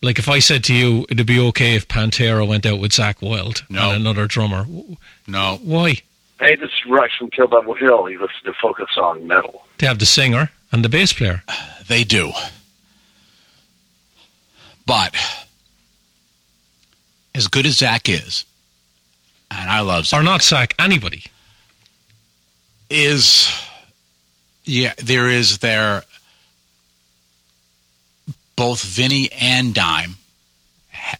Like 0.01 0.19
if 0.19 0.29
I 0.29 0.39
said 0.39 0.63
to 0.65 0.73
you, 0.73 1.05
it'd 1.09 1.25
be 1.25 1.39
okay 1.39 1.75
if 1.75 1.87
Pantera 1.87 2.47
went 2.47 2.65
out 2.65 2.79
with 2.79 2.91
Zakk 2.91 3.21
Wylde 3.21 3.63
No. 3.69 3.89
and 3.91 4.01
another 4.01 4.27
drummer. 4.27 4.65
No. 5.27 5.59
Why? 5.63 5.95
Hey, 6.39 6.55
this 6.55 6.69
is 6.69 6.85
Rex 6.89 7.13
from 7.17 7.29
Kill 7.31 7.47
Devil 7.47 7.73
Hill. 7.75 8.09
You 8.09 8.19
listen 8.19 8.43
to 8.45 8.53
Focus 8.61 8.89
on 8.97 9.25
Metal. 9.25 9.63
They 9.79 9.87
have 9.87 9.99
the 9.99 10.05
singer 10.05 10.51
and 10.71 10.83
the 10.85 10.89
bass 10.89 11.13
player. 11.13 11.43
They 11.87 12.03
do. 12.03 12.31
But 14.87 15.15
as 17.35 17.47
good 17.47 17.65
as 17.67 17.77
Zakk 17.77 18.09
is, 18.09 18.43
and 19.51 19.69
I 19.69 19.81
love 19.81 20.05
Zakk, 20.05 20.19
Or 20.19 20.23
not 20.23 20.41
sack 20.41 20.73
anybody. 20.79 21.23
is 22.89 23.51
yeah, 24.63 24.93
there 24.97 25.27
is 25.29 25.59
there 25.59 26.03
both 28.55 28.83
Vinny 28.83 29.29
and 29.39 29.73
Dime 29.73 30.15
ha- 30.91 31.17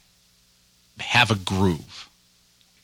have 0.98 1.30
a 1.30 1.34
groove, 1.34 2.08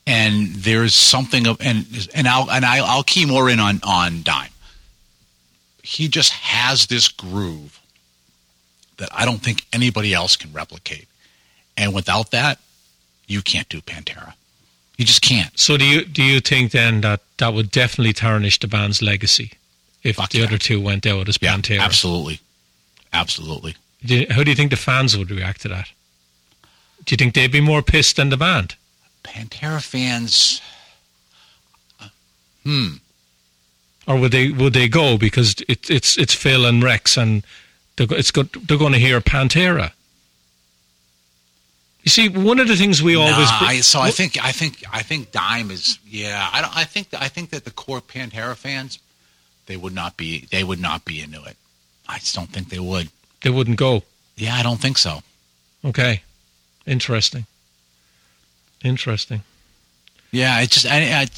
and 0.07 0.49
there's 0.49 0.95
something 0.95 1.47
of 1.47 1.61
and 1.61 1.87
and 2.15 2.29
I'll 2.29 2.51
and 2.51 2.65
I'll, 2.65 2.85
I'll 2.85 3.03
key 3.03 3.27
more 3.27 3.49
in 3.49 3.61
on 3.61 3.81
on 3.83 4.23
Dime. 4.23 4.51
He 5.83 6.09
just 6.09 6.33
has 6.33 6.87
this 6.87 7.09
groove 7.09 7.81
that 8.99 9.09
I 9.13 9.25
don't 9.25 9.41
think 9.43 9.67
anybody 9.73 10.15
else 10.15 10.37
can 10.37 10.53
replicate, 10.53 11.09
and 11.77 11.95
without 11.95 12.31
that, 12.31 12.59
you 13.27 13.43
can't 13.43 13.69
do 13.69 13.81
Pantera. 13.81 14.35
You 14.99 15.07
just 15.07 15.23
can't. 15.23 15.59
So 15.59 15.77
do 15.77 15.85
you 15.85 16.05
do 16.05 16.23
you 16.23 16.41
think 16.41 16.73
then 16.73 17.01
that 17.01 17.21
that 17.39 17.55
would 17.55 17.71
definitely 17.71 18.13
tarnish 18.13 18.61
the 18.61 18.69
band's 18.69 19.03
legacy 19.03 19.53
if 20.03 20.17
Fuck 20.17 20.31
the 20.31 20.39
yeah. 20.39 20.45
other 20.45 20.59
two 20.59 20.81
went 20.81 21.07
out 21.07 21.29
as 21.29 21.39
Pantera? 21.39 21.71
Yeah, 21.71 21.79
Pantera? 21.79 21.85
absolutely, 21.85 22.41
absolutely. 23.13 23.75
You- 24.05 24.27
how 24.31 24.43
do 24.43 24.51
you 24.51 24.57
think 24.57 24.71
the 24.71 24.77
fans 24.77 25.17
would 25.17 25.31
react 25.31 25.61
to 25.63 25.69
that? 25.69 25.89
Do 27.05 27.13
you 27.13 27.17
think 27.17 27.35
they'd 27.35 27.51
be 27.53 27.61
more 27.61 27.83
pissed 27.83 28.17
than 28.17 28.29
the 28.31 28.37
band? 28.37 28.77
Pantera 29.25 29.83
fans. 29.83 30.61
Hmm. 32.65 32.95
or 34.07 34.17
would 34.21 34.31
they 34.33 34.51
would 34.51 34.73
they 34.73 34.87
go 34.89 35.19
because 35.19 35.57
it, 35.69 35.91
it's 35.91 36.17
it's 36.17 36.33
Phil 36.35 36.65
and 36.65 36.83
Rex 36.83 37.17
and 37.17 37.43
they're 37.97 38.07
it's 38.13 38.31
go, 38.31 38.45
they're 38.45 38.79
going 38.79 38.93
to 38.93 38.99
hear 39.01 39.21
Pantera. 39.21 39.93
You 42.05 42.11
see, 42.11 42.29
one 42.29 42.59
of 42.61 42.67
the 42.69 42.77
things 42.77 43.03
we 43.03 43.15
always 43.17 43.37
Nah, 43.51 43.59
br- 43.61 43.65
I, 43.65 43.81
so 43.81 44.01
I 44.01 44.11
think 44.11 44.45
I 44.45 44.53
think 44.53 44.83
I 44.93 45.03
think 45.03 45.31
Dime 45.33 45.71
is 45.73 45.99
yeah. 46.07 46.49
I 46.53 46.61
don't. 46.61 46.77
I 46.77 46.85
think 46.85 47.09
I 47.19 47.29
think 47.29 47.51
that 47.51 47.65
the 47.65 47.71
core 47.71 48.01
Pantera 48.01 48.57
fans 48.57 48.99
they 49.67 49.77
would 49.77 49.95
not 49.95 50.17
be 50.17 50.47
they 50.51 50.63
would 50.65 50.81
not 50.81 51.05
be 51.05 51.21
into 51.21 51.43
it. 51.45 51.57
I 52.09 52.19
just 52.19 52.35
don't 52.35 52.49
think 52.51 52.69
they 52.71 52.81
would. 52.81 53.09
They 53.43 53.51
wouldn't 53.51 53.77
go. 53.77 54.03
Yeah, 54.37 54.55
I 54.55 54.63
don't 54.63 54.81
think 54.81 54.99
so. 54.99 55.23
Okay, 55.85 56.23
interesting, 56.87 57.47
interesting. 58.85 59.43
Yeah, 60.31 60.61
it 60.61 60.71
just 60.71 60.87
I, 60.87 61.23
I, 61.23 61.29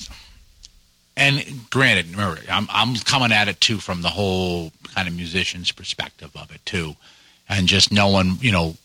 and 1.17 1.69
granted, 1.71 2.11
remember, 2.11 2.41
I'm 2.51 2.67
I'm 2.71 2.95
coming 2.97 3.33
at 3.33 3.49
it 3.49 3.61
too 3.61 3.79
from 3.79 4.03
the 4.03 4.11
whole 4.11 4.73
kind 4.95 5.09
of 5.09 5.17
musician's 5.17 5.73
perspective 5.73 6.31
of 6.37 6.55
it 6.55 6.65
too, 6.65 6.95
and 7.49 7.67
just 7.67 7.91
knowing 7.91 8.39
you 8.41 8.53
know, 8.53 8.77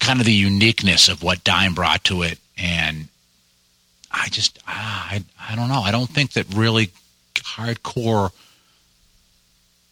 kind 0.00 0.20
of 0.20 0.26
the 0.26 0.32
uniqueness 0.32 1.08
of 1.08 1.22
what 1.22 1.44
Dime 1.44 1.74
brought 1.74 2.04
to 2.04 2.22
it, 2.22 2.38
and 2.56 3.08
I 4.10 4.28
just 4.28 4.58
ah, 4.66 5.08
I 5.10 5.24
I 5.50 5.56
don't 5.56 5.68
know. 5.68 5.80
I 5.80 5.90
don't 5.90 6.10
think 6.10 6.32
that 6.32 6.46
really 6.54 6.90
hardcore 7.34 8.32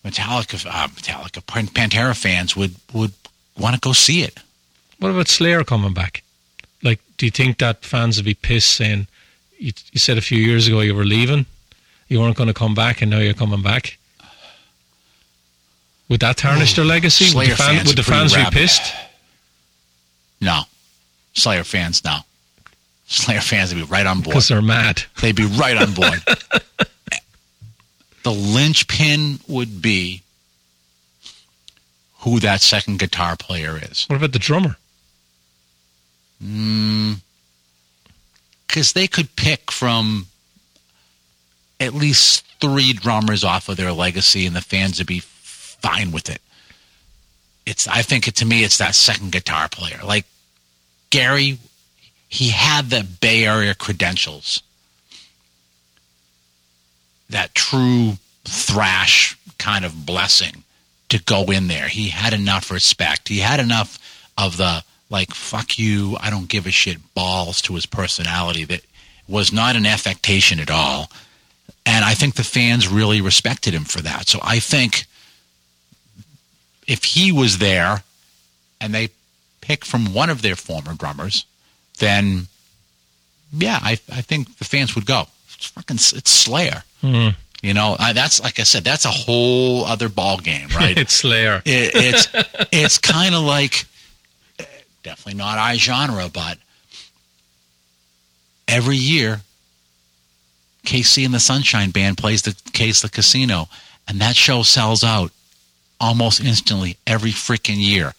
Metallica, 0.04 0.66
uh, 0.66 0.88
Metallica, 0.88 1.42
Pantera 1.42 2.16
fans 2.16 2.54
would 2.56 2.74
would 2.92 3.12
want 3.58 3.74
to 3.74 3.80
go 3.80 3.92
see 3.92 4.22
it. 4.22 4.38
What 4.98 5.10
about 5.10 5.28
Slayer 5.28 5.64
coming 5.64 5.94
back? 5.94 6.22
Like, 6.82 7.00
do 7.16 7.26
you 7.26 7.30
think 7.30 7.58
that 7.58 7.84
fans 7.84 8.16
would 8.16 8.26
be 8.26 8.34
pissed 8.34 8.74
saying 8.74 9.06
you, 9.58 9.72
you 9.92 9.98
said 9.98 10.18
a 10.18 10.20
few 10.20 10.38
years 10.38 10.68
ago 10.68 10.80
you 10.80 10.94
were 10.94 11.04
leaving, 11.04 11.46
you 12.08 12.20
weren't 12.20 12.36
going 12.36 12.48
to 12.48 12.54
come 12.54 12.74
back, 12.74 13.00
and 13.00 13.10
now 13.10 13.18
you're 13.18 13.34
coming 13.34 13.62
back? 13.62 13.96
Would 16.10 16.20
that 16.20 16.36
tarnish 16.36 16.76
their 16.76 16.84
legacy? 16.84 17.34
Would 17.34 17.48
the, 17.48 17.56
fan, 17.56 17.76
fans 17.76 17.88
would 17.88 17.96
the 17.96 18.02
fans 18.02 18.34
be 18.34 18.44
pissed? 18.52 18.94
No, 20.40 20.62
Slayer 21.32 21.64
fans, 21.64 22.04
no. 22.04 22.18
Slayer 23.06 23.40
fans 23.40 23.74
would 23.74 23.80
be 23.80 23.90
right 23.90 24.06
on 24.06 24.18
board. 24.18 24.34
Because 24.34 24.48
they're 24.48 24.62
mad. 24.62 25.02
They'd 25.22 25.34
be 25.34 25.46
right 25.46 25.76
on 25.76 25.94
board. 25.94 26.22
the 28.24 28.32
linchpin 28.32 29.38
would 29.46 29.80
be 29.80 30.22
who 32.20 32.40
that 32.40 32.62
second 32.62 32.98
guitar 32.98 33.36
player 33.36 33.78
is. 33.80 34.06
What 34.08 34.16
about 34.16 34.32
the 34.32 34.38
drummer? 34.38 34.76
Hmm. 36.42 37.12
Because 38.66 38.94
they 38.94 39.06
could 39.06 39.36
pick 39.36 39.70
from 39.70 40.26
at 41.78 41.94
least 41.94 42.44
three 42.60 42.92
drummers 42.94 43.44
off 43.44 43.68
of 43.68 43.76
their 43.76 43.92
legacy, 43.92 44.46
and 44.46 44.56
the 44.56 44.60
fans 44.60 44.98
would 44.98 45.06
be 45.06 45.20
fine 45.20 46.10
with 46.10 46.30
it. 46.30 46.40
It's, 47.66 47.86
I 47.86 48.02
think, 48.02 48.26
it, 48.26 48.36
to 48.36 48.46
me, 48.46 48.64
it's 48.64 48.78
that 48.78 48.94
second 48.94 49.32
guitar 49.32 49.68
player. 49.68 50.00
Like 50.02 50.24
Gary, 51.10 51.58
he 52.28 52.48
had 52.48 52.90
the 52.90 53.06
Bay 53.20 53.44
Area 53.44 53.74
credentials, 53.74 54.62
that 57.30 57.54
true 57.54 58.14
thrash 58.44 59.38
kind 59.58 59.84
of 59.84 60.06
blessing 60.06 60.64
to 61.08 61.22
go 61.22 61.44
in 61.44 61.68
there. 61.68 61.88
He 61.88 62.08
had 62.08 62.32
enough 62.32 62.70
respect. 62.70 63.28
He 63.28 63.38
had 63.38 63.60
enough 63.60 63.98
of 64.36 64.56
the 64.56 64.84
like 65.10 65.32
fuck 65.32 65.78
you, 65.78 66.16
I 66.20 66.30
don't 66.30 66.48
give 66.48 66.66
a 66.66 66.70
shit 66.70 66.98
balls 67.14 67.60
to 67.62 67.74
his 67.74 67.86
personality 67.86 68.64
that 68.64 68.80
was 69.28 69.52
not 69.52 69.76
an 69.76 69.86
affectation 69.86 70.60
at 70.60 70.70
all. 70.70 71.10
And 71.86 72.04
I 72.04 72.14
think 72.14 72.34
the 72.34 72.44
fans 72.44 72.88
really 72.88 73.20
respected 73.20 73.74
him 73.74 73.84
for 73.84 74.00
that. 74.02 74.28
So 74.28 74.38
I 74.42 74.58
think 74.58 75.04
if 76.86 77.04
he 77.04 77.30
was 77.30 77.58
there 77.58 78.02
and 78.80 78.94
they 78.94 79.10
pick 79.60 79.84
from 79.84 80.12
one 80.12 80.30
of 80.30 80.42
their 80.42 80.56
former 80.56 80.94
drummers, 80.94 81.46
then 81.98 82.48
yeah, 83.52 83.78
I, 83.80 83.92
I 84.10 84.20
think 84.20 84.58
the 84.58 84.64
fans 84.64 84.94
would 84.94 85.06
go. 85.06 85.26
It's 85.54 85.66
fucking 85.66 85.96
it's 85.96 86.30
Slayer. 86.30 86.82
Mm. 87.04 87.36
You 87.62 87.74
know, 87.74 87.96
I, 87.98 88.12
that's 88.12 88.42
like 88.42 88.58
I 88.58 88.62
said, 88.62 88.82
that's 88.84 89.04
a 89.04 89.10
whole 89.10 89.84
other 89.84 90.08
ball 90.08 90.38
game, 90.38 90.68
right? 90.74 90.96
It's 90.96 91.14
Slayer. 91.14 91.62
it, 91.64 91.92
it's 91.94 92.28
it's 92.72 92.98
kind 92.98 93.34
of 93.34 93.42
like 93.42 93.84
definitely 95.02 95.38
not 95.38 95.58
I 95.58 95.76
genre, 95.76 96.28
but 96.32 96.58
every 98.66 98.96
year 98.96 99.42
KC 100.84 101.24
and 101.24 101.34
the 101.34 101.40
Sunshine 101.40 101.90
Band 101.90 102.18
plays 102.18 102.42
the 102.42 102.56
Case 102.72 103.02
the 103.02 103.08
Casino, 103.08 103.68
and 104.08 104.20
that 104.20 104.36
show 104.36 104.62
sells 104.62 105.04
out 105.04 105.30
almost 106.00 106.40
instantly 106.40 106.96
every 107.06 107.30
freaking 107.30 107.78
year. 107.78 108.14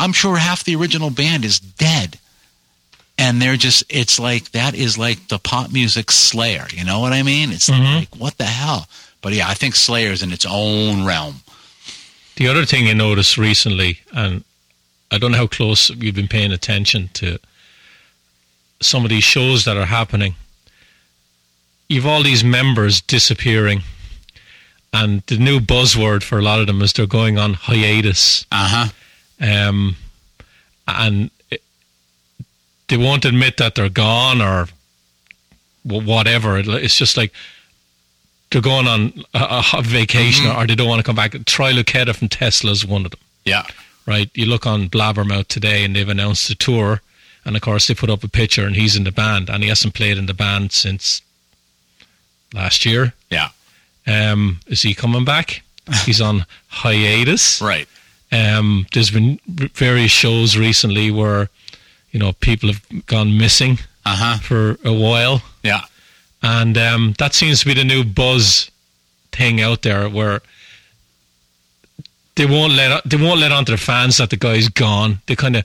I'm 0.00 0.12
sure 0.12 0.36
half 0.36 0.64
the 0.64 0.74
original 0.74 1.10
band 1.10 1.44
is 1.44 1.60
dead. 1.60 2.18
And 3.22 3.40
they're 3.40 3.56
just, 3.68 3.84
it's 3.88 4.18
like, 4.18 4.50
that 4.50 4.74
is 4.74 4.98
like 4.98 5.28
the 5.28 5.38
pop 5.38 5.70
music 5.70 6.10
Slayer. 6.10 6.66
You 6.72 6.84
know 6.84 6.98
what 7.00 7.12
I 7.12 7.22
mean? 7.22 7.52
It's 7.52 7.68
Mhm. 7.70 7.94
like, 8.00 8.16
what 8.16 8.36
the 8.36 8.46
hell? 8.60 8.88
But 9.20 9.32
yeah, 9.32 9.48
I 9.48 9.54
think 9.54 9.74
Slayer's 9.76 10.22
in 10.22 10.32
its 10.32 10.44
own 10.44 11.04
realm. 11.04 11.36
The 12.36 12.48
other 12.48 12.64
thing 12.66 12.86
you 12.86 12.94
noticed 12.94 13.38
recently, 13.38 14.00
and 14.12 14.42
I 15.12 15.18
don't 15.18 15.30
know 15.32 15.38
how 15.38 15.46
close 15.46 15.88
you've 15.90 16.16
been 16.16 16.26
paying 16.36 16.50
attention 16.52 17.10
to 17.14 17.38
some 18.80 19.04
of 19.04 19.10
these 19.10 19.22
shows 19.24 19.64
that 19.66 19.76
are 19.76 19.86
happening. 19.86 20.34
You've 21.88 22.06
all 22.06 22.22
these 22.24 22.42
members 22.42 23.00
disappearing, 23.00 23.82
and 24.92 25.22
the 25.28 25.38
new 25.38 25.60
buzzword 25.60 26.22
for 26.24 26.38
a 26.38 26.42
lot 26.42 26.58
of 26.60 26.66
them 26.66 26.82
is 26.82 26.92
they're 26.92 27.06
going 27.20 27.38
on 27.38 27.54
hiatus. 27.54 28.46
Uh 28.50 28.68
huh. 28.68 28.88
um, 29.50 29.96
and 30.88 31.30
they 32.92 32.98
won't 32.98 33.24
admit 33.24 33.56
that 33.56 33.74
they're 33.74 33.88
gone 33.88 34.40
or 34.42 34.68
whatever. 35.82 36.58
It's 36.58 36.94
just 36.96 37.16
like 37.16 37.32
they're 38.50 38.60
going 38.60 38.86
on 38.86 39.24
a, 39.34 39.62
a 39.74 39.82
vacation 39.82 40.46
or 40.50 40.66
they 40.66 40.74
don't 40.74 40.88
want 40.88 40.98
to 41.00 41.02
come 41.04 41.16
back. 41.16 41.32
Troy 41.46 41.72
Luccketta 41.72 42.14
from 42.14 42.28
Tesla 42.28 42.70
is 42.70 42.84
one 42.86 43.04
of 43.04 43.10
them, 43.12 43.20
Yeah. 43.44 43.64
right? 44.06 44.30
You 44.34 44.46
look 44.46 44.66
on 44.66 44.88
Blabbermouth 44.88 45.48
today 45.48 45.84
and 45.84 45.96
they've 45.96 46.08
announced 46.08 46.50
a 46.50 46.54
tour, 46.54 47.00
and 47.44 47.56
of 47.56 47.62
course 47.62 47.86
they 47.86 47.94
put 47.94 48.10
up 48.10 48.22
a 48.22 48.28
picture 48.28 48.66
and 48.66 48.76
he's 48.76 48.94
in 48.94 49.04
the 49.04 49.10
band, 49.12 49.48
and 49.48 49.62
he 49.62 49.68
hasn't 49.70 49.94
played 49.94 50.18
in 50.18 50.26
the 50.26 50.34
band 50.34 50.72
since 50.72 51.22
last 52.54 52.84
year. 52.84 53.14
Yeah. 53.30 53.48
Um, 54.06 54.60
is 54.66 54.82
he 54.82 54.94
coming 54.94 55.24
back? 55.24 55.62
He's 56.04 56.20
on 56.20 56.44
hiatus. 56.68 57.60
Right. 57.62 57.88
Um, 58.30 58.86
there's 58.92 59.10
been 59.10 59.40
various 59.46 60.10
shows 60.12 60.56
recently 60.56 61.10
where, 61.10 61.48
you 62.12 62.18
know, 62.20 62.32
people 62.34 62.68
have 62.72 63.06
gone 63.06 63.36
missing 63.36 63.78
Uh 64.06 64.16
huh. 64.16 64.38
for 64.38 64.76
a 64.84 64.92
while, 64.92 65.42
Yeah. 65.64 65.82
and 66.42 66.76
um, 66.78 67.14
that 67.18 67.34
seems 67.34 67.60
to 67.60 67.66
be 67.66 67.74
the 67.74 67.84
new 67.84 68.04
buzz 68.04 68.70
thing 69.32 69.60
out 69.60 69.82
there 69.82 70.08
where 70.08 70.40
they 72.34 72.46
won't 72.46 72.72
let 72.74 73.02
they 73.04 73.16
won't 73.16 73.40
let 73.40 73.52
on 73.52 73.64
to 73.66 73.72
the 73.72 73.78
fans 73.78 74.16
that 74.16 74.30
the 74.30 74.36
guy's 74.36 74.68
gone. 74.68 75.20
They 75.26 75.36
kind 75.36 75.56
of 75.56 75.64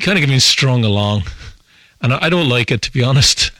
kind 0.00 0.18
of 0.18 0.24
getting 0.24 0.40
strung 0.40 0.84
along, 0.84 1.24
and 2.00 2.12
I, 2.14 2.18
I 2.26 2.28
don't 2.30 2.48
like 2.48 2.70
it 2.70 2.82
to 2.82 2.92
be 2.92 3.02
honest. 3.02 3.50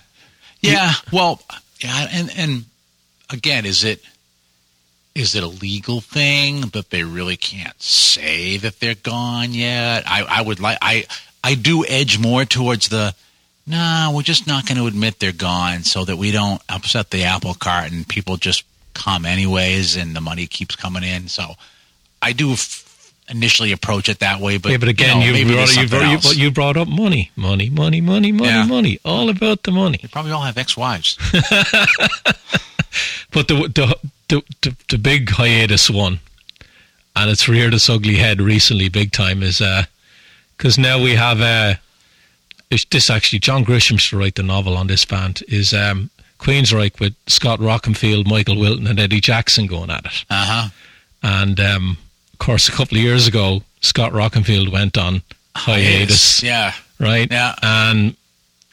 Yeah, 0.61 0.93
well, 1.12 1.41
yeah, 1.80 2.09
and 2.11 2.30
and 2.36 2.64
again, 3.30 3.64
is 3.66 3.84
it 3.84 4.03
is 5.14 5.34
it 5.34 5.43
a 5.43 5.49
legal 5.49 6.01
thing 6.01 6.62
that 6.72 6.91
they 6.91 7.03
really 7.05 7.36
can't 7.36 7.80
say 7.82 8.57
that 8.59 8.80
they're 8.80 8.95
gone 8.95 9.53
yet? 9.53 10.03
I 10.07 10.22
I 10.22 10.41
would 10.43 10.61
like 10.61 10.78
I 10.82 11.07
I 11.45 11.55
do 11.55 11.84
edge 11.86 12.18
more 12.18 12.45
towards 12.45 12.89
the 12.89 13.14
no, 13.66 14.12
we're 14.14 14.22
just 14.22 14.47
not 14.47 14.66
going 14.66 14.78
to 14.78 14.86
admit 14.86 15.18
they're 15.20 15.30
gone 15.32 15.84
so 15.84 16.05
that 16.07 16.16
we 16.16 16.30
don't 16.32 16.61
upset 16.70 17.11
the 17.11 17.24
apple 17.24 17.53
cart 17.55 17.93
and 17.93 18.09
people 18.09 18.39
just 18.39 18.64
come 18.95 19.26
anyways 19.26 19.95
and 19.97 20.16
the 20.16 20.22
money 20.22 20.47
keeps 20.47 20.74
coming 20.74 21.03
in. 21.05 21.28
So 21.28 21.53
I 22.22 22.32
do 22.32 22.53
f- 22.53 23.12
initially 23.28 23.72
approach 23.72 24.09
it 24.09 24.20
that 24.20 24.41
way, 24.41 24.57
but 24.57 24.72
yeah, 24.72 24.78
but 24.78 24.89
again, 24.89 25.20
you, 25.20 25.32
know, 25.32 25.39
you, 25.39 25.55
brought, 25.55 25.76
you, 25.76 25.89
brought, 25.89 26.36
you, 26.36 26.51
brought 26.51 26.76
up 26.78 26.89
money, 26.89 27.30
money, 27.36 27.68
money, 27.68 28.01
money, 28.01 28.32
money, 28.32 28.49
Yeah. 28.49 28.64
money, 28.64 28.99
all 29.05 29.28
about 29.28 29.64
the 29.64 29.70
money. 29.70 29.99
They 30.01 30.09
probably 30.09 30.32
all 30.32 30.43
have 30.43 30.57
ex-wives. 30.57 31.18
But 33.30 33.49
the 33.49 33.55
the 33.68 33.99
the, 34.28 34.43
the, 34.62 34.76
the 34.89 34.99
big 34.99 35.30
hiatus 35.30 35.91
one, 35.91 36.20
and 37.14 37.30
it's 37.30 37.49
reared 37.49 37.74
its 37.74 37.89
ugly 37.89 38.16
head 38.16 38.41
recently, 38.41 38.89
big 38.89 39.12
time, 39.12 39.43
is 39.43 39.61
uh, 39.61 39.84
because 40.59 40.76
now 40.76 41.00
we 41.02 41.14
have 41.14 41.40
uh, 41.40 41.74
this 42.90 43.09
actually 43.09 43.38
John 43.38 43.64
Grisham 43.64 43.98
should 43.98 44.18
write 44.18 44.34
the 44.34 44.42
novel 44.42 44.76
on 44.76 44.88
this 44.88 45.04
band 45.06 45.42
is 45.48 45.72
um, 45.72 46.11
Queensryche 46.38 47.00
with 47.00 47.14
Scott 47.26 47.61
Rockenfield, 47.61 48.26
Michael 48.26 48.59
Wilton, 48.59 48.86
and 48.86 49.00
Eddie 49.00 49.20
Jackson 49.20 49.66
going 49.66 49.90
at 49.90 50.04
it. 50.04 50.24
Uh 50.28 50.44
huh. 50.46 50.68
And 51.22 51.59
um, 51.61 51.96
of 52.32 52.38
course, 52.38 52.68
a 52.68 52.72
couple 52.72 52.98
of 52.98 53.02
years 53.02 53.26
ago, 53.26 53.62
Scott 53.80 54.12
Rockenfield 54.12 54.70
went 54.70 54.98
on 54.98 55.22
hiatus, 55.56 56.42
Yeah. 56.42 56.74
right? 57.00 57.30
Yeah. 57.30 57.54
And 57.62 58.16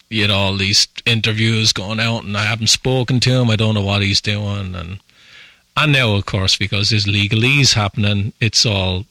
you 0.09 0.27
know 0.27 0.35
all 0.35 0.55
these 0.57 0.87
interviews 1.05 1.73
going 1.73 1.99
out, 1.99 2.23
and 2.23 2.37
I 2.37 2.43
haven't 2.45 2.67
spoken 2.67 3.19
to 3.21 3.31
him. 3.31 3.49
I 3.49 3.55
don't 3.55 3.73
know 3.73 3.81
what 3.81 4.01
he's 4.01 4.21
doing, 4.21 4.75
and 4.75 4.99
and 5.77 5.91
now, 5.91 6.13
of 6.15 6.25
course, 6.25 6.55
because 6.55 6.89
there's 6.89 7.05
legalese 7.05 7.73
happening, 7.73 8.33
it's 8.39 8.65
all 8.65 9.05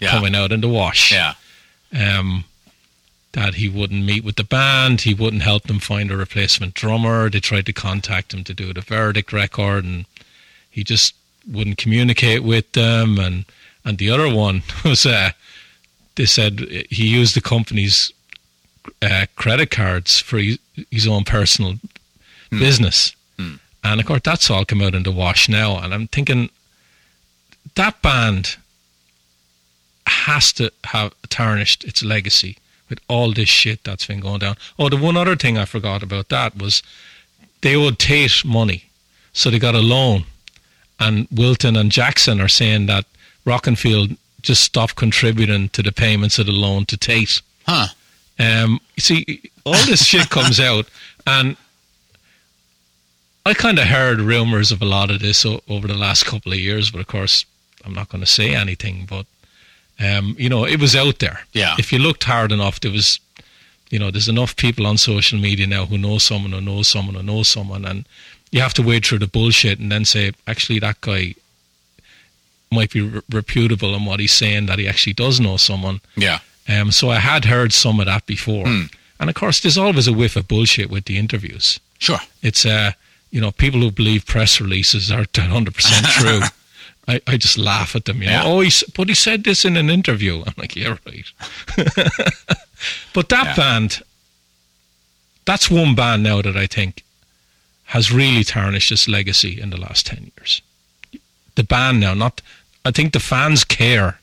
Yeah. 0.00 0.10
coming 0.10 0.34
out 0.34 0.50
in 0.52 0.60
the 0.60 0.68
wash. 0.68 1.12
Yeah. 1.12 1.34
Um, 1.92 2.44
that 3.32 3.54
he 3.54 3.68
wouldn't 3.68 4.04
meet 4.04 4.24
with 4.24 4.36
the 4.36 4.44
band, 4.44 5.02
he 5.02 5.14
wouldn't 5.14 5.42
help 5.42 5.64
them 5.64 5.78
find 5.78 6.10
a 6.10 6.16
replacement 6.16 6.74
drummer. 6.74 7.30
They 7.30 7.40
tried 7.40 7.64
to 7.66 7.72
contact 7.72 8.34
him 8.34 8.44
to 8.44 8.52
do 8.52 8.74
the 8.74 8.82
verdict 8.82 9.32
record, 9.32 9.84
and 9.84 10.04
he 10.70 10.84
just 10.84 11.14
wouldn't 11.50 11.78
communicate 11.78 12.42
with 12.42 12.70
them. 12.72 13.18
And 13.18 13.46
and 13.84 13.98
the 13.98 14.10
other 14.10 14.32
one 14.32 14.62
was, 14.84 15.06
uh, 15.06 15.30
they 16.16 16.26
said 16.26 16.60
he 16.90 17.06
used 17.06 17.34
the 17.34 17.40
company's 17.40 18.12
uh, 19.00 19.26
credit 19.36 19.70
cards 19.70 20.20
for 20.20 20.38
his, 20.38 20.58
his 20.90 21.06
own 21.06 21.24
personal 21.24 21.74
business. 22.50 23.16
And 23.84 24.00
of 24.00 24.06
course, 24.06 24.20
that's 24.24 24.50
all 24.50 24.64
come 24.64 24.82
out 24.82 24.94
in 24.94 25.02
the 25.02 25.10
wash 25.10 25.48
now. 25.48 25.78
And 25.78 25.92
I'm 25.92 26.06
thinking 26.06 26.50
that 27.74 28.00
band 28.02 28.56
has 30.06 30.52
to 30.54 30.72
have 30.84 31.14
tarnished 31.28 31.84
its 31.84 32.02
legacy 32.02 32.56
with 32.88 33.00
all 33.08 33.32
this 33.32 33.48
shit 33.48 33.84
that's 33.84 34.06
been 34.06 34.20
going 34.20 34.40
down. 34.40 34.56
Oh, 34.78 34.88
the 34.88 34.96
one 34.96 35.16
other 35.16 35.36
thing 35.36 35.56
I 35.56 35.64
forgot 35.64 36.02
about 36.02 36.28
that 36.28 36.56
was 36.56 36.82
they 37.62 37.74
owed 37.74 37.98
Tate 37.98 38.44
money, 38.44 38.84
so 39.32 39.50
they 39.50 39.58
got 39.58 39.74
a 39.74 39.80
loan. 39.80 40.24
And 41.00 41.26
Wilton 41.32 41.76
and 41.76 41.90
Jackson 41.90 42.40
are 42.40 42.48
saying 42.48 42.86
that 42.86 43.06
Rockenfield 43.46 44.16
just 44.42 44.62
stopped 44.62 44.96
contributing 44.96 45.68
to 45.70 45.82
the 45.82 45.92
payments 45.92 46.38
of 46.38 46.46
the 46.46 46.52
loan 46.52 46.84
to 46.86 46.96
Tate. 46.96 47.40
Huh. 47.66 47.86
Um, 48.38 48.80
you 48.96 49.00
see, 49.00 49.50
all 49.64 49.72
this 49.86 50.04
shit 50.04 50.28
comes 50.36 50.60
out, 50.60 50.86
and 51.26 51.56
I 53.46 53.54
kind 53.54 53.78
of 53.78 53.86
heard 53.86 54.20
rumors 54.20 54.70
of 54.70 54.82
a 54.82 54.84
lot 54.86 55.10
of 55.10 55.20
this 55.20 55.44
o- 55.46 55.62
over 55.68 55.88
the 55.88 55.94
last 55.94 56.26
couple 56.26 56.52
of 56.52 56.58
years, 56.58 56.90
but 56.90 57.00
of 57.00 57.06
course, 57.06 57.44
I'm 57.84 57.94
not 57.94 58.08
going 58.08 58.22
to 58.22 58.30
say 58.30 58.54
anything. 58.54 59.06
But 59.08 59.26
um, 60.00 60.34
you 60.38 60.48
know, 60.48 60.64
it 60.64 60.80
was 60.80 60.96
out 60.96 61.18
there. 61.18 61.40
Yeah. 61.52 61.74
If 61.78 61.92
you 61.92 61.98
looked 61.98 62.24
hard 62.24 62.52
enough, 62.52 62.80
there 62.80 62.90
was, 62.90 63.20
you 63.90 63.98
know, 63.98 64.10
there's 64.10 64.28
enough 64.28 64.56
people 64.56 64.86
on 64.86 64.98
social 64.98 65.38
media 65.38 65.66
now 65.66 65.86
who 65.86 65.98
know 65.98 66.18
someone 66.18 66.52
who 66.52 66.60
knows 66.60 66.88
someone 66.88 67.14
who 67.14 67.22
knows 67.22 67.48
someone, 67.48 67.84
and 67.84 68.06
you 68.50 68.60
have 68.60 68.74
to 68.74 68.82
wade 68.82 69.04
through 69.04 69.20
the 69.20 69.26
bullshit 69.26 69.78
and 69.78 69.92
then 69.92 70.04
say, 70.04 70.32
actually, 70.46 70.78
that 70.80 71.00
guy 71.00 71.34
might 72.70 72.90
be 72.90 73.02
re- 73.02 73.20
reputable 73.30 73.94
in 73.94 74.04
what 74.04 74.18
he's 74.20 74.32
saying 74.32 74.66
that 74.66 74.78
he 74.78 74.88
actually 74.88 75.12
does 75.12 75.40
know 75.40 75.56
someone. 75.56 76.00
Yeah. 76.16 76.38
Um, 76.68 76.90
so 76.90 77.10
I 77.10 77.18
had 77.18 77.44
heard 77.44 77.72
some 77.72 78.00
of 78.00 78.06
that 78.06 78.26
before. 78.26 78.66
Hmm. 78.66 78.84
And 79.20 79.28
of 79.28 79.36
course, 79.36 79.60
there's 79.60 79.78
always 79.78 80.08
a 80.08 80.12
whiff 80.12 80.36
of 80.36 80.48
bullshit 80.48 80.90
with 80.90 81.04
the 81.04 81.18
interviews. 81.18 81.78
Sure. 81.98 82.18
It's, 82.42 82.66
uh, 82.66 82.92
you 83.30 83.40
know, 83.40 83.52
people 83.52 83.80
who 83.80 83.90
believe 83.90 84.26
press 84.26 84.60
releases 84.60 85.10
are 85.12 85.24
100% 85.32 86.04
true. 86.04 86.40
I, 87.08 87.20
I 87.26 87.36
just 87.36 87.58
laugh 87.58 87.96
at 87.96 88.04
them, 88.04 88.22
you 88.22 88.26
know. 88.28 88.32
Yeah. 88.32 88.42
Oh, 88.44 88.60
he, 88.60 88.70
but 88.96 89.08
he 89.08 89.14
said 89.14 89.44
this 89.44 89.64
in 89.64 89.76
an 89.76 89.90
interview. 89.90 90.42
I'm 90.46 90.54
like, 90.56 90.76
yeah, 90.76 90.96
right. 91.06 91.32
but 93.12 93.28
that 93.28 93.46
Yeah. 93.46 93.56
band, 93.56 94.02
that's 95.44 95.70
one 95.70 95.94
band 95.94 96.22
now 96.22 96.42
that 96.42 96.56
I 96.56 96.66
think 96.66 97.02
has 97.86 98.12
really 98.12 98.44
tarnished 98.44 98.92
its 98.92 99.08
legacy 99.08 99.60
in 99.60 99.70
the 99.70 99.76
last 99.80 100.06
10 100.06 100.30
years. 100.36 100.62
The 101.56 101.64
band 101.64 102.00
now, 102.00 102.14
not, 102.14 102.40
I 102.84 102.90
think 102.92 103.12
the 103.12 103.20
fans 103.20 103.64
care 103.64 104.18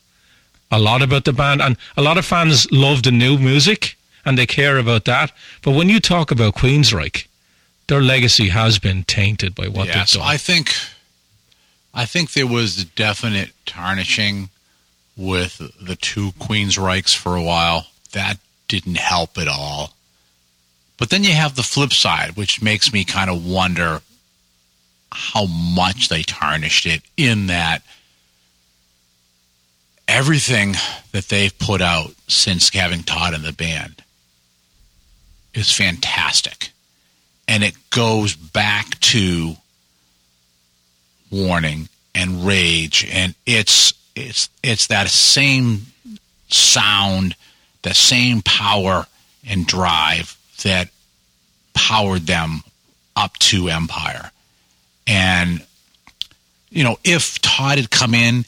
a 0.72 0.80
lot 0.80 1.02
about 1.02 1.26
the 1.26 1.34
band, 1.34 1.62
and 1.62 1.78
a 1.98 2.02
lot 2.02 2.18
of 2.18 2.26
fans 2.26 2.72
love 2.72 3.04
the 3.04 3.12
new 3.12 3.38
music 3.38 3.98
and 4.26 4.38
they 4.38 4.46
care 4.46 4.78
about 4.78 5.06
that. 5.06 5.32
But 5.62 5.72
when 5.72 5.90
you 5.90 6.00
talk 6.00 6.32
about 6.32 6.56
Queensryche, 6.56 7.26
their 7.88 8.02
legacy 8.02 8.50
has 8.50 8.80
been 8.80 9.04
tainted 9.04 9.54
by 9.56 9.68
what 9.68 9.88
yeah. 9.88 9.98
they've 10.00 10.10
So 10.10 10.20
done. 10.20 10.28
I 10.28 10.38
think, 10.38 10.74
I 11.94 12.06
think 12.06 12.34
there 12.34 12.48
was 12.48 12.86
definite 12.86 13.52
tarnishing 13.66 14.50
with 15.18 15.62
the 15.82 15.96
two 15.96 16.32
Queensryches 16.34 17.16
for 17.16 17.36
a 17.36 17.44
while. 17.44 17.88
That 18.14 18.38
didn't 18.68 18.98
help 18.98 19.38
at 19.38 19.48
all. 19.48 19.94
But 20.98 21.10
then 21.10 21.24
you 21.24 21.32
have 21.32 21.56
the 21.56 21.64
flip 21.64 21.94
side, 21.94 22.36
which 22.36 22.62
makes 22.62 22.94
me 22.94 23.04
kind 23.04 23.30
of 23.30 23.46
wonder 23.46 24.02
how 25.12 25.46
much 25.46 26.10
they 26.10 26.24
tarnished 26.24 26.86
it 26.86 27.02
in 27.18 27.48
that 27.48 27.82
everything 30.08 30.76
that 31.12 31.30
they've 31.30 31.58
put 31.58 31.82
out 31.82 32.14
since 32.28 32.70
having 32.70 33.04
Todd 33.04 33.34
in 33.34 33.44
the 33.44 33.54
band 33.54 34.04
is 35.54 35.72
fantastic. 35.72 36.72
And 37.48 37.64
it 37.64 37.76
goes 37.90 38.36
back 38.36 39.00
to 39.00 39.56
warning 41.32 41.90
and 42.16 42.46
rage 42.46 43.08
and 43.12 43.36
it's 43.46 43.94
it's 44.16 44.50
it's 44.64 44.88
that 44.88 45.08
same 45.08 45.88
sound, 46.50 47.36
the 47.84 47.94
same 47.94 48.42
power 48.42 49.06
and 49.48 49.66
drive 49.66 50.38
that 50.64 50.90
powered 51.74 52.24
them 52.24 52.62
up 53.16 53.38
to 53.40 53.70
Empire. 53.70 54.32
And 55.08 55.66
you 56.70 56.84
know, 56.84 56.98
if 57.04 57.40
Todd 57.42 57.78
had 57.78 57.90
come 57.90 58.14
in 58.14 58.46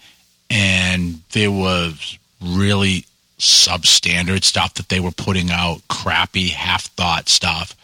and 0.49 1.21
there 1.31 1.51
was 1.51 2.17
really 2.41 3.05
substandard 3.39 4.43
stuff 4.43 4.75
that 4.75 4.89
they 4.89 4.99
were 4.99 5.11
putting 5.11 5.49
out, 5.49 5.81
crappy, 5.87 6.49
half 6.49 6.85
thought 6.87 7.29
stuff, 7.29 7.75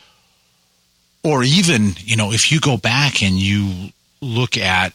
or 1.24 1.44
even, 1.44 1.94
you 1.98 2.16
know, 2.16 2.32
if 2.32 2.52
you 2.52 2.60
go 2.60 2.78
back 2.78 3.24
and 3.24 3.36
you 3.36 3.92
look 4.22 4.58
at 4.58 4.94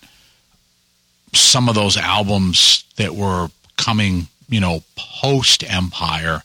some 1.32 1.68
of 1.68 1.74
those 1.74 1.96
albums 1.96 2.84
that 2.96 3.14
were 3.14 3.48
coming, 3.76 4.28
you 4.48 4.60
know, 4.60 4.82
post 4.96 5.64
Empire, 5.68 6.42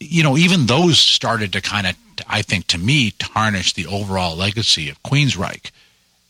you 0.00 0.22
know, 0.22 0.36
even 0.36 0.66
those 0.66 0.98
started 0.98 1.52
to 1.52 1.60
kind 1.60 1.86
of, 1.86 1.96
I 2.28 2.42
think, 2.42 2.66
to 2.68 2.78
me, 2.78 3.12
tarnish 3.12 3.74
the 3.74 3.86
overall 3.86 4.36
legacy 4.36 4.88
of 4.88 5.02
Queensryche. 5.02 5.70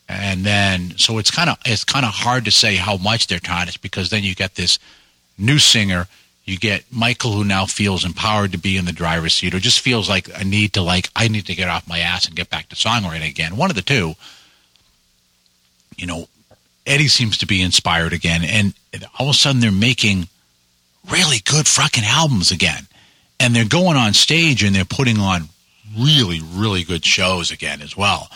And 0.09 0.45
then, 0.45 0.99
so 0.99 1.19
it's 1.19 1.31
kind 1.31 1.49
of 1.49 1.57
it's 1.65 1.85
kind 1.85 2.05
of 2.05 2.13
hard 2.13 2.45
to 2.45 2.51
say 2.51 2.77
how 2.77 2.99
much 2.99 3.29
they're 3.29 3.39
tarnished 3.39 3.81
because 3.81 4.11
then 4.11 4.25
you 4.25 4.35
get 4.35 4.57
this 4.57 4.79
new 5.39 5.59
singer, 5.59 6.07
you 6.45 6.59
get 6.59 6.85
Michael 6.91 7.33
who 7.33 7.45
now 7.45 7.65
feels 7.65 8.05
empowered 8.05 8.53
to 8.53 8.59
be 8.59 8.77
in 8.77 8.85
the 8.85 8.93
driver's 8.93 9.33
seat, 9.33 9.55
or 9.55 9.59
just 9.59 9.81
feels 9.81 10.09
like 10.09 10.29
a 10.39 10.45
need 10.45 10.75
to 10.75 10.83
like 10.83 11.09
I 11.17 11.29
need 11.29 11.47
to 11.47 11.55
get 11.55 11.69
off 11.69 11.89
my 11.89 12.01
ass 12.01 12.27
and 12.27 12.37
get 12.37 12.51
back 12.51 12.69
to 12.69 12.77
songwriting 12.77 13.29
again. 13.29 13.57
One 13.57 13.71
of 13.71 13.77
the 13.77 13.83
two. 13.83 14.15
You 16.03 16.09
know, 16.09 16.29
Eddie 16.85 17.07
seems 17.07 17.39
to 17.39 17.47
be 17.47 17.63
inspired 17.63 18.13
again, 18.13 18.43
and 18.45 18.75
all 19.17 19.29
of 19.29 19.37
a 19.37 19.39
sudden 19.39 19.61
they're 19.61 19.71
making 19.71 20.27
really 21.09 21.39
good 21.45 21.69
fucking 21.69 22.03
albums 22.05 22.51
again, 22.51 22.89
and 23.39 23.55
they're 23.55 23.65
going 23.65 23.97
on 23.97 24.13
stage 24.13 24.65
and 24.65 24.75
they're 24.75 24.85
putting 24.85 25.19
on 25.19 25.49
really 25.97 26.41
really 26.41 26.83
good 26.83 27.05
shows 27.05 27.53
again 27.53 27.81
as 27.81 27.97
well. 27.97 28.29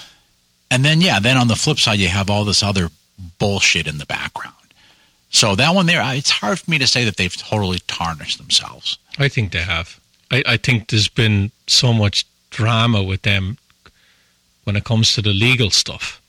And 0.70 0.84
then 0.84 1.00
yeah, 1.00 1.18
then 1.18 1.36
on 1.36 1.48
the 1.48 1.56
flip 1.56 1.80
side 1.80 1.98
you 1.98 2.06
have 2.06 2.30
all 2.30 2.44
this 2.44 2.62
other 2.62 2.90
bullshit 3.40 3.88
in 3.88 3.98
the 3.98 4.06
background. 4.06 4.54
So 5.30 5.56
that 5.56 5.74
one 5.74 5.86
there, 5.86 6.02
it's 6.14 6.30
hard 6.30 6.60
for 6.60 6.70
me 6.70 6.78
to 6.78 6.86
say 6.86 7.04
that 7.04 7.16
they've 7.16 7.36
totally 7.36 7.80
tarnished 7.88 8.38
themselves. 8.38 8.98
I 9.18 9.28
think 9.28 9.50
they 9.50 9.62
have. 9.62 9.98
I, 10.30 10.44
I 10.46 10.56
think 10.56 10.88
there's 10.88 11.08
been 11.08 11.50
so 11.66 11.92
much 11.92 12.26
drama 12.50 13.02
with 13.02 13.22
them 13.22 13.58
when 14.62 14.76
it 14.76 14.84
comes 14.84 15.14
to 15.14 15.22
the 15.22 15.32
legal 15.32 15.70
stuff. 15.70 16.20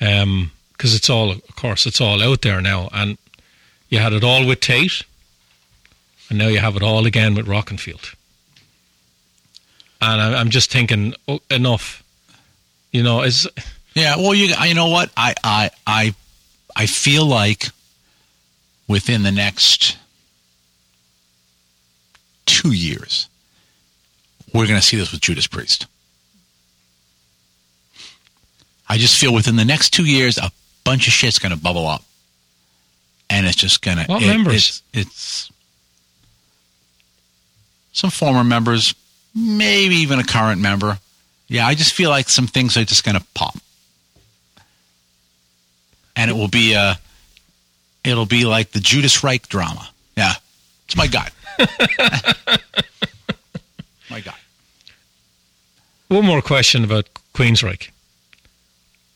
Um, 0.00 0.50
because 0.72 0.94
it's 0.94 1.08
all, 1.08 1.30
of 1.30 1.56
course, 1.56 1.86
it's 1.86 2.00
all 2.00 2.20
out 2.22 2.42
there 2.42 2.60
now. 2.60 2.88
And 2.92 3.16
you 3.88 4.00
had 4.00 4.12
it 4.12 4.24
all 4.24 4.44
with 4.44 4.60
Tate, 4.60 5.02
and 6.28 6.38
now 6.38 6.48
you 6.48 6.58
have 6.58 6.74
it 6.76 6.82
all 6.82 7.06
again 7.06 7.34
with 7.34 7.46
Rockenfield. 7.46 8.14
And 10.00 10.20
I- 10.20 10.34
I'm 10.40 10.50
just 10.50 10.70
thinking, 10.70 11.14
oh, 11.28 11.40
enough. 11.50 12.02
You 12.92 13.02
know, 13.02 13.22
is 13.22 13.48
Yeah, 13.94 14.16
well, 14.16 14.34
you 14.34 14.52
you 14.64 14.74
know 14.74 14.88
what? 14.88 15.10
I 15.16 15.34
I 15.44 15.70
I 15.86 16.14
I 16.76 16.86
feel 16.86 17.24
like 17.24 17.68
within 18.88 19.22
the 19.22 19.30
next 19.32 19.96
two 22.46 22.72
years, 22.72 23.28
we're 24.52 24.66
going 24.66 24.78
to 24.80 24.84
see 24.84 24.96
this 24.96 25.12
with 25.12 25.20
Judas 25.20 25.46
Priest. 25.46 25.86
I 28.88 28.98
just 28.98 29.18
feel 29.18 29.32
within 29.32 29.56
the 29.56 29.64
next 29.64 29.90
two 29.90 30.04
years, 30.04 30.38
a 30.38 30.50
bunch 30.84 31.06
of 31.06 31.12
shit's 31.12 31.38
going 31.38 31.52
to 31.52 31.58
bubble 31.60 31.86
up, 31.86 32.02
and 33.30 33.46
it's 33.46 33.56
just 33.56 33.82
going 33.82 33.96
to. 33.98 34.04
What 34.04 34.22
members? 34.22 34.82
It's, 34.92 34.92
it's 34.92 35.52
some 37.92 38.10
former 38.10 38.44
members, 38.44 38.94
maybe 39.34 39.96
even 39.96 40.18
a 40.18 40.24
current 40.24 40.60
member. 40.60 40.98
Yeah, 41.48 41.66
I 41.66 41.74
just 41.74 41.94
feel 41.94 42.10
like 42.10 42.28
some 42.28 42.46
things 42.46 42.76
are 42.76 42.84
just 42.84 43.04
going 43.04 43.16
to 43.16 43.24
pop, 43.34 43.56
and 46.16 46.30
it 46.30 46.34
will 46.34 46.48
be 46.48 46.74
a. 46.74 46.98
It'll 48.04 48.26
be 48.26 48.44
like 48.44 48.72
the 48.72 48.80
Judas 48.80 49.24
Reich 49.24 49.48
drama. 49.48 49.88
Yeah, 50.16 50.34
it's 50.84 50.96
my 50.96 51.06
god, 51.06 51.30
my 54.10 54.20
gut. 54.20 54.34
one 56.08 56.26
more 56.26 56.42
question 56.42 56.84
about 56.84 57.08
Queensryche. 57.34 57.88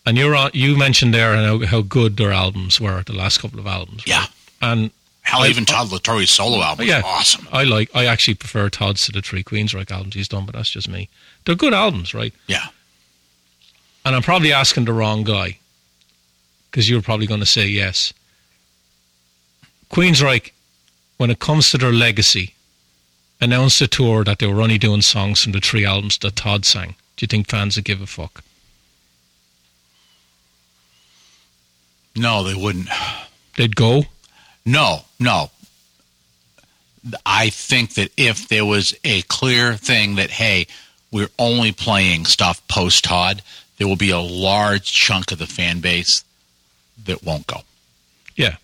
And 0.09 0.17
you're 0.17 0.35
on, 0.35 0.51
you 0.55 0.75
mentioned 0.75 1.13
there 1.13 1.37
how, 1.37 1.67
how 1.67 1.83
good 1.83 2.17
their 2.17 2.33
albums 2.33 2.81
were, 2.81 3.03
the 3.03 3.13
last 3.13 3.43
couple 3.43 3.61
of 3.61 3.67
albums. 3.67 4.05
Yeah. 4.07 4.25
And 4.63 4.91
Hell, 5.21 5.43
I- 5.43 5.49
even 5.49 5.67
Todd 5.67 5.93
La 5.93 5.99
Torre's 5.99 6.31
solo 6.31 6.63
album 6.63 6.87
yeah, 6.87 7.03
awesome. 7.05 7.47
I 7.53 7.65
like. 7.65 7.91
I 7.95 8.07
actually 8.07 8.33
prefer 8.37 8.71
Todd's 8.71 9.05
to 9.05 9.13
the 9.13 9.21
three 9.21 9.43
Queens' 9.43 9.75
Queensryche 9.75 9.91
albums 9.91 10.15
he's 10.15 10.27
done, 10.27 10.47
but 10.47 10.55
that's 10.55 10.71
just 10.71 10.89
me. 10.89 11.11
They're 11.45 11.55
good 11.55 11.75
albums, 11.75 12.15
right? 12.15 12.33
Yeah. 12.47 12.69
And 14.07 14.17
I'm 14.17 14.23
probably 14.23 14.51
asking 14.51 14.87
the 14.87 14.95
wrong 14.95 15.25
guy 15.25 15.59
because 16.71 16.89
you're 16.89 17.03
probably 17.03 17.27
going 17.27 17.41
to 17.41 17.47
say 17.47 17.67
yes. 17.67 18.15
Queensryche, 19.91 20.53
when 21.19 21.31
it 21.31 21.39
comes 21.39 21.71
to 21.71 21.77
their 21.77 21.93
legacy, 21.93 22.55
announced 23.43 23.83
a 23.83 23.87
tour 23.89 24.25
that 24.25 24.39
they 24.39 24.47
were 24.47 24.63
only 24.63 24.79
doing 24.79 25.03
songs 25.03 25.43
from 25.43 25.53
the 25.53 25.61
three 25.61 25.85
albums 25.85 26.17
that 26.21 26.35
Todd 26.37 26.65
sang. 26.65 26.95
Do 27.19 27.25
you 27.25 27.27
think 27.27 27.47
fans 27.51 27.77
would 27.77 27.85
give 27.85 28.01
a 28.01 28.07
fuck? 28.07 28.43
No, 32.19 32.43
they 32.43 32.55
wouldn't. 32.55 32.89
They'd 33.57 33.77
go. 33.77 34.05
No, 34.67 35.01
no. 35.19 35.51
I 37.25 37.51
think 37.51 37.95
that 37.95 38.11
if 38.17 38.49
there 38.49 38.67
was 38.67 38.95
a 39.05 39.23
clear 39.23 39.75
thing 39.75 40.17
that, 40.17 40.31
hey, 40.31 40.67
we're 41.11 41.31
only 41.39 41.73
playing 41.73 42.27
stuff 42.27 42.67
post 42.69 43.05
Todd, 43.05 43.43
there 43.79 43.87
will 43.87 43.97
be 43.97 44.11
a 44.11 44.19
large 44.19 44.93
chunk 44.93 45.33
of 45.33 45.39
the 45.39 45.47
fan 45.47 45.81
base 45.81 46.25
that 47.05 47.23
won't 47.23 47.47
go. 47.47 47.61
Yeah. 48.37 48.57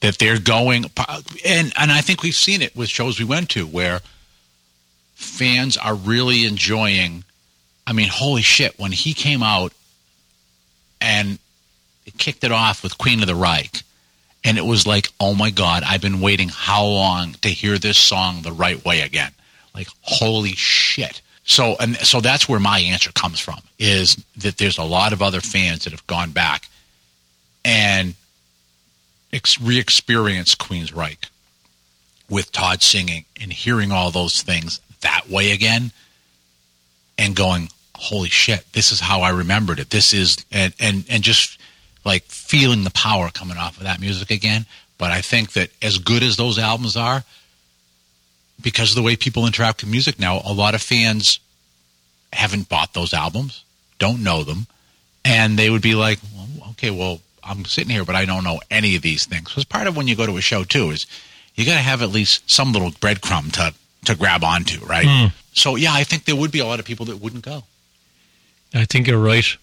That 0.00 0.18
they're 0.18 0.40
going, 0.40 0.86
and 1.44 1.72
and 1.76 1.92
I 1.92 2.00
think 2.00 2.22
we've 2.22 2.34
seen 2.34 2.60
it 2.60 2.74
with 2.74 2.88
shows 2.88 3.20
we 3.20 3.24
went 3.24 3.50
to 3.50 3.66
where 3.66 4.00
fans 5.14 5.76
are 5.76 5.94
really 5.94 6.44
enjoying. 6.44 7.22
I 7.86 7.92
mean, 7.92 8.08
holy 8.08 8.42
shit! 8.42 8.80
When 8.80 8.90
he 8.90 9.14
came 9.14 9.44
out 9.44 9.72
and 11.00 11.38
kicked 12.10 12.44
it 12.44 12.52
off 12.52 12.82
with 12.82 12.98
Queen 12.98 13.20
of 13.20 13.26
the 13.26 13.34
Reich, 13.34 13.82
and 14.44 14.58
it 14.58 14.64
was 14.64 14.86
like, 14.86 15.08
oh 15.20 15.34
my 15.34 15.50
god, 15.50 15.82
I've 15.86 16.02
been 16.02 16.20
waiting 16.20 16.48
how 16.48 16.84
long 16.84 17.34
to 17.42 17.48
hear 17.48 17.78
this 17.78 17.98
song 17.98 18.42
the 18.42 18.52
right 18.52 18.84
way 18.84 19.00
again? 19.00 19.32
Like, 19.74 19.88
holy 20.02 20.52
shit! 20.52 21.20
So, 21.44 21.76
and 21.80 21.96
so 21.96 22.20
that's 22.20 22.48
where 22.48 22.60
my 22.60 22.78
answer 22.78 23.10
comes 23.12 23.40
from 23.40 23.58
is 23.78 24.16
that 24.36 24.58
there's 24.58 24.78
a 24.78 24.84
lot 24.84 25.12
of 25.12 25.22
other 25.22 25.40
fans 25.40 25.84
that 25.84 25.92
have 25.92 26.06
gone 26.06 26.30
back 26.30 26.68
and 27.64 28.14
ex- 29.32 29.60
re-experienced 29.60 30.58
Queensryche 30.58 31.28
with 32.30 32.52
Todd 32.52 32.82
singing 32.82 33.24
and 33.40 33.52
hearing 33.52 33.90
all 33.92 34.10
those 34.10 34.42
things 34.42 34.80
that 35.00 35.28
way 35.28 35.50
again, 35.52 35.92
and 37.18 37.36
going, 37.36 37.68
holy 37.96 38.28
shit, 38.28 38.64
this 38.72 38.92
is 38.92 39.00
how 39.00 39.20
I 39.20 39.30
remembered 39.30 39.78
it. 39.78 39.90
This 39.90 40.12
is 40.12 40.44
and 40.50 40.72
and 40.80 41.04
and 41.08 41.22
just 41.22 41.58
like 42.04 42.24
feeling 42.24 42.84
the 42.84 42.90
power 42.90 43.30
coming 43.30 43.56
off 43.56 43.78
of 43.78 43.84
that 43.84 44.00
music 44.00 44.30
again. 44.30 44.66
But 44.98 45.10
I 45.10 45.20
think 45.20 45.52
that 45.52 45.70
as 45.82 45.98
good 45.98 46.22
as 46.22 46.36
those 46.36 46.58
albums 46.58 46.96
are, 46.96 47.24
because 48.60 48.90
of 48.90 48.96
the 48.96 49.02
way 49.02 49.16
people 49.16 49.46
interact 49.46 49.82
with 49.82 49.90
music 49.90 50.18
now, 50.18 50.40
a 50.44 50.52
lot 50.52 50.74
of 50.74 50.82
fans 50.82 51.40
haven't 52.32 52.68
bought 52.68 52.94
those 52.94 53.12
albums, 53.12 53.64
don't 53.98 54.22
know 54.22 54.42
them, 54.44 54.66
and 55.24 55.58
they 55.58 55.70
would 55.70 55.82
be 55.82 55.94
like, 55.94 56.20
well, 56.34 56.70
okay, 56.70 56.90
well, 56.90 57.20
I'm 57.44 57.64
sitting 57.64 57.90
here, 57.90 58.04
but 58.04 58.14
I 58.14 58.24
don't 58.24 58.44
know 58.44 58.60
any 58.70 58.96
of 58.96 59.02
these 59.02 59.24
things. 59.26 59.48
Because 59.48 59.64
part 59.64 59.86
of 59.86 59.96
when 59.96 60.08
you 60.08 60.16
go 60.16 60.26
to 60.26 60.36
a 60.36 60.40
show 60.40 60.64
too 60.64 60.90
is 60.90 61.06
you 61.54 61.64
got 61.64 61.74
to 61.74 61.80
have 61.80 62.02
at 62.02 62.10
least 62.10 62.48
some 62.50 62.72
little 62.72 62.90
breadcrumb 62.90 63.52
to 63.52 63.74
to 64.04 64.16
grab 64.16 64.42
onto, 64.42 64.84
right? 64.84 65.06
Hmm. 65.08 65.26
So 65.52 65.76
yeah, 65.76 65.92
I 65.92 66.04
think 66.04 66.24
there 66.24 66.36
would 66.36 66.50
be 66.50 66.58
a 66.60 66.66
lot 66.66 66.80
of 66.80 66.84
people 66.84 67.06
that 67.06 67.16
wouldn't 67.20 67.44
go. 67.44 67.64
I 68.74 68.84
think 68.84 69.06
you're 69.06 69.18
right. 69.18 69.56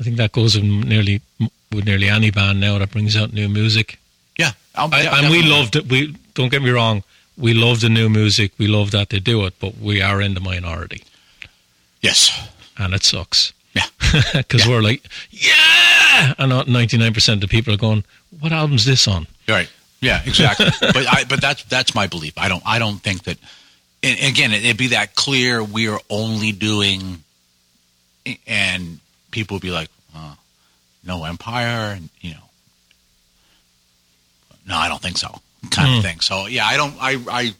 I 0.00 0.02
think 0.02 0.16
that 0.16 0.32
goes 0.32 0.54
with 0.56 0.64
nearly 0.64 1.20
with 1.72 1.84
nearly 1.86 2.08
any 2.08 2.30
band 2.30 2.60
now 2.60 2.78
that 2.78 2.90
brings 2.90 3.16
out 3.16 3.32
new 3.32 3.48
music. 3.48 3.98
Yeah, 4.38 4.52
I, 4.74 5.02
yeah, 5.02 5.18
and 5.18 5.30
we 5.30 5.42
loved 5.42 5.76
it. 5.76 5.86
We 5.86 6.16
don't 6.34 6.50
get 6.50 6.62
me 6.62 6.70
wrong. 6.70 7.02
We 7.36 7.54
love 7.54 7.80
the 7.80 7.88
new 7.88 8.08
music. 8.08 8.52
We 8.58 8.66
love 8.66 8.90
that 8.92 9.10
they 9.10 9.18
do 9.20 9.44
it, 9.46 9.54
but 9.60 9.78
we 9.78 10.00
are 10.02 10.20
in 10.20 10.34
the 10.34 10.40
minority, 10.40 11.02
Yes, 12.00 12.48
and 12.78 12.94
it 12.94 13.02
sucks. 13.04 13.52
Yeah. 13.74 13.86
because 14.32 14.66
Yeah. 14.66 14.70
we're 14.70 14.82
like, 14.82 15.02
yeah, 15.30 16.34
and 16.38 16.68
ninety 16.68 16.96
nine 16.98 17.12
percent 17.14 17.42
of 17.44 17.50
people 17.50 17.74
are 17.74 17.78
going, 17.78 18.04
"What 18.40 18.52
album's 18.52 18.84
this 18.84 19.06
on?" 19.08 19.26
right. 19.48 19.68
Yeah, 20.00 20.20
exactly. 20.26 20.66
but 20.80 21.06
I, 21.08 21.24
but 21.24 21.40
that's 21.40 21.64
that's 21.64 21.94
my 21.94 22.06
belief. 22.06 22.34
I 22.36 22.48
don't 22.48 22.62
I 22.66 22.78
don't 22.78 22.98
think 23.00 23.24
that. 23.24 23.38
And 24.02 24.18
again, 24.20 24.52
it'd 24.52 24.76
be 24.76 24.88
that 24.88 25.14
clear. 25.14 25.64
We 25.64 25.88
are 25.88 25.98
only 26.10 26.52
doing, 26.52 27.22
and 28.46 29.00
people 29.34 29.56
would 29.56 29.62
be 29.62 29.70
like, 29.70 29.90
uh, 30.16 30.34
"No 31.04 31.24
Empire," 31.24 31.92
and 31.96 32.08
you 32.22 32.30
know, 32.30 32.48
no, 34.66 34.76
I 34.76 34.88
don't 34.88 35.02
think 35.02 35.18
so, 35.18 35.40
kind 35.70 35.88
Hmm. 35.90 35.96
of 35.98 36.02
thing. 36.02 36.20
So 36.20 36.46
yeah, 36.46 36.66
I 36.66 36.76
don't. 36.76 36.94
I 37.00 37.12
I 37.30 37.54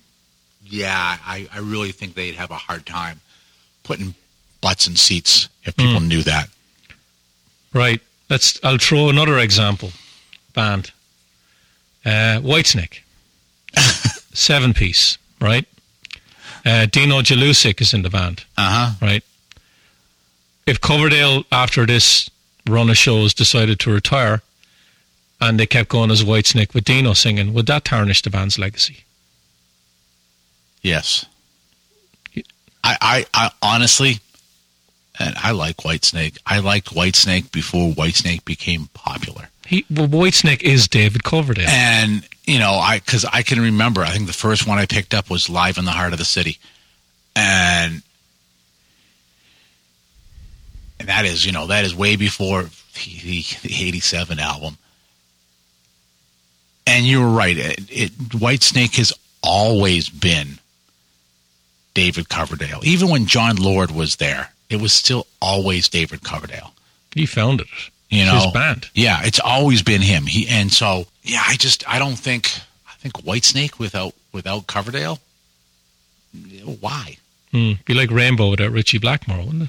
yeah, 0.66 1.18
I 1.26 1.48
I 1.52 1.58
really 1.58 1.92
think 1.92 2.14
they'd 2.14 2.36
have 2.36 2.50
a 2.50 2.56
hard 2.56 2.86
time 2.86 3.20
putting 3.82 4.14
butts 4.60 4.86
in 4.86 4.96
seats 4.96 5.48
if 5.64 5.76
people 5.76 6.00
Hmm. 6.00 6.08
knew 6.08 6.22
that. 6.22 6.48
Right. 7.72 8.00
Let's. 8.30 8.58
I'll 8.62 8.78
throw 8.78 9.08
another 9.10 9.38
example. 9.38 9.92
Band. 10.54 10.90
Uh, 12.06 12.38
Whitesnake. 12.40 13.00
Seven 14.32 14.72
piece. 14.74 15.18
Right. 15.40 15.66
Uh, 16.64 16.86
Dino 16.86 17.20
Jelusick 17.20 17.80
is 17.80 17.92
in 17.92 18.02
the 18.02 18.10
band. 18.10 18.44
Uh 18.56 18.70
huh. 18.70 19.06
Right. 19.06 19.24
If 20.66 20.80
Coverdale 20.80 21.44
after 21.52 21.86
this 21.86 22.30
run 22.68 22.90
of 22.90 22.96
shows 22.96 23.34
decided 23.34 23.78
to 23.80 23.92
retire, 23.92 24.42
and 25.40 25.60
they 25.60 25.66
kept 25.66 25.90
going 25.90 26.10
as 26.10 26.24
Whitesnake 26.24 26.72
with 26.74 26.84
Dino 26.84 27.12
singing, 27.12 27.52
would 27.52 27.66
that 27.66 27.84
tarnish 27.84 28.22
the 28.22 28.30
band's 28.30 28.58
legacy? 28.58 29.04
Yes. 30.80 31.26
I, 32.82 32.96
I, 33.00 33.26
I 33.34 33.50
honestly, 33.62 34.20
and 35.18 35.34
I 35.36 35.52
like 35.52 35.78
Whitesnake. 35.78 36.38
I 36.46 36.58
liked 36.60 36.94
Whitesnake 36.94 37.50
before 37.52 37.92
Whitesnake 37.92 38.44
became 38.44 38.88
popular. 38.94 39.48
He 39.66 39.84
well, 39.90 40.08
Whitesnake 40.08 40.62
is 40.62 40.88
David 40.88 41.24
Coverdale. 41.24 41.68
And, 41.68 42.26
you 42.44 42.58
know, 42.58 42.72
I, 42.72 43.00
cause 43.00 43.24
I 43.24 43.42
can 43.42 43.60
remember, 43.60 44.02
I 44.02 44.10
think 44.10 44.26
the 44.26 44.34
first 44.34 44.66
one 44.66 44.78
I 44.78 44.86
picked 44.86 45.14
up 45.14 45.30
was 45.30 45.48
Live 45.48 45.78
in 45.78 45.84
the 45.86 45.92
Heart 45.92 46.12
of 46.12 46.18
the 46.18 46.24
City. 46.24 46.58
And, 47.34 48.02
and 51.04 51.10
that 51.10 51.26
is, 51.26 51.44
you 51.44 51.52
know, 51.52 51.66
that 51.66 51.84
is 51.84 51.94
way 51.94 52.16
before 52.16 52.62
the, 52.62 53.42
the 53.62 53.86
87 53.86 54.38
album. 54.38 54.78
And 56.86 57.04
you 57.04 57.20
were 57.20 57.28
right. 57.28 57.58
It, 57.58 57.80
it, 57.90 58.12
Whitesnake 58.30 58.96
has 58.96 59.12
always 59.42 60.08
been 60.08 60.58
David 61.92 62.30
Coverdale. 62.30 62.80
Even 62.84 63.10
when 63.10 63.26
Jon 63.26 63.56
Lord 63.56 63.90
was 63.90 64.16
there, 64.16 64.48
it 64.70 64.80
was 64.80 64.94
still 64.94 65.26
always 65.42 65.90
David 65.90 66.22
Coverdale. 66.22 66.72
He 67.14 67.26
founded 67.26 67.66
it. 67.66 67.90
You 68.08 68.24
know, 68.24 68.36
his 68.36 68.52
band. 68.52 68.88
Yeah, 68.94 69.20
it's 69.24 69.40
always 69.40 69.82
been 69.82 70.00
him. 70.00 70.24
He 70.24 70.48
and 70.48 70.72
so 70.72 71.06
yeah, 71.22 71.42
I 71.46 71.56
just 71.56 71.86
I 71.86 71.98
don't 71.98 72.16
think 72.18 72.48
I 72.88 72.92
think 72.94 73.14
Whitesnake 73.24 73.78
without 73.78 74.14
without 74.32 74.66
Coverdale. 74.66 75.18
Why? 76.80 77.18
Hmm. 77.50 77.72
Be 77.84 77.92
like 77.92 78.10
Rainbow 78.10 78.48
without 78.50 78.70
Ritchie 78.72 78.98
Blackmore, 78.98 79.44
wouldn't 79.44 79.62
it? 79.64 79.68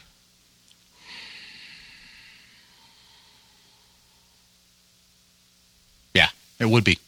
It 6.59 6.65
would 6.69 6.83
be. 6.83 6.99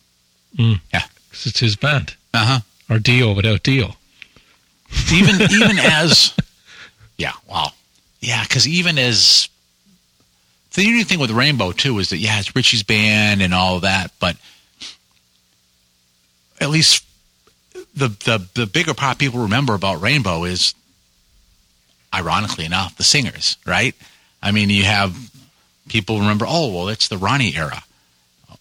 Mm. 0.58 0.80
Yeah. 0.94 1.04
'Cause 1.32 1.46
it's 1.48 1.60
his 1.60 1.76
band. 1.76 2.16
Uh 2.34 2.46
huh. 2.46 2.60
Or 2.90 3.00
Dio 3.00 3.34
without 3.34 3.64
Dio. 3.64 3.96
Even 5.12 5.42
even 5.52 5.78
as, 5.80 6.34
yeah, 7.18 7.34
wow, 7.50 7.72
yeah, 8.22 8.44
because 8.44 8.68
even 8.68 8.98
as 8.98 9.50
the 10.74 10.84
unique 10.84 11.08
thing 11.08 11.20
with 11.20 11.32
Rainbow 11.32 11.72
too 11.74 11.98
is 12.00 12.10
that 12.10 12.18
yeah, 12.18 12.40
it's 12.40 12.56
Ritchie's 12.56 12.84
band 12.84 13.42
and 13.42 13.54
all 13.54 13.76
of 13.76 13.82
that, 13.82 14.12
but 14.20 14.38
at 16.60 16.70
least 16.70 17.04
the 17.96 18.08
the 18.10 18.48
the 18.54 18.66
bigger 18.66 18.94
part 18.94 19.18
people 19.18 19.42
remember 19.42 19.74
about 19.74 20.02
Rainbow 20.02 20.44
is, 20.46 20.74
ironically 22.14 22.66
enough, 22.66 22.96
the 22.98 23.04
singers, 23.04 23.58
right? 23.66 23.96
I 24.42 24.52
mean, 24.52 24.70
you 24.70 24.84
have 24.84 25.16
people 25.90 26.20
remember, 26.20 26.46
oh, 26.48 26.74
well, 26.74 26.90
it's 26.90 27.08
the 27.08 27.18
Ronnie 27.18 27.56
era, 27.56 27.84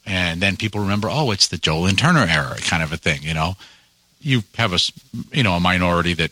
and 0.06 0.40
then 0.40 0.56
people 0.56 0.80
remember, 0.80 1.08
oh, 1.10 1.32
it's 1.32 1.48
the 1.48 1.56
Joe 1.56 1.80
Lynn 1.80 1.96
Turner 1.96 2.26
era, 2.28 2.56
kind 2.60 2.82
of 2.82 2.92
a 2.92 2.96
thing, 2.96 3.22
you 3.22 3.34
know. 3.34 3.56
You 4.20 4.42
have 4.56 4.72
a 4.72 4.78
you 5.32 5.42
know 5.42 5.54
a 5.54 5.60
minority 5.60 6.14
that 6.14 6.30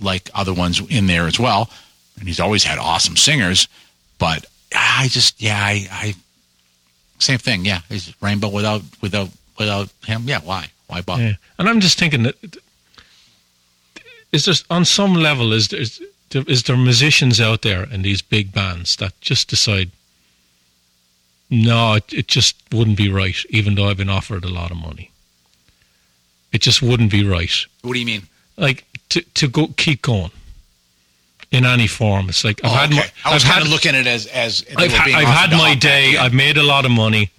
like 0.00 0.30
other 0.34 0.52
ones 0.52 0.80
in 0.90 1.06
there 1.06 1.26
as 1.26 1.38
well, 1.38 1.70
and 2.18 2.26
he's 2.26 2.40
always 2.40 2.64
had 2.64 2.78
awesome 2.78 3.16
singers, 3.16 3.68
but 4.18 4.46
I 4.74 5.08
just 5.08 5.40
yeah, 5.40 5.58
I, 5.58 5.86
I 5.90 6.14
same 7.18 7.38
thing, 7.38 7.64
yeah, 7.64 7.80
is 7.88 8.14
Rainbow 8.20 8.48
without 8.48 8.82
without 9.00 9.28
without 9.58 9.90
him, 10.04 10.24
yeah, 10.26 10.40
why 10.40 10.70
why 10.86 11.02
bother? 11.02 11.22
Yeah. 11.22 11.34
And 11.58 11.68
I'm 11.68 11.80
just 11.80 11.98
thinking 11.98 12.24
that 12.24 12.36
is 14.32 14.46
there 14.46 14.54
on 14.70 14.84
some 14.84 15.14
level 15.14 15.52
is 15.52 15.68
there, 15.68 16.44
is 16.46 16.62
there 16.64 16.76
musicians 16.76 17.40
out 17.40 17.62
there 17.62 17.84
in 17.84 18.02
these 18.02 18.22
big 18.22 18.52
bands 18.52 18.96
that 18.96 19.18
just 19.20 19.48
decide 19.48 19.90
no, 21.52 21.94
it, 21.94 22.12
it 22.12 22.26
just 22.28 22.56
wouldn't 22.72 22.96
be 22.96 23.10
right, 23.12 23.36
even 23.50 23.74
though 23.74 23.88
I've 23.88 23.96
been 23.98 24.08
offered 24.08 24.44
a 24.44 24.48
lot 24.48 24.70
of 24.70 24.76
money. 24.78 25.10
It 26.52 26.62
just 26.62 26.82
wouldn't 26.82 27.10
be 27.10 27.24
right. 27.26 27.52
What 27.82 27.92
do 27.92 28.00
you 28.00 28.06
mean? 28.06 28.22
Like 28.56 28.84
to 29.10 29.20
to 29.34 29.48
go 29.48 29.68
keep 29.76 30.02
going 30.02 30.30
in 31.50 31.64
any 31.64 31.86
form. 31.86 32.28
It's 32.28 32.44
like 32.44 32.64
I've 32.64 32.70
Oh, 32.70 32.74
had 32.74 32.90
okay. 32.90 32.96
my, 33.24 33.30
I 33.30 33.34
was 33.34 33.44
I've 33.44 33.50
kind 33.50 33.58
had 33.62 33.66
of 33.66 33.72
looking 33.72 33.94
at 33.94 34.00
it 34.02 34.06
as 34.06 34.26
as 34.26 34.64
I've, 34.76 34.92
ha- 34.92 35.04
I've 35.14 35.28
had 35.28 35.50
my 35.52 35.74
day. 35.74 36.16
I've 36.16 36.34
made 36.34 36.56
a 36.56 36.62
lot 36.62 36.84
of 36.84 36.90
money, 36.90 37.30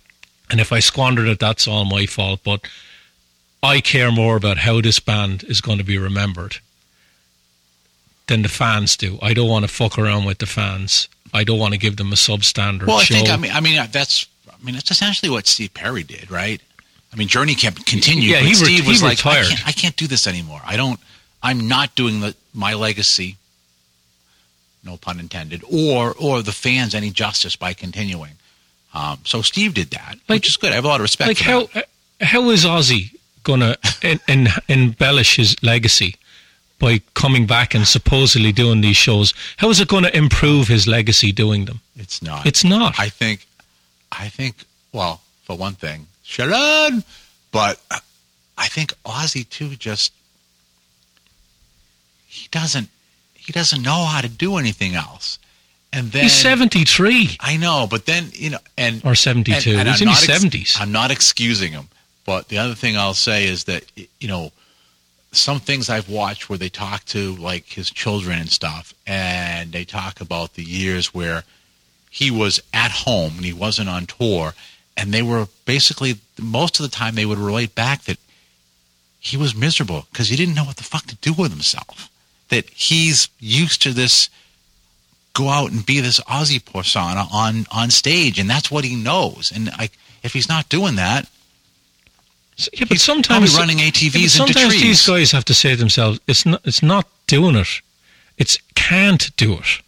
and 0.50 0.60
if 0.60 0.72
I 0.72 0.80
squandered 0.80 1.28
it, 1.28 1.40
that's 1.40 1.68
all 1.68 1.86
my 1.86 2.06
fault. 2.06 2.42
But 2.44 2.62
I 3.62 3.82
care 3.82 4.12
more 4.12 4.36
about 4.36 4.60
how 4.60 4.82
this 4.82 5.00
band 5.00 5.44
is 5.44 5.62
going 5.62 5.78
to 5.78 5.84
be 5.84 5.98
remembered 5.98 6.58
than 8.28 8.42
the 8.42 8.50
fans 8.50 8.96
do. 8.98 9.20
I 9.22 9.34
don't 9.34 9.50
want 9.50 9.64
to 9.66 9.72
fuck 9.72 9.98
around 10.00 10.26
with 10.26 10.38
the 10.40 10.46
fans. 10.46 11.08
I 11.34 11.44
don't 11.44 11.60
want 11.60 11.74
to 11.74 11.80
give 11.80 11.98
them 11.98 12.12
a 12.12 12.16
substandard 12.16 12.86
Well, 12.86 12.98
I 12.98 13.04
show. 13.04 13.16
think 13.16 13.30
I 13.30 13.38
mean 13.38 13.52
I 13.52 13.60
mean 13.60 13.88
that's 13.92 14.28
I 14.50 14.64
mean 14.64 14.76
that's 14.76 14.92
essentially 14.92 15.30
what 15.30 15.48
Steve 15.48 15.74
Perry 15.74 16.04
did, 16.04 16.30
right? 16.32 16.62
I 17.12 17.16
mean, 17.16 17.28
Journey 17.28 17.54
kept 17.54 17.86
continued. 17.86 18.30
Yeah, 18.32 18.40
but 18.40 18.46
he 18.46 18.50
re- 18.50 18.56
Steve 18.56 18.84
he 18.86 18.90
was 18.90 19.04
like, 19.04 19.18
retired. 19.20 19.46
I 19.46 19.50
can't, 19.50 19.68
I 19.68 19.72
can't 19.72 19.96
do 19.96 20.08
this 20.08 20.26
anymore. 20.26 20.62
I 20.66 20.76
don't. 20.78 21.00
I'm 21.44 21.68
not 21.68 21.94
doing 21.96 22.22
the 22.22 22.36
my 22.56 22.74
legacy. 22.74 23.38
No 24.84 24.98
pun 24.98 25.20
intended, 25.20 25.64
or 25.72 26.14
or 26.20 26.42
the 26.42 26.52
fans 26.52 26.96
any 26.96 27.10
justice 27.12 27.56
by 27.56 27.74
continuing. 27.74 28.34
Um, 28.96 29.20
so 29.26 29.42
Steve 29.42 29.74
did 29.76 29.92
that, 29.92 30.16
Like- 30.28 30.38
which 30.42 30.50
is 30.50 30.58
good. 30.58 30.72
I 30.72 30.76
have 30.76 30.86
a 30.86 30.88
lot 30.88 30.96
of 31.02 31.04
respect. 31.04 31.28
like 31.30 31.38
for 31.38 31.44
how 31.44 31.66
that. 31.74 31.88
how 32.22 32.50
is 32.50 32.66
Ozzy 32.66 33.12
gonna 33.44 33.78
en- 34.02 34.20
en- 34.28 34.50
embellish 34.68 35.36
his 35.36 35.56
legacy 35.64 36.16
by 36.84 37.00
coming 37.14 37.46
back 37.48 37.74
and 37.74 37.88
supposedly 37.88 38.52
doing 38.52 38.82
these 38.82 38.98
shows? 38.98 39.34
How 39.58 39.70
is 39.70 39.80
it 39.80 39.88
going 39.88 40.04
to 40.04 40.16
improve 40.16 40.68
his 40.68 40.86
legacy 40.86 41.32
doing 41.32 41.64
them? 41.66 41.80
It's 41.96 42.22
not. 42.22 42.46
It's 42.46 42.64
not. 42.66 43.00
I 43.00 43.08
think, 43.10 43.48
I 44.12 44.28
think. 44.28 44.56
Well, 44.92 45.22
for 45.44 45.56
one 45.58 45.74
thing, 45.76 46.08
Sharon, 46.24 47.04
but 47.52 47.80
I 48.58 48.68
think 48.68 48.94
Ozzy 49.06 49.48
too. 49.50 49.76
Just 49.78 50.12
he 52.28 52.48
doesn't. 52.52 52.90
He 53.34 53.52
doesn't 53.54 53.82
know 53.82 54.06
how 54.06 54.22
to 54.22 54.30
do 54.30 54.58
anything 54.58 54.96
else. 54.96 55.40
And 55.92 56.12
then 56.12 56.24
He's 56.24 56.34
seventy 56.34 56.86
three 56.86 57.38
I 57.40 57.56
know, 57.58 57.88
but 57.90 58.06
then 58.06 58.30
you 58.34 58.50
know, 58.52 58.60
and 58.78 59.02
or 59.06 59.16
seventy 59.16 59.54
two. 59.60 59.72
and- 59.72 59.80
and 59.82 59.90
He's 59.90 60.02
I'm 60.02 60.08
in 60.08 60.14
his 60.14 60.24
ex- 60.24 60.34
seventies. 60.34 60.78
I'm 60.80 60.92
not 60.92 61.12
excusing 61.12 61.72
him, 61.72 61.88
but 62.26 62.48
the 62.50 62.58
other 62.58 62.76
thing 62.76 62.98
I'll 62.98 63.14
say 63.14 63.46
is 63.46 63.64
that 63.66 63.84
you 64.20 64.28
know 64.28 64.52
some 65.34 65.60
things 65.60 65.90
I've 65.90 66.10
watched 66.10 66.50
where 66.50 66.58
they 66.58 66.70
talk 66.70 67.06
to 67.06 67.36
like 67.36 67.66
his 67.68 67.90
children 67.90 68.40
and 68.40 68.50
stuff, 68.50 68.94
and 69.06 69.72
they 69.72 69.84
talk 69.84 70.22
about 70.22 70.54
the 70.54 70.64
years 70.64 71.14
where 71.14 71.44
he 72.10 72.30
was 72.30 72.62
at 72.74 72.92
home 72.92 73.34
and 73.38 73.46
he 73.46 73.54
wasn't 73.54 73.90
on 73.90 74.06
tour, 74.06 74.54
and 74.96 75.12
they 75.12 75.22
were 75.22 75.48
basically 75.66 76.16
most 76.40 76.80
of 76.80 76.84
the 76.90 76.96
time 76.96 77.16
they 77.16 77.26
would 77.26 77.40
relate 77.40 77.76
back 77.76 78.04
that 78.04 78.18
he 79.20 79.38
was 79.38 79.56
miserable 79.56 80.06
because 80.12 80.30
he 80.30 80.36
didn't 80.36 80.56
know 80.56 80.66
what 80.66 80.78
the 80.78 80.84
fuck 80.84 81.06
to 81.08 81.16
do 81.16 81.34
with 81.34 81.52
himself. 81.52 82.10
That 82.50 82.70
he's 82.70 83.30
used 83.40 83.82
to 83.84 83.94
this 83.94 84.30
go 85.34 85.50
out 85.50 85.72
and 85.72 85.86
be 85.86 86.00
this 86.00 86.20
Ozzy 86.22 86.64
persona 86.64 87.26
on 87.32 87.66
on 87.72 87.90
stage, 87.90 88.40
and 88.40 88.50
that's 88.50 88.70
what 88.70 88.86
he 88.86 88.96
knows. 88.96 89.52
And 89.54 89.68
like, 89.78 89.94
if 90.22 90.34
he's 90.34 90.50
not 90.50 90.70
doing 90.70 90.96
that, 90.96 91.28
Yeah, 92.74 92.86
but 92.88 93.00
sometimes 93.00 93.58
running 93.58 93.80
yeah, 93.80 93.86
ATVs 93.90 94.16
into 94.16 94.30
sometimes 94.30 94.68
trees. 94.70 94.82
these 94.82 95.08
guys 95.08 95.32
have 95.32 95.46
to 95.46 95.54
say 95.54 95.72
to 95.72 95.76
themselves, 95.76 96.20
"It's 96.28 96.46
not. 96.46 96.62
It's 96.66 96.84
not 96.84 97.08
doing 97.28 97.56
it. 97.56 97.82
It's 98.38 98.58
can't 98.76 99.36
do 99.38 99.54
it." 99.54 99.82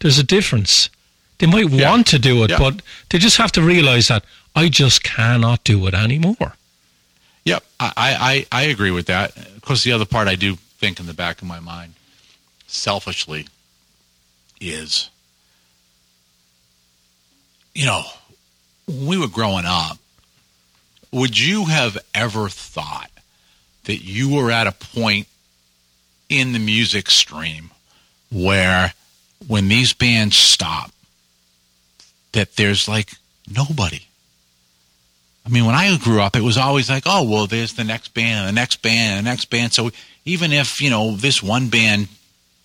There's 0.00 0.18
a 0.18 0.24
difference. 0.24 0.90
They 1.38 1.46
might 1.46 1.70
Yeah. 1.70 1.90
want 1.90 2.06
to 2.08 2.18
do 2.18 2.42
it, 2.44 2.50
Yeah. 2.50 2.58
but 2.58 2.82
they 3.10 3.18
just 3.18 3.36
have 3.36 3.52
to 3.52 3.62
realize 3.62 4.08
that 4.08 4.24
I 4.56 4.68
just 4.68 5.02
cannot 5.02 5.62
do 5.64 5.86
it 5.86 5.94
anymore. 5.94 6.56
Yep, 7.44 7.64
I, 7.78 7.92
I, 8.52 8.60
I 8.60 8.62
agree 8.64 8.90
with 8.90 9.06
that. 9.06 9.36
Of 9.36 9.62
course, 9.62 9.82
the 9.84 9.92
other 9.92 10.04
part 10.06 10.28
I 10.28 10.34
do 10.34 10.56
think 10.78 10.98
in 10.98 11.06
the 11.06 11.14
back 11.14 11.42
of 11.42 11.48
my 11.48 11.60
mind, 11.60 11.94
selfishly, 12.66 13.46
is, 14.60 15.10
you 17.74 17.84
know, 17.84 18.04
when 18.86 19.06
we 19.06 19.18
were 19.18 19.28
growing 19.28 19.64
up, 19.66 19.98
would 21.14 21.38
you 21.38 21.66
have 21.66 21.96
ever 22.14 22.48
thought 22.48 23.10
that 23.84 24.02
you 24.02 24.34
were 24.34 24.50
at 24.50 24.66
a 24.66 24.72
point 24.72 25.28
in 26.28 26.52
the 26.52 26.58
music 26.58 27.08
stream 27.08 27.70
where 28.32 28.92
when 29.46 29.68
these 29.68 29.92
bands 29.92 30.36
stop, 30.36 30.90
that 32.32 32.56
there's 32.56 32.88
like 32.88 33.12
nobody? 33.48 34.00
I 35.46 35.50
mean, 35.50 35.66
when 35.66 35.76
I 35.76 35.96
grew 35.98 36.20
up, 36.20 36.34
it 36.34 36.42
was 36.42 36.56
always 36.56 36.90
like, 36.90 37.04
oh, 37.06 37.30
well, 37.30 37.46
there's 37.46 37.74
the 37.74 37.84
next 37.84 38.14
band, 38.14 38.48
the 38.48 38.52
next 38.52 38.82
band, 38.82 39.24
the 39.24 39.30
next 39.30 39.44
band. 39.50 39.72
So 39.72 39.90
even 40.24 40.52
if, 40.52 40.80
you 40.80 40.90
know, 40.90 41.14
this 41.14 41.42
one 41.42 41.68
band 41.68 42.08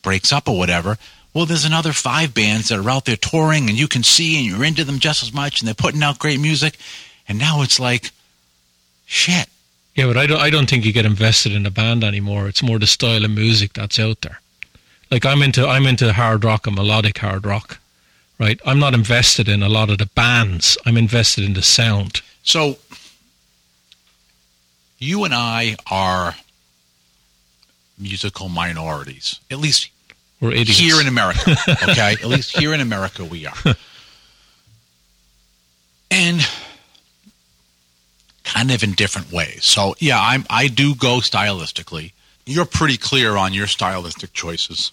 breaks 0.01 0.33
up 0.33 0.47
or 0.47 0.57
whatever, 0.57 0.97
well, 1.33 1.45
there's 1.45 1.65
another 1.65 1.93
five 1.93 2.33
bands 2.33 2.69
that 2.69 2.79
are 2.79 2.89
out 2.89 3.05
there 3.05 3.15
touring, 3.15 3.69
and 3.69 3.77
you 3.77 3.87
can 3.87 4.01
see, 4.01 4.37
and 4.37 4.45
you're 4.47 4.63
into 4.63 4.85
them 4.85 4.97
just 4.97 5.21
as 5.21 5.31
much, 5.33 5.61
and 5.61 5.67
they're 5.67 5.75
putting 5.75 6.01
out 6.01 6.17
great 6.17 6.39
music. 6.39 6.77
And 7.27 7.37
now 7.37 7.61
it's 7.61 7.79
like, 7.79 8.11
shit. 9.09 9.47
Yeah, 9.95 10.05
but 10.05 10.15
I 10.17 10.27
don't. 10.27 10.39
I 10.39 10.49
don't 10.49 10.69
think 10.69 10.85
you 10.85 10.93
get 10.93 11.05
invested 11.05 11.51
in 11.51 11.65
a 11.65 11.71
band 11.71 12.03
anymore. 12.03 12.47
It's 12.47 12.63
more 12.63 12.79
the 12.79 12.87
style 12.87 13.25
of 13.25 13.31
music 13.31 13.73
that's 13.73 13.99
out 13.99 14.21
there. 14.21 14.39
Like 15.11 15.25
I'm 15.25 15.41
into. 15.41 15.67
I'm 15.67 15.85
into 15.85 16.13
hard 16.13 16.45
rock 16.45 16.67
and 16.67 16.75
melodic 16.75 17.17
hard 17.17 17.45
rock, 17.45 17.79
right? 18.39 18.61
I'm 18.65 18.79
not 18.79 18.93
invested 18.93 19.49
in 19.49 19.61
a 19.63 19.67
lot 19.67 19.89
of 19.89 19.97
the 19.97 20.05
bands. 20.05 20.77
I'm 20.85 20.95
invested 20.95 21.43
in 21.43 21.53
the 21.53 21.61
sound. 21.63 22.21
So 22.43 22.77
you 24.99 25.25
and 25.25 25.33
I 25.33 25.75
are 25.91 26.35
musical 27.97 28.47
minorities, 28.47 29.39
at 29.51 29.57
least 29.57 29.89
We're 30.39 30.51
idiots. 30.53 30.79
here 30.79 31.01
in 31.01 31.07
America. 31.07 31.55
Okay, 31.89 32.13
at 32.13 32.25
least 32.25 32.57
here 32.57 32.73
in 32.73 32.79
America 32.79 33.25
we 33.25 33.45
are, 33.47 33.57
and 36.11 36.47
kind 38.53 38.71
of 38.71 38.83
in 38.83 38.93
different 38.93 39.31
ways. 39.31 39.65
So 39.65 39.95
yeah, 39.99 40.19
I'm 40.21 40.45
I 40.49 40.67
do 40.67 40.95
go 40.95 41.17
stylistically. 41.19 42.11
You're 42.45 42.65
pretty 42.65 42.97
clear 42.97 43.35
on 43.37 43.53
your 43.53 43.67
stylistic 43.67 44.33
choices, 44.33 44.91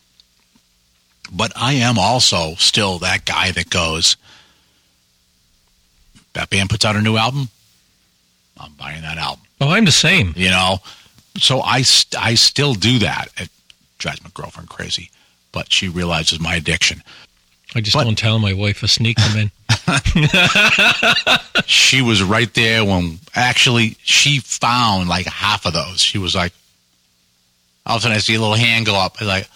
but 1.33 1.53
I 1.57 1.73
am 1.75 1.99
also 1.99 2.55
still 2.57 2.99
that 2.99 3.25
guy 3.25 3.51
that 3.53 3.71
goes. 3.71 4.17
That 6.35 6.51
band 6.51 6.69
puts 6.69 6.85
out 6.85 6.97
a 6.97 7.01
new 7.01 7.17
album. 7.17 7.49
I'm 8.59 8.73
buying 8.73 9.03
that 9.03 9.19
album 9.19 9.45
oh, 9.61 9.69
I'm 9.71 9.85
the 9.85 9.93
same. 9.93 10.33
you 10.37 10.51
know 10.51 10.79
so 11.39 11.61
i 11.61 11.83
st- 11.83 12.19
i 12.23 12.35
still 12.35 12.73
do 12.73 12.99
that 13.01 13.29
it 13.37 13.51
drives 13.99 14.23
my 14.25 14.31
girlfriend 14.33 14.69
crazy 14.71 15.11
but 15.53 15.71
she 15.71 15.89
realizes 15.89 16.41
my 16.41 16.55
addiction 16.57 17.03
I 17.75 17.81
just 17.81 17.95
But- 17.95 18.05
don't 18.05 18.17
tell 18.17 18.39
my 18.39 18.55
wife. 18.55 18.83
I 18.83 18.87
sneak 18.87 19.19
them 19.19 19.37
in. 19.37 19.51
she 21.67 22.03
was 22.03 22.23
right 22.23 22.53
there 22.55 22.85
when 22.85 23.19
actually 23.35 23.97
she 24.03 24.41
found 24.41 25.09
like 25.09 25.27
half 25.27 25.67
of 25.67 25.73
those. 25.73 26.01
She 26.01 26.19
was 26.19 26.35
like 26.35 26.53
all 27.85 27.97
of 27.97 28.01
a 28.01 28.03
sudden 28.03 28.17
i 28.17 28.19
see 28.19 28.35
a 28.35 28.41
little 28.41 28.57
hand 28.57 28.87
go 28.87 28.97
up. 28.97 29.17
I'm 29.21 29.27
like 29.27 29.49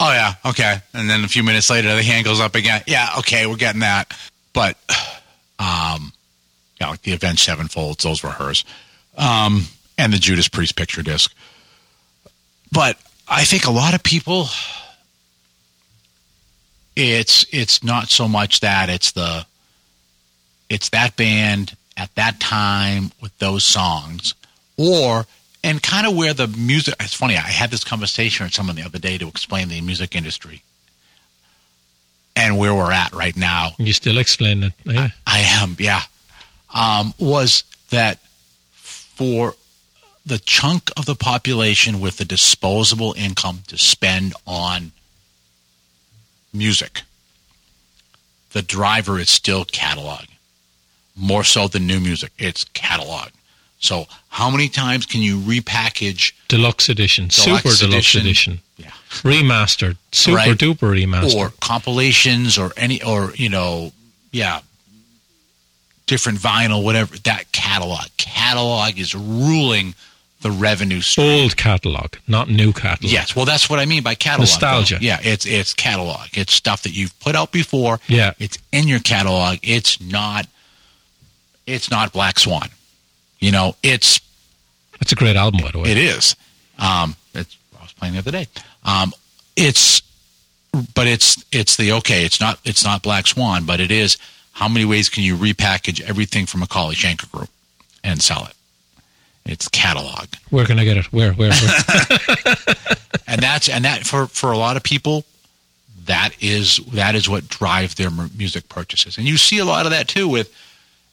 oh 0.00 0.12
yeah 0.12 0.34
okay. 0.44 0.76
And 0.92 1.08
then 1.10 1.24
a 1.24 1.28
few 1.28 1.42
minutes 1.42 1.70
later 1.70 1.94
the 1.94 2.02
hand 2.02 2.24
goes 2.24 2.40
up 2.40 2.54
again. 2.54 2.82
Yeah 2.86 3.08
okay 3.18 3.46
we're 3.46 3.56
getting 3.56 3.80
that. 3.80 4.12
But 4.52 4.76
um 5.58 6.12
Yeah, 6.80 6.90
like 6.90 7.02
the 7.02 7.12
Avenged 7.12 7.46
Sevenfolds, 7.46 8.02
those 8.02 8.22
were 8.22 8.30
hers. 8.30 8.64
Um, 9.16 9.66
and 9.96 10.12
the 10.12 10.18
Judas 10.18 10.48
Priest 10.48 10.74
picture 10.76 11.02
disc. 11.02 11.32
But 12.72 12.98
I 13.28 13.44
think 13.44 13.66
a 13.66 13.70
lot 13.70 13.94
of 13.94 14.02
people 14.02 14.48
it's 16.96 17.44
it's 17.52 17.82
not 17.82 18.08
so 18.08 18.28
much 18.28 18.60
that 18.60 18.88
it's 18.88 19.12
the 19.12 19.46
it's 20.68 20.88
that 20.90 21.16
band 21.16 21.76
at 21.96 22.14
that 22.14 22.40
time 22.40 23.12
with 23.20 23.36
those 23.38 23.64
songs 23.64 24.34
or 24.76 25.26
and 25.62 25.82
kind 25.82 26.06
of 26.06 26.16
where 26.16 26.34
the 26.34 26.46
music 26.48 26.94
it's 27.00 27.14
funny 27.14 27.36
i 27.36 27.40
had 27.40 27.70
this 27.70 27.84
conversation 27.84 28.44
with 28.44 28.54
someone 28.54 28.76
the 28.76 28.82
other 28.82 28.98
day 28.98 29.16
to 29.18 29.28
explain 29.28 29.68
the 29.68 29.80
music 29.80 30.14
industry 30.16 30.62
and 32.36 32.58
where 32.58 32.74
we're 32.74 32.90
at 32.92 33.12
right 33.12 33.36
now 33.36 33.70
You 33.78 33.92
still 33.92 34.18
explain 34.18 34.64
it. 34.64 34.72
Yeah. 34.84 35.08
I 35.26 35.38
am, 35.40 35.76
yeah. 35.78 36.02
Um, 36.74 37.14
was 37.18 37.62
that 37.90 38.18
for 38.72 39.54
the 40.26 40.38
chunk 40.38 40.90
of 40.96 41.06
the 41.06 41.14
population 41.14 42.00
with 42.00 42.16
the 42.16 42.24
disposable 42.24 43.14
income 43.16 43.60
to 43.68 43.78
spend 43.78 44.34
on 44.46 44.90
music, 46.52 47.02
the 48.52 48.62
driver 48.62 49.18
is 49.20 49.30
still 49.30 49.64
catalog. 49.64 50.24
More 51.16 51.44
so 51.44 51.68
than 51.68 51.86
new 51.86 52.00
music, 52.00 52.32
it's 52.38 52.64
catalog. 52.74 53.28
So, 53.78 54.06
how 54.30 54.50
many 54.50 54.68
times 54.68 55.04
can 55.06 55.20
you 55.22 55.38
repackage? 55.38 56.32
Deluxe 56.48 56.88
edition, 56.88 57.28
Deluxe 57.28 57.62
super 57.62 57.76
deluxe 57.76 58.14
edition. 58.14 58.20
edition, 58.22 58.60
Yeah. 58.78 58.90
remastered, 59.22 59.96
super 60.12 60.36
Right. 60.36 60.58
duper 60.58 60.90
remastered. 60.90 61.34
or 61.34 61.52
compilations 61.60 62.58
or 62.58 62.72
any 62.76 63.00
or 63.02 63.32
you 63.36 63.48
know 63.48 63.92
yeah 64.32 64.60
different 66.06 66.38
vinyl 66.38 66.82
whatever 66.82 67.16
that 67.18 67.50
catalog 67.52 68.06
catalog 68.16 68.98
is 68.98 69.14
ruling 69.14 69.94
the 70.42 70.50
revenue 70.50 71.00
stream 71.00 71.42
Old 71.42 71.56
catalog, 71.56 72.14
not 72.28 72.50
new 72.50 72.72
catalog. 72.72 73.10
yes 73.12 73.34
well 73.36 73.44
that's 73.46 73.70
what 73.70 73.78
i 73.78 73.86
mean 73.86 74.02
by 74.02 74.14
catalog 74.14 74.48
though. 74.48 74.52
Nostalgia. 74.52 74.98
yeah 75.00 75.18
it's 75.22 75.46
it's 75.46 75.72
catalog 75.72 76.26
it's 76.32 76.52
stuff 76.52 76.82
that 76.82 76.92
you've 76.92 77.18
put 77.20 77.34
out 77.36 77.52
before 77.52 78.00
Yeah. 78.08 78.32
it's 78.38 78.58
in 78.72 78.88
your 78.88 78.98
catalog 79.00 79.58
it's 79.62 80.00
not 80.00 80.46
it's 81.66 81.90
not 81.90 82.12
black 82.12 82.38
swan 82.38 82.68
you 83.38 83.50
know 83.52 83.74
it's 83.82 84.20
That's 84.98 85.12
a 85.12 85.16
great 85.16 85.36
album, 85.36 85.60
by 85.62 85.70
the 85.70 85.78
way. 85.80 85.90
it 85.90 85.98
is. 85.98 86.34
Um, 86.78 87.14
it's, 87.34 87.56
I 87.78 87.82
was 87.82 87.92
playing 87.92 88.14
the 88.14 88.20
other 88.20 88.30
day. 88.30 88.46
Um, 88.84 89.12
it's, 89.56 90.00
but 90.94 91.06
it's 91.06 91.44
it's 91.52 91.76
the 91.76 91.92
okay. 91.92 92.24
It's 92.24 92.40
not 92.40 92.58
it's 92.64 92.82
not 92.84 93.02
Black 93.02 93.26
Swan, 93.26 93.64
but 93.66 93.80
it 93.80 93.90
is. 93.90 94.16
How 94.52 94.66
many 94.68 94.84
ways 94.84 95.08
can 95.08 95.22
you 95.22 95.36
repackage 95.36 96.00
everything 96.00 96.46
from 96.46 96.62
a 96.62 96.66
McAuley 96.66 96.94
Schenker 96.94 97.30
Group 97.30 97.50
and 98.02 98.22
sell 98.22 98.46
it? 98.46 98.54
It's 99.44 99.68
catalog, 99.68 100.26
Where 100.50 100.64
can 100.64 100.78
I 100.78 100.84
get 100.84 100.96
it? 100.96 101.12
Where? 101.12 101.32
Where? 101.34 101.52
where? 101.52 102.56
and 103.26 103.42
that's 103.42 103.68
and 103.68 103.84
that 103.84 104.04
for 104.06 104.26
for 104.26 104.52
a 104.52 104.58
lot 104.58 104.76
of 104.76 104.82
people, 104.82 105.24
that 106.06 106.30
is 106.40 106.78
that 106.94 107.14
is 107.14 107.28
what 107.28 107.48
drives 107.48 107.94
their 107.96 108.10
music 108.10 108.68
purchases, 108.68 109.18
and 109.18 109.26
you 109.28 109.36
see 109.36 109.58
a 109.58 109.64
lot 109.64 109.84
of 109.84 109.92
that 109.92 110.08
too 110.08 110.26
with. 110.28 110.50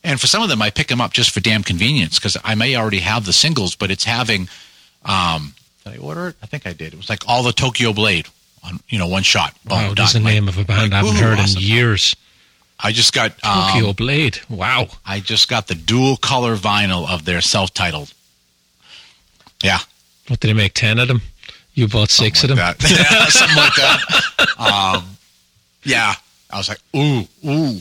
And 0.04 0.20
for 0.20 0.28
some 0.28 0.42
of 0.42 0.50
them, 0.50 0.62
I 0.62 0.70
pick 0.72 0.88
them 0.88 1.00
up 1.02 1.14
just 1.14 1.30
for 1.32 1.40
damn 1.40 1.64
convenience 1.64 2.18
because 2.18 2.36
I 2.44 2.56
may 2.56 2.76
already 2.76 3.00
have 3.00 3.26
the 3.26 3.34
singles, 3.34 3.76
but 3.76 3.92
it's 3.92 4.04
having. 4.04 4.50
Um, 5.06 5.54
did 5.84 5.94
I 5.94 5.98
order 5.98 6.30
it? 6.30 6.36
I 6.42 6.46
think 6.48 6.66
I 6.66 6.74
did. 6.74 6.94
It 6.94 6.98
was 6.98 7.10
like 7.10 7.24
all 7.28 7.44
the 7.44 7.52
Tokyo 7.52 7.94
Blade 7.94 8.28
on 8.64 8.80
you 8.90 8.98
know 9.00 9.08
one 9.08 9.24
shot. 9.24 9.54
Wow, 9.68 9.88
done. 9.88 9.96
that's 9.96 10.14
the 10.14 10.20
Like- 10.20 10.34
name 10.34 10.48
of 10.48 10.58
a 10.58 10.64
band 10.66 10.92
like, 10.92 10.94
I 10.94 10.98
haven't 11.06 11.16
ooh, 11.18 11.20
heard 11.24 11.40
awesome. 11.40 11.62
in 11.62 11.68
years. 11.68 12.16
I 12.84 12.92
just 12.92 13.14
got 13.14 13.32
um, 13.44 13.74
Tokyo 13.74 13.94
Blade. 13.94 14.40
Wow. 14.50 14.88
I 15.06 15.20
just 15.20 15.48
got 15.48 15.68
the 15.68 15.76
dual 15.76 16.18
color 16.18 16.56
vinyl 16.56 17.08
of 17.08 17.26
their 17.26 17.40
self 17.42 17.72
titled. 17.76 18.12
Yeah, 19.64 19.78
What 20.28 20.40
did 20.40 20.48
they 20.48 20.54
make? 20.54 20.74
Ten 20.74 20.98
of 20.98 21.08
them. 21.08 21.22
You 21.76 21.88
bought 21.88 22.10
six 22.10 22.42
of 22.44 22.50
them. 22.50 22.58
like 22.58 22.78
that. 22.80 22.90
yeah, 23.12 23.26
something 23.28 23.56
like 23.58 23.76
that. 23.76 24.48
Um, 24.62 25.18
yeah, 25.84 26.14
I 26.52 26.58
was 26.58 26.70
like, 26.70 26.80
ooh, 26.96 27.28
ooh. 27.48 27.80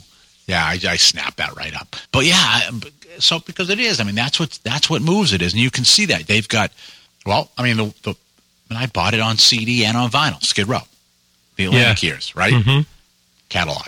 Yeah, 0.50 0.64
I, 0.64 0.72
I 0.88 0.96
snapped 0.96 1.36
that 1.38 1.54
right 1.56 1.74
up. 1.74 1.94
But 2.12 2.24
yeah, 2.26 2.70
so 3.18 3.38
because 3.40 3.70
it 3.70 3.78
is, 3.78 4.00
I 4.00 4.04
mean, 4.04 4.14
that's 4.16 4.38
what 4.40 4.58
that's 4.64 4.90
what 4.90 5.00
moves 5.02 5.32
it 5.32 5.42
is, 5.42 5.52
and 5.52 5.62
you 5.62 5.70
can 5.70 5.84
see 5.84 6.06
that 6.06 6.26
they've 6.26 6.48
got. 6.48 6.72
Well, 7.24 7.50
I 7.56 7.62
mean, 7.62 7.76
the, 7.76 7.94
the 8.02 8.14
when 8.68 8.76
I 8.76 8.86
bought 8.86 9.14
it 9.14 9.20
on 9.20 9.36
CD 9.36 9.84
and 9.84 9.96
on 9.96 10.10
vinyl, 10.10 10.42
Skid 10.42 10.68
Row, 10.68 10.80
the 11.56 11.66
Atlantic 11.66 12.02
years, 12.02 12.34
right? 12.34 12.52
Mhm. 12.52 12.86
Catalog. 13.48 13.86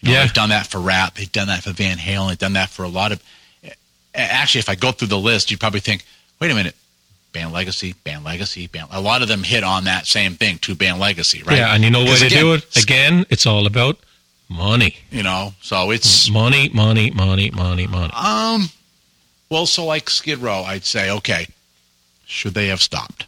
You 0.00 0.08
know, 0.08 0.14
Yeah. 0.14 0.22
they've 0.24 0.32
done 0.34 0.48
that 0.50 0.66
for 0.66 0.80
Ratt. 0.80 1.14
They've 1.14 1.30
done 1.30 1.48
that 1.48 1.62
for 1.62 1.72
Van 1.72 1.98
Halen. 1.98 2.28
They've 2.28 2.38
done 2.38 2.54
that 2.54 2.70
for 2.70 2.84
a 2.84 2.88
lot 2.88 3.12
of. 3.12 3.22
Actually, 4.14 4.60
if 4.60 4.68
I 4.68 4.74
go 4.74 4.92
through 4.92 5.08
the 5.08 5.18
list, 5.18 5.50
you'd 5.50 5.60
probably 5.60 5.80
think, 5.80 6.04
wait 6.40 6.50
a 6.50 6.54
minute, 6.54 6.74
band 7.32 7.52
legacy, 7.52 7.92
band 8.04 8.24
legacy, 8.24 8.66
band. 8.66 8.88
A 8.90 9.00
lot 9.00 9.22
of 9.22 9.28
them 9.28 9.42
hit 9.44 9.62
on 9.62 9.84
that 9.84 10.06
same 10.06 10.34
thing, 10.34 10.58
to 10.60 10.74
band 10.74 10.98
legacy, 10.98 11.42
right? 11.44 11.58
Yeah, 11.58 11.74
and 11.74 11.84
you 11.84 11.90
know 11.90 12.02
why 12.04 12.18
they 12.18 12.26
again, 12.26 12.40
do 12.44 12.54
it? 12.54 12.76
Again, 12.76 13.24
it's 13.30 13.46
all 13.46 13.66
about 13.66 13.98
money. 14.50 14.96
You 15.10 15.22
know, 15.22 15.54
so 15.62 15.90
it's 15.90 16.28
Money, 16.30 16.68
money, 16.74 17.10
money, 17.10 17.50
money, 17.50 17.86
money. 17.86 18.12
um, 18.14 18.68
well, 19.48 19.64
so 19.66 19.86
like 19.86 20.10
Skid 20.10 20.38
Row, 20.38 20.62
I'd 20.64 20.84
say, 20.84 21.10
okay, 21.10 21.46
should 22.26 22.52
they 22.54 22.66
have 22.68 22.80
stopped? 22.82 23.26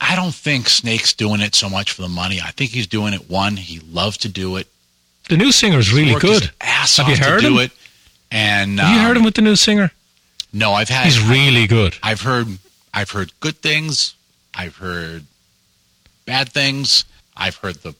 I 0.00 0.16
don't 0.16 0.34
think 0.34 0.68
Snake's 0.68 1.12
doing 1.12 1.40
it 1.40 1.54
so 1.54 1.68
much 1.68 1.92
for 1.92 2.02
the 2.02 2.08
money. 2.08 2.40
I 2.40 2.50
think 2.50 2.70
he's 2.70 2.86
doing 2.86 3.14
it. 3.14 3.30
One, 3.30 3.56
he 3.56 3.78
loves 3.80 4.16
to 4.18 4.28
do 4.28 4.56
it. 4.56 4.66
The 5.28 5.36
new 5.36 5.52
singer's 5.52 5.92
really 5.92 6.18
good. 6.18 6.50
Ass 6.60 6.96
Have 6.96 7.06
off 7.08 7.18
you 7.18 7.24
heard 7.24 7.40
to 7.42 7.46
do 7.48 7.54
him? 7.58 7.64
it. 7.66 7.72
And 8.30 8.80
Have 8.80 8.92
you 8.94 9.00
um, 9.00 9.06
heard 9.06 9.16
him 9.16 9.24
with 9.24 9.34
the 9.34 9.42
new 9.42 9.56
singer? 9.56 9.92
No, 10.52 10.72
I've 10.72 10.88
had. 10.88 11.04
He's 11.04 11.20
really 11.22 11.66
good. 11.66 11.96
I've 12.02 12.22
heard 12.22 12.46
I've 12.92 13.10
heard 13.10 13.32
good 13.40 13.56
things. 13.56 14.14
I've 14.54 14.76
heard 14.76 15.24
bad 16.26 16.50
things. 16.50 17.04
I've 17.36 17.56
heard 17.56 17.76
the 17.76 17.94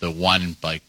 the 0.00 0.10
one 0.10 0.56
like 0.62 0.82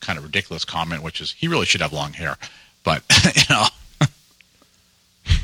kind 0.00 0.18
of 0.18 0.24
ridiculous 0.24 0.64
comment, 0.64 1.02
which 1.02 1.20
is 1.20 1.32
he 1.32 1.48
really 1.48 1.66
should 1.66 1.80
have 1.80 1.92
long 1.92 2.12
hair. 2.12 2.36
But 2.84 3.02
you 3.34 3.42
know, 3.50 3.66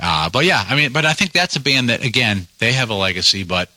uh, 0.00 0.30
but 0.30 0.44
yeah, 0.44 0.64
I 0.68 0.76
mean, 0.76 0.92
but 0.92 1.06
I 1.06 1.12
think 1.12 1.32
that's 1.32 1.56
a 1.56 1.60
band 1.60 1.88
that 1.88 2.04
again 2.04 2.46
they 2.58 2.72
have 2.72 2.90
a 2.90 2.94
legacy, 2.94 3.44
but 3.44 3.70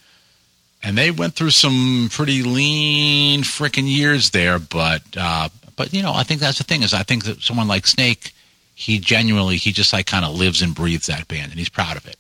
and 0.84 0.98
they 0.98 1.12
went 1.12 1.36
through 1.36 1.52
some 1.52 2.10
pretty 2.12 2.44
lean 2.44 3.42
freaking 3.44 3.88
years 3.88 4.32
there. 4.32 4.60
But 4.60 5.04
uh, 5.16 5.50
but 5.76 5.94
you 5.94 6.02
know, 6.02 6.14
I 6.14 6.24
think 6.24 6.42
that's 6.42 6.58
the 6.58 6.64
thing 6.64 6.84
is 6.84 6.94
I 6.94 7.04
think 7.04 7.26
that 7.26 7.42
someone 7.42 7.68
like 7.68 7.88
Snake, 7.88 8.34
he 8.76 9.00
genuinely 9.00 9.58
he 9.58 9.72
just 9.72 9.94
like 9.94 10.08
kind 10.08 10.26
of 10.26 10.36
lives 10.36 10.62
and 10.62 10.76
breathes 10.76 11.08
that 11.08 11.28
band, 11.28 11.52
and 11.52 11.60
he's 11.60 11.70
proud 11.70 11.98
of 11.98 12.06
it. 12.08 12.18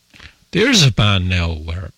There's 0.52 0.86
a 0.86 0.92
band 0.92 1.28
now 1.28 1.50
where 1.50 1.92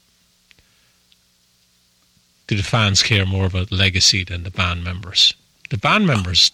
do 2.49 2.57
the 2.57 2.63
fans 2.63 3.03
care 3.03 3.27
more 3.27 3.45
about 3.45 3.71
legacy 3.71 4.23
than 4.23 4.41
the 4.41 4.49
band 4.49 4.83
members? 4.83 5.35
The 5.69 5.77
band 5.77 6.07
members 6.07 6.51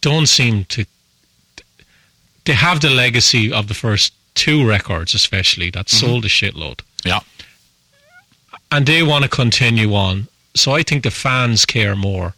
don't 0.00 0.26
seem 0.28 0.64
to. 0.66 0.86
They 2.44 2.52
have 2.52 2.80
the 2.80 2.90
legacy 2.90 3.52
of 3.52 3.66
the 3.66 3.74
first 3.74 4.14
two 4.36 4.66
records, 4.66 5.14
especially 5.14 5.70
that 5.70 5.86
mm-hmm. 5.86 6.06
sold 6.06 6.24
a 6.24 6.28
shitload, 6.28 6.80
Yeah. 7.04 7.20
and 8.70 8.86
they 8.86 9.02
want 9.02 9.24
to 9.24 9.28
continue 9.28 9.94
on. 9.94 10.28
So 10.54 10.76
I 10.76 10.84
think 10.84 11.02
the 11.02 11.10
fans 11.10 11.66
care 11.66 11.96
more 11.96 12.34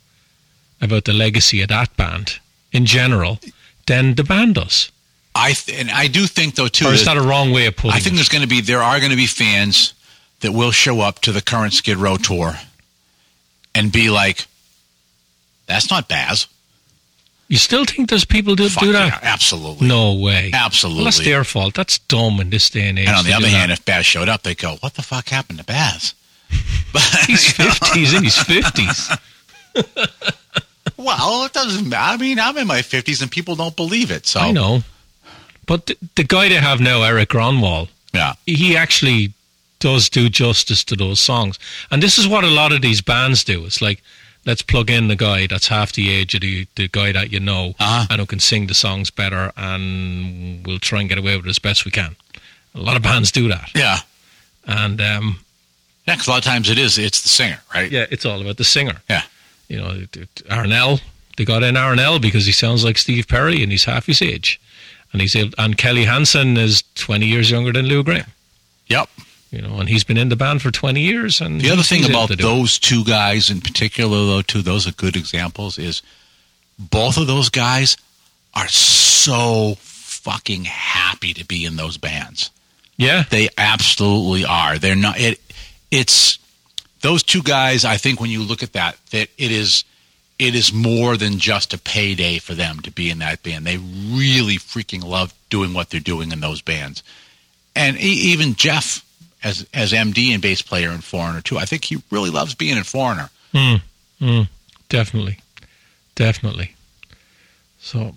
about 0.80 1.04
the 1.04 1.12
legacy 1.12 1.60
of 1.60 1.68
that 1.68 1.94
band 1.96 2.38
in 2.72 2.86
general 2.86 3.38
than 3.86 4.14
the 4.14 4.24
band 4.24 4.54
does. 4.54 4.90
I 5.34 5.52
th- 5.52 5.78
and 5.78 5.90
I 5.90 6.06
do 6.06 6.26
think 6.26 6.54
though 6.54 6.68
too. 6.68 6.86
Or 6.86 6.94
is 6.94 7.04
that- 7.04 7.16
that 7.16 7.22
a 7.22 7.28
wrong 7.28 7.52
way 7.52 7.66
of 7.66 7.76
putting 7.76 7.90
it? 7.90 7.96
I 7.96 8.00
think 8.00 8.14
it? 8.14 8.16
there's 8.16 8.30
going 8.30 8.48
to 8.48 8.48
be 8.48 8.62
there 8.62 8.82
are 8.82 8.98
going 8.98 9.10
to 9.10 9.16
be 9.16 9.26
fans 9.26 9.92
that 10.44 10.52
will 10.52 10.70
show 10.72 11.00
up 11.00 11.20
to 11.20 11.32
the 11.32 11.40
current 11.40 11.72
Skid 11.72 11.96
Row 11.96 12.16
tour 12.18 12.54
and 13.74 13.90
be 13.90 14.10
like, 14.10 14.46
"That's 15.66 15.90
not 15.90 16.06
Baz." 16.06 16.46
You 17.48 17.56
still 17.56 17.84
think 17.86 18.10
those 18.10 18.24
people 18.26 18.54
that 18.56 18.70
Fuck 18.70 18.82
do 18.84 18.90
yeah, 18.92 19.08
that? 19.10 19.24
absolutely. 19.24 19.88
No 19.88 20.14
way. 20.14 20.50
Absolutely. 20.52 20.98
Well, 20.98 21.04
that's 21.04 21.24
their 21.24 21.44
fault. 21.44 21.74
That's 21.74 21.98
dumb 21.98 22.40
in 22.40 22.50
this 22.50 22.68
day 22.70 22.88
and 22.88 22.98
age. 22.98 23.06
And 23.08 23.16
on 23.16 23.24
the 23.24 23.32
other 23.32 23.48
hand, 23.48 23.70
that. 23.70 23.78
if 23.80 23.84
Baz 23.86 24.04
showed 24.06 24.28
up, 24.28 24.42
they 24.42 24.54
go, 24.54 24.76
"What 24.80 24.94
the 24.94 25.02
fuck 25.02 25.28
happened 25.30 25.58
to 25.60 25.64
Baz?" 25.64 26.14
But 26.92 27.02
he's 27.26 27.50
fifty, 27.56 28.00
he's 28.00 28.12
in 28.12 28.24
his 28.24 28.36
fifties. 28.38 29.10
well, 30.98 31.44
it 31.44 31.52
doesn't 31.54 31.88
matter. 31.88 32.14
I 32.14 32.16
mean, 32.18 32.38
I'm 32.38 32.56
in 32.58 32.66
my 32.66 32.82
fifties 32.82 33.22
and 33.22 33.30
people 33.30 33.56
don't 33.56 33.76
believe 33.76 34.10
it. 34.10 34.26
So 34.26 34.40
I 34.40 34.50
know, 34.50 34.82
but 35.66 35.86
the, 35.86 35.96
the 36.16 36.24
guy 36.24 36.48
they 36.50 36.56
have 36.56 36.80
now, 36.80 37.02
Erik 37.02 37.30
Gronwall, 37.30 37.88
Yeah. 38.12 38.34
he 38.46 38.76
actually 38.76 39.32
does 39.84 40.08
do 40.08 40.28
justice 40.28 40.82
to 40.84 40.96
those 40.96 41.20
songs. 41.20 41.58
And 41.90 42.02
this 42.02 42.16
is 42.18 42.26
what 42.26 42.44
a 42.44 42.48
lot 42.60 42.72
of 42.72 42.80
these 42.80 43.02
bands 43.02 43.44
do. 43.44 43.64
It's 43.66 43.80
like 43.82 44.00
let's 44.46 44.62
plug 44.62 44.90
in 44.90 45.08
the 45.08 45.16
guy 45.16 45.46
that's 45.46 45.68
half 45.68 45.92
the 45.92 46.06
age 46.16 46.34
of 46.34 46.40
the, 46.40 46.66
the 46.76 46.88
guy 46.88 47.12
that 47.12 47.30
you 47.32 47.40
know 47.40 47.74
Uh-huh. 47.78 48.06
and 48.10 48.20
who 48.20 48.26
can 48.26 48.40
sing 48.40 48.66
the 48.66 48.74
songs 48.74 49.10
better, 49.10 49.52
and 49.56 50.66
we'll 50.66 50.78
try 50.90 51.00
and 51.00 51.08
get 51.08 51.18
away 51.18 51.36
with 51.36 51.46
it 51.46 51.50
as 51.50 51.58
best 51.58 51.84
we 51.84 51.90
can. 51.90 52.16
A 52.74 52.80
lot 52.80 52.96
of 52.96 53.02
bands 53.02 53.30
do 53.32 53.48
that, 53.48 53.70
Yeah. 53.74 53.98
and 54.66 55.00
um, 55.00 55.26
Yeah, 56.06 56.14
because 56.14 56.28
a 56.28 56.30
lot 56.30 56.38
of 56.38 56.44
times 56.52 56.68
it 56.70 56.78
is, 56.78 56.98
it's 56.98 57.20
the 57.22 57.28
singer, 57.28 57.60
right? 57.74 57.90
yeah, 57.92 58.06
it's 58.10 58.26
all 58.26 58.40
about 58.40 58.56
the 58.56 58.64
singer. 58.64 58.96
Yeah. 59.08 59.22
You 59.68 59.78
know, 59.78 59.90
Arnel 60.50 61.00
They 61.36 61.44
got 61.44 61.62
in 61.62 61.74
Arnel 61.76 62.18
because 62.20 62.44
he 62.46 62.52
sounds 62.52 62.84
like 62.84 62.98
Steve 62.98 63.26
Perry 63.28 63.62
and 63.62 63.70
he's 63.72 63.84
half 63.84 64.06
his 64.06 64.20
age, 64.22 64.60
and 65.12 65.20
he's 65.22 65.34
able, 65.36 65.54
and 65.58 65.76
Kelly 65.76 66.04
Hansen 66.04 66.56
is 66.58 66.82
twenty 66.94 67.26
years 67.26 67.50
younger 67.50 67.72
than 67.72 67.86
Lou 67.86 68.02
Gramm. 68.02 68.26
Yep. 68.88 69.08
You 69.54 69.62
know, 69.62 69.78
and 69.80 69.88
he's 69.88 70.04
been 70.04 70.16
in 70.16 70.28
the 70.30 70.36
band 70.36 70.62
for 70.62 70.70
twenty 70.70 71.00
years. 71.02 71.40
And 71.40 71.60
The 71.60 71.70
other 71.70 71.82
thing 71.82 72.04
about 72.04 72.28
to 72.30 72.36
do 72.36 72.44
it. 72.44 72.46
those 72.50 72.78
two 72.78 73.04
guys 73.04 73.50
in 73.50 73.60
particular, 73.60 74.16
though, 74.26 74.42
too, 74.42 74.62
those 74.62 74.86
are 74.88 74.92
good 74.92 75.16
examples, 75.16 75.78
is 75.78 76.02
both 76.78 77.16
of 77.18 77.26
those 77.26 77.48
guys 77.50 77.96
are 78.54 78.68
so 78.68 79.76
fucking 79.80 80.64
happy 80.64 81.34
to 81.34 81.44
be 81.44 81.64
in 81.64 81.76
those 81.76 81.96
bands. 81.98 82.50
yeah, 82.96 83.24
They 83.30 83.48
absolutely 83.58 84.44
are. 84.44 84.78
They're 84.78 84.96
not. 84.96 85.18
It. 85.20 85.40
It's 85.90 86.38
those 87.00 87.22
two 87.22 87.42
guys. 87.42 87.84
I 87.84 87.96
think 87.96 88.20
when 88.20 88.30
you 88.30 88.42
look 88.42 88.62
at 88.62 88.72
that, 88.72 88.96
that 89.10 89.28
it 89.38 89.50
is. 89.52 89.84
It 90.36 90.56
is 90.56 90.72
more 90.72 91.16
than 91.16 91.38
just 91.38 91.72
a 91.74 91.78
payday 91.78 92.38
for 92.40 92.54
them 92.56 92.80
to 92.80 92.90
be 92.90 93.08
in 93.08 93.20
that 93.20 93.44
band. 93.44 93.64
They 93.64 93.76
really 93.76 94.56
freaking 94.56 95.04
love 95.04 95.32
doing 95.48 95.72
what 95.74 95.90
they're 95.90 96.00
doing 96.00 96.32
in 96.32 96.40
those 96.40 96.60
bands. 96.60 97.04
And 97.76 97.96
e- 97.96 98.32
even 98.32 98.56
Jeff, 98.56 99.04
as 99.44 99.66
as 99.72 99.92
MD 99.92 100.32
and 100.32 100.42
bass 100.42 100.62
player 100.62 100.90
in 100.90 100.98
Foreigner 101.00 101.40
too, 101.40 101.58
I 101.58 101.64
think 101.66 101.84
he 101.84 102.02
really 102.10 102.30
loves 102.30 102.54
being 102.54 102.76
in 102.76 102.82
Foreigner. 102.84 103.30
Mm, 103.52 103.82
mm, 104.20 104.48
definitely, 104.88 105.38
definitely. 106.16 106.74
So, 107.78 108.14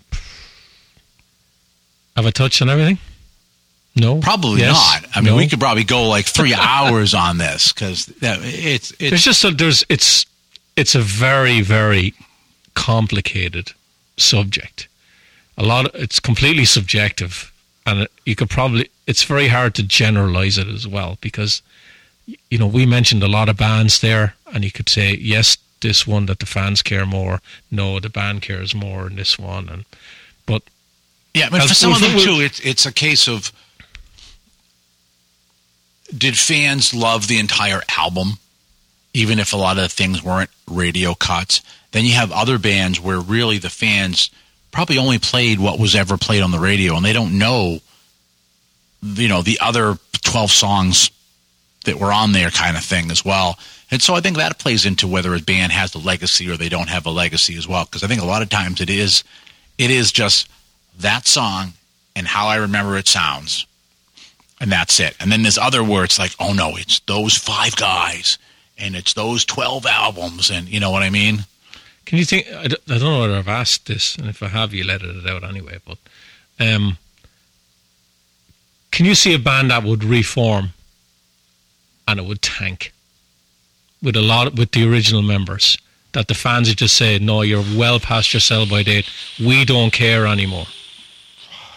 have 2.15 2.25
I 2.25 2.31
touched 2.31 2.61
on 2.61 2.69
everything? 2.69 2.97
No, 3.95 4.19
Probably 4.19 4.61
Yes? 4.61 4.73
not. 5.03 5.09
I 5.15 5.21
mean, 5.21 5.31
No? 5.31 5.37
we 5.37 5.47
could 5.47 5.59
probably 5.59 5.83
go 5.83 6.07
like 6.07 6.25
three 6.27 6.53
hours 6.57 7.13
on 7.15 7.37
this 7.39 7.73
because 7.73 8.11
it's 8.21 8.89
There's 8.99 9.23
just 9.23 9.43
a, 9.43 9.51
there's 9.51 9.83
it's 9.89 10.25
it's 10.75 10.93
a 10.95 11.01
very 11.01 11.61
very 11.61 12.13
complicated 12.75 13.71
subject. 14.17 14.87
A 15.57 15.63
lot. 15.63 15.87
Of, 15.87 15.95
it's 16.01 16.19
completely 16.19 16.65
subjective, 16.65 17.51
and 17.87 18.07
you 18.25 18.35
could 18.35 18.49
probably. 18.49 18.89
It's 19.07 19.23
very 19.23 19.47
hard 19.47 19.73
to 19.75 19.83
generalize 19.83 20.57
it 20.57 20.67
as 20.67 20.85
well 20.85 21.17
because, 21.21 21.61
you 22.51 22.57
know, 22.57 22.67
we 22.67 22.85
mentioned 22.85 23.23
a 23.23 23.27
lot 23.27 23.47
of 23.47 23.55
bands 23.57 24.01
there, 24.01 24.35
and 24.53 24.65
you 24.65 24.71
could 24.71 24.89
say 24.89 25.15
yes, 25.15 25.57
this 25.79 26.05
one 26.05 26.25
that 26.25 26.39
the 26.39 26.45
fans 26.45 26.81
care 26.81 27.05
more. 27.05 27.39
No, 27.71 27.99
the 27.99 28.09
band 28.09 28.41
cares 28.41 28.75
more 28.75 29.07
in 29.07 29.15
this 29.15 29.39
one, 29.39 29.69
and 29.69 29.85
but 30.45 30.63
Yeah, 31.33 31.49
but 31.49 31.61
for 31.63 31.73
some 31.73 31.93
of 31.93 32.01
them 32.01 32.19
too, 32.19 32.41
it's 32.41 32.59
it's 32.59 32.85
a 32.85 32.93
case 32.93 33.27
of 33.27 33.51
did 36.15 36.37
fans 36.37 36.93
love 36.93 37.27
the 37.27 37.39
entire 37.39 37.81
album, 37.97 38.39
even 39.13 39.39
if 39.39 39.53
a 39.53 39.57
lot 39.57 39.77
of 39.77 39.83
the 39.83 39.89
things 39.89 40.23
weren't 40.23 40.49
radio 40.69 41.13
cuts. 41.13 41.61
Then 41.91 42.03
you 42.05 42.13
have 42.13 42.31
other 42.31 42.59
bands 42.59 42.99
where 42.99 43.19
really 43.19 43.57
the 43.57 43.69
fans 43.69 44.29
probably 44.71 44.97
only 44.97 45.19
played 45.19 45.59
what 45.59 45.79
was 45.79 45.95
ever 45.95 46.17
played 46.17 46.43
on 46.43 46.51
the 46.51 46.59
radio, 46.59 46.95
and 46.95 47.05
they 47.05 47.13
don't 47.13 47.37
know, 47.37 47.79
you 49.01 49.27
know, 49.27 49.41
the 49.41 49.59
other 49.61 49.97
twelve 50.23 50.51
songs 50.51 51.11
that 51.85 51.99
were 51.99 52.11
on 52.11 52.33
there, 52.33 52.51
kind 52.51 52.77
of 52.77 52.83
thing 52.83 53.09
as 53.11 53.23
well. 53.25 53.57
And 53.89 54.01
so 54.01 54.13
I 54.13 54.19
think 54.19 54.37
that 54.37 54.59
plays 54.59 54.85
into 54.85 55.07
whether 55.07 55.33
a 55.33 55.39
band 55.39 55.71
has 55.71 55.95
a 55.95 55.99
legacy 55.99 56.49
or 56.49 56.57
they 56.57 56.69
don't 56.69 56.89
have 56.89 57.05
a 57.05 57.09
legacy 57.09 57.55
as 57.57 57.67
well. 57.67 57.85
Because 57.85 58.03
I 58.03 58.07
think 58.07 58.21
a 58.21 58.25
lot 58.25 58.41
of 58.41 58.49
times 58.49 58.81
it 58.81 58.89
is, 58.89 59.23
it 59.77 59.89
is 59.89 60.11
just 60.11 60.49
that 60.99 61.25
song 61.25 61.73
and 62.15 62.27
how 62.27 62.47
I 62.47 62.57
remember 62.57 62.97
it 62.97 63.07
sounds. 63.07 63.65
And 64.59 64.71
that's 64.71 64.99
it. 64.99 65.15
And 65.19 65.31
then 65.31 65.43
there's 65.43 65.57
other 65.57 65.83
words 65.83 66.19
like, 66.19 66.31
oh 66.39 66.51
no, 66.51 66.75
it's 66.75 66.99
those 67.01 67.37
five 67.37 67.75
guys 67.75 68.37
and 68.77 68.95
it's 68.95 69.13
those 69.13 69.45
12 69.45 69.85
albums. 69.85 70.49
And 70.49 70.67
you 70.67 70.79
know 70.79 70.91
what 70.91 71.03
I 71.03 71.09
mean? 71.09 71.45
Can 72.07 72.17
you 72.17 72.23
think? 72.23 72.47
I 72.47 72.67
don't, 72.67 72.81
I 72.87 72.97
don't 72.99 73.11
know 73.11 73.19
whether 73.19 73.35
I've 73.35 73.49
asked 73.49 73.87
this, 73.87 74.15
and 74.15 74.29
if 74.29 74.41
I 74.41 74.47
have, 74.47 74.73
you 74.73 74.85
let 74.85 75.01
it 75.01 75.27
out 75.27 75.43
anyway. 75.43 75.79
But 75.85 75.97
um, 76.57 76.97
can 78.91 79.05
you 79.05 79.13
see 79.13 79.35
a 79.35 79.39
band 79.39 79.71
that 79.71 79.83
would 79.83 80.05
reform 80.05 80.69
and 82.07 82.17
it 82.17 82.25
would 82.25 82.41
tank 82.41 82.93
with 84.01 84.15
a 84.15 84.21
lot 84.21 84.55
with 84.55 84.71
the 84.71 84.89
original 84.89 85.21
members? 85.21 85.77
That 86.13 86.29
the 86.29 86.33
fans 86.33 86.69
would 86.69 86.77
just 86.77 86.95
say, 86.95 87.19
"No, 87.19 87.41
you're 87.41 87.65
well 87.75 87.99
past 87.99 88.33
your 88.33 88.39
sell 88.39 88.65
by 88.65 88.83
date. 88.83 89.09
We 89.37 89.65
don't 89.65 89.91
care 89.91 90.25
anymore." 90.25 90.67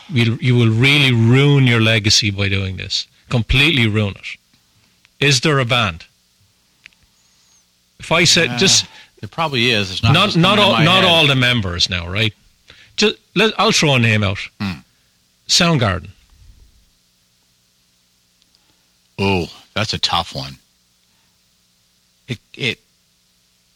You 0.08 0.38
you 0.40 0.54
will 0.54 0.70
really 0.70 1.12
ruin 1.12 1.66
your 1.66 1.80
legacy 1.80 2.30
by 2.30 2.48
doing 2.48 2.76
this. 2.76 3.08
Completely 3.30 3.88
ruin 3.88 4.14
it. 4.14 4.38
Is 5.18 5.40
there 5.40 5.58
a 5.58 5.64
band? 5.64 6.04
If 7.98 8.12
I 8.12 8.22
said 8.22 8.58
just 8.58 8.86
There 9.20 9.28
probably 9.28 9.70
is. 9.70 9.90
It's 9.90 10.02
not 10.02 10.14
not 10.14 10.36
not 10.36 10.58
all 10.58 10.72
not 10.72 11.02
head. 11.02 11.04
all 11.04 11.26
the 11.26 11.36
members 11.36 11.90
now, 11.90 12.08
right? 12.08 12.34
Just 12.96 13.16
let, 13.34 13.52
I'll 13.58 13.72
throw 13.72 13.94
a 13.94 13.98
name 13.98 14.22
out. 14.22 14.38
Hmm. 14.60 14.80
Soundgarden. 15.46 16.10
Oh, 19.18 19.48
that's 19.74 19.92
a 19.92 19.98
tough 19.98 20.34
one. 20.34 20.56
It 22.28 22.38
it 22.54 22.80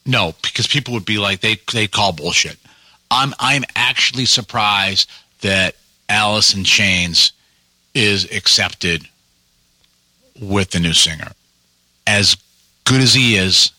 no, 0.06 0.34
because 0.42 0.66
people 0.66 0.94
would 0.94 1.04
be 1.04 1.18
like 1.18 1.40
they 1.40 1.56
they 1.72 1.86
call 1.86 2.12
bullshit. 2.12 2.56
I'm 3.10 3.34
I'm 3.38 3.64
actually 3.76 4.24
surprised 4.24 5.10
that 5.42 5.76
Alice 6.08 6.54
in 6.54 6.64
Chains 6.64 7.32
is 7.94 8.24
accepted 8.32 9.06
with 10.40 10.70
the 10.70 10.80
new 10.80 10.94
singer. 10.94 11.32
As 12.06 12.36
good 12.84 13.00
as 13.00 13.14
he 13.14 13.36
is, 13.36 13.70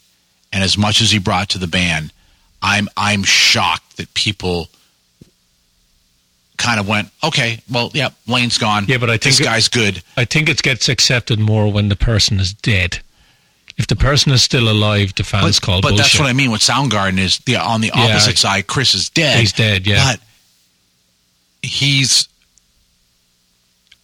and 0.55 0.63
as 0.63 0.77
much 0.77 1.01
as 1.01 1.11
he 1.11 1.19
brought 1.19 1.49
to 1.49 1.57
the 1.59 1.67
band, 1.67 2.11
I'm 2.61 2.87
I'm 2.97 3.23
shocked 3.23 3.97
that 3.97 4.11
people 4.13 4.69
kind 6.57 6.79
of 6.79 6.87
went, 6.87 7.09
okay, 7.21 7.59
well, 7.69 7.91
yeah, 7.93 8.09
Lane's 8.27 8.57
gone. 8.57 8.85
Yeah, 8.87 8.97
but 8.97 9.09
I 9.09 9.17
this 9.17 9.37
think 9.37 9.41
it- 9.41 9.43
guy's 9.51 9.67
good. 9.67 10.01
I 10.15 10.23
think 10.25 10.47
it 10.49 10.61
gets 10.63 10.87
accepted 10.87 11.37
more 11.39 11.69
when 11.71 11.89
the 11.89 11.95
person 11.97 12.39
is 12.39 12.53
dead. 12.53 12.99
If 13.77 13.87
the 13.87 13.97
person 13.97 14.31
is 14.31 14.41
still 14.41 14.69
alive, 14.69 15.13
the 15.15 15.25
fans 15.25 15.59
but, 15.59 15.65
call 15.65 15.81
but 15.81 15.89
bullshit. 15.89 16.05
that's 16.05 16.19
what 16.19 16.29
I 16.29 16.33
mean 16.33 16.49
with 16.51 16.61
Soundgarden 16.61 17.19
is 17.19 17.39
the 17.39 17.57
on 17.57 17.81
the 17.81 17.91
Yeah. 17.93 18.03
opposite 18.05 18.37
side. 18.37 18.67
Chris 18.67 18.93
is 18.95 19.09
dead. 19.09 19.37
He's 19.37 19.51
dead, 19.51 19.85
yeah. 19.85 20.13
But 20.13 20.19
he's 21.61 22.29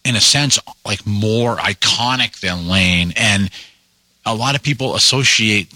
in 0.04 0.14
a 0.14 0.20
sense 0.20 0.58
like 0.84 1.06
more 1.06 1.56
iconic 1.56 2.40
than 2.40 2.68
Lane, 2.68 3.14
and 3.16 3.48
a 4.26 4.34
lot 4.34 4.54
of 4.54 4.62
people 4.62 4.94
associate 4.94 5.72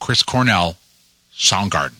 Chris 0.00 0.22
Cornell 0.22 0.76
Soundgarden, 1.34 1.94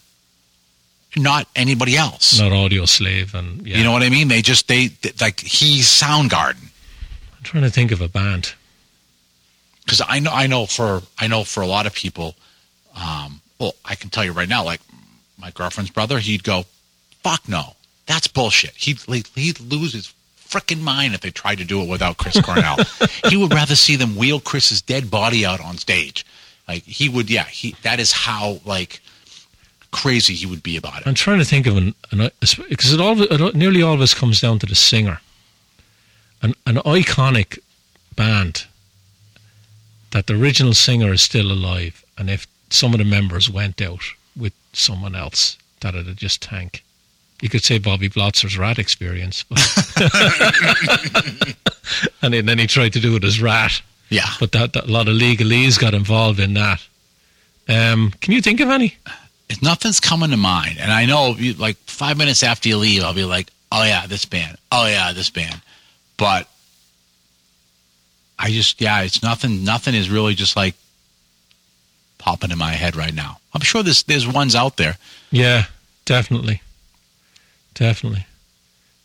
not 1.17 1.49
anybody 1.57 1.97
else. 1.97 2.39
Not 2.41 2.53
Audioslave, 2.53 3.35
and 3.35 3.67
yeah. 3.67 3.79
You 3.79 3.85
know 3.85 3.93
what 3.93 4.03
I 4.03 4.11
mean? 4.11 4.29
They 4.29 4.43
just 4.43 4.69
they, 4.69 4.89
they 4.89 5.13
like 5.21 5.41
he's 5.41 5.87
Soundgarden. 5.87 6.63
I'm 7.37 7.43
trying 7.43 7.65
to 7.65 7.71
think 7.71 7.91
of 7.93 8.01
a 8.01 8.09
band. 8.09 8.55
because 9.85 10.03
I 10.07 10.19
know 10.21 10.31
I 10.33 10.47
know 10.47 10.67
for 10.67 11.03
I 11.19 11.27
know 11.27 11.45
for 11.45 11.63
a 11.63 11.67
lot 11.67 11.87
of 11.87 11.95
people, 11.95 12.35
um, 13.01 13.41
well, 13.59 13.75
I 13.85 13.95
can 13.95 14.11
tell 14.11 14.25
you 14.25 14.33
right 14.33 14.49
now, 14.49 14.65
like 14.65 14.81
my 15.39 15.51
girlfriend's 15.51 15.91
brother, 15.91 16.19
he'd 16.19 16.43
go, 16.45 16.65
"Fuck 17.23 17.49
no, 17.49 17.77
that's 18.07 18.29
bullshit." 18.29 18.73
He'd 18.77 19.01
he'd 19.35 19.61
lose 19.61 19.93
his 19.93 20.13
freaking 20.49 20.81
mind 20.81 21.13
if 21.15 21.21
they 21.23 21.31
tried 21.31 21.59
to 21.59 21.65
do 21.65 21.83
it 21.83 21.89
without 21.89 22.17
Chris 22.19 22.41
Cornell. 22.41 22.77
he 23.29 23.37
would 23.37 23.53
rather 23.53 23.75
see 23.75 23.97
them 23.97 24.17
wheel 24.17 24.39
Chris's 24.41 24.81
dead 24.81 25.11
body 25.11 25.45
out 25.45 25.61
on 25.61 25.77
stage. 25.77 26.25
Like 26.69 26.83
he 26.83 27.09
would, 27.09 27.31
yeah. 27.31 27.45
He 27.45 27.77
that 27.83 28.01
is 28.01 28.13
how 28.13 28.61
like 28.65 29.01
crazy 29.91 30.35
he 30.35 30.47
would 30.47 30.63
be 30.63 30.77
about 30.77 31.01
it. 31.01 31.07
I'm 31.07 31.15
trying 31.15 31.39
to 31.39 31.45
think 31.45 31.67
of 31.67 31.77
an 31.77 31.95
because 32.11 32.93
it 32.93 33.01
all 33.01 33.21
it 33.23 33.55
nearly 33.55 33.83
always 33.83 34.15
comes 34.15 34.41
down 34.41 34.59
to 34.61 34.67
the 34.67 34.75
singer. 34.75 35.21
An 36.43 36.55
an 36.67 36.77
iconic 36.77 37.59
band 38.15 38.67
that 40.11 40.27
the 40.27 40.35
original 40.35 40.75
singer 40.75 41.13
is 41.13 41.23
still 41.23 41.53
alive, 41.53 42.05
and 42.19 42.29
if 42.31 42.47
some 42.71 42.93
of 42.95 42.99
the 42.99 43.05
members 43.05 43.49
went 43.49 43.81
out 43.81 44.03
with 44.37 44.53
someone 44.73 45.15
else, 45.15 45.57
that 45.81 45.95
it'd 45.95 46.17
just 46.17 46.43
tank. 46.43 46.83
You 47.41 47.49
could 47.49 47.63
say 47.63 47.79
Bobby 47.79 48.09
Blotzer's 48.09 48.57
Ratt 48.57 48.79
Experience, 48.79 49.45
but 49.45 49.59
and 52.23 52.35
then 52.35 52.47
then 52.47 52.59
he 52.59 52.67
tried 52.67 52.93
to 52.95 53.01
do 53.01 53.17
it 53.17 53.25
as 53.25 53.41
Ratt, 53.41 53.83
Yeah, 54.09 54.29
but 54.39 54.53
that, 54.53 54.73
that 54.75 54.85
a 54.85 54.91
lot 54.91 55.09
of 55.09 55.15
legalese 55.15 55.79
got 55.79 55.95
involved 55.95 56.39
in 56.39 56.55
that. 56.55 56.87
Um, 57.69 58.13
can 58.21 58.33
you 58.33 58.41
think 58.41 58.61
of 58.61 58.69
any? 58.69 58.97
If 59.49 59.63
nothing's 59.63 60.01
coming 60.01 60.31
to 60.31 60.37
mind, 60.37 60.79
and 60.79 60.93
I 60.93 61.07
know 61.07 61.35
you, 61.37 61.55
like 61.55 61.77
five 61.87 62.17
minutes 62.17 62.43
after 62.43 62.69
you 62.69 62.77
leave, 62.77 63.03
I'll 63.03 63.15
be 63.15 63.25
like, 63.25 63.51
"Oh 63.73 63.85
yeah, 63.85 64.07
this 64.07 64.25
band. 64.25 64.57
Oh 64.71 64.87
yeah, 64.87 65.13
this 65.13 65.31
band." 65.31 65.61
But 66.17 66.49
I 68.39 68.51
just, 68.51 68.81
yeah, 68.81 69.03
it's 69.03 69.23
nothing. 69.23 69.65
Nothing 69.65 69.95
is 69.95 70.11
really 70.11 70.35
just 70.35 70.57
like 70.57 70.75
popping 72.19 72.51
in 72.51 72.59
my 72.59 72.73
head 72.73 72.97
right 72.97 73.15
now. 73.15 73.39
I'm 73.55 73.61
sure 73.61 73.83
there's 73.83 74.03
there's 74.05 74.27
ones 74.27 74.55
out 74.55 74.77
there. 74.77 74.97
Yeah, 75.31 75.65
definitely. 76.05 76.63
Definitely. 77.75 78.27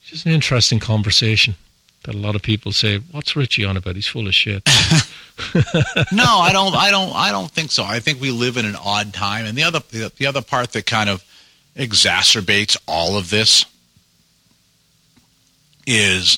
Just 0.04 0.26
an 0.26 0.32
interesting 0.32 0.80
conversation 0.80 1.56
that 2.04 2.16
a 2.16 2.18
lot 2.18 2.36
of 2.36 2.42
people 2.42 2.72
say, 2.72 3.00
What's 3.12 3.36
Richie 3.36 3.66
on 3.66 3.78
about? 3.78 3.96
He's 3.96 4.08
full 4.08 4.28
of 4.28 4.36
shit. 4.36 4.64
no, 6.12 6.26
I 6.26 6.52
don't. 6.54 6.76
I 6.76 6.92
don't. 6.92 7.16
I 7.16 7.32
don't 7.32 7.50
think 7.50 7.72
so. 7.72 7.84
I 7.84 8.00
think 8.00 8.22
we 8.22 8.32
live 8.32 8.58
in 8.58 8.66
an 8.66 8.76
odd 8.76 9.14
time, 9.14 9.46
and 9.46 9.58
the 9.58 9.64
other 9.64 9.80
the, 9.92 10.12
the 10.16 10.26
other 10.28 10.42
part 10.42 10.72
that 10.74 10.86
kind 10.86 11.10
of 11.10 11.24
exacerbates 11.76 12.78
all 12.88 13.18
of 13.18 13.30
this 13.30 13.66
is 15.88 16.38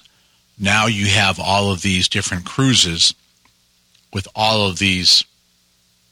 now 0.59 0.85
you 0.85 1.07
have 1.07 1.39
all 1.39 1.71
of 1.71 1.81
these 1.81 2.07
different 2.07 2.45
cruises 2.45 3.13
with 4.13 4.27
all 4.35 4.67
of 4.67 4.79
these, 4.79 5.25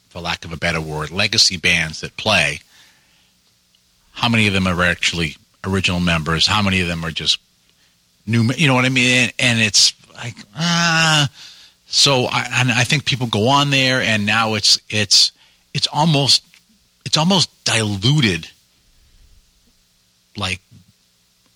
for 0.09 0.19
lack 0.19 0.43
of 0.43 0.51
a 0.51 0.57
better 0.57 0.81
word, 0.81 1.11
legacy 1.11 1.57
bands 1.57 2.01
that 2.01 2.17
play. 2.17 2.59
How 4.13 4.27
many 4.27 4.47
of 4.47 4.53
them 4.53 4.67
are 4.67 4.83
actually 4.83 5.37
original 5.63 5.99
members? 5.99 6.47
How 6.47 6.61
many 6.61 6.81
of 6.81 6.87
them 6.87 7.05
are 7.05 7.11
just 7.11 7.39
new? 8.26 8.43
You 8.55 8.67
know 8.67 8.74
what 8.76 8.86
I 8.86 8.89
mean? 8.89 9.32
And 9.39 9.59
it's 9.59 9.93
like 10.15 10.36
ah. 10.55 11.30
so 11.88 12.26
I, 12.26 12.47
and 12.55 12.72
I 12.72 12.84
think 12.84 13.05
people 13.05 13.28
go 13.28 13.47
on 13.49 13.69
there, 13.69 14.01
and 14.01 14.26
now 14.26 14.53
it's 14.55 14.80
it's 14.89 15.32
it's 15.74 15.88
almost 15.91 16.43
it's 17.05 17.17
almost 17.17 17.49
diluted, 17.65 18.49
like 20.38 20.59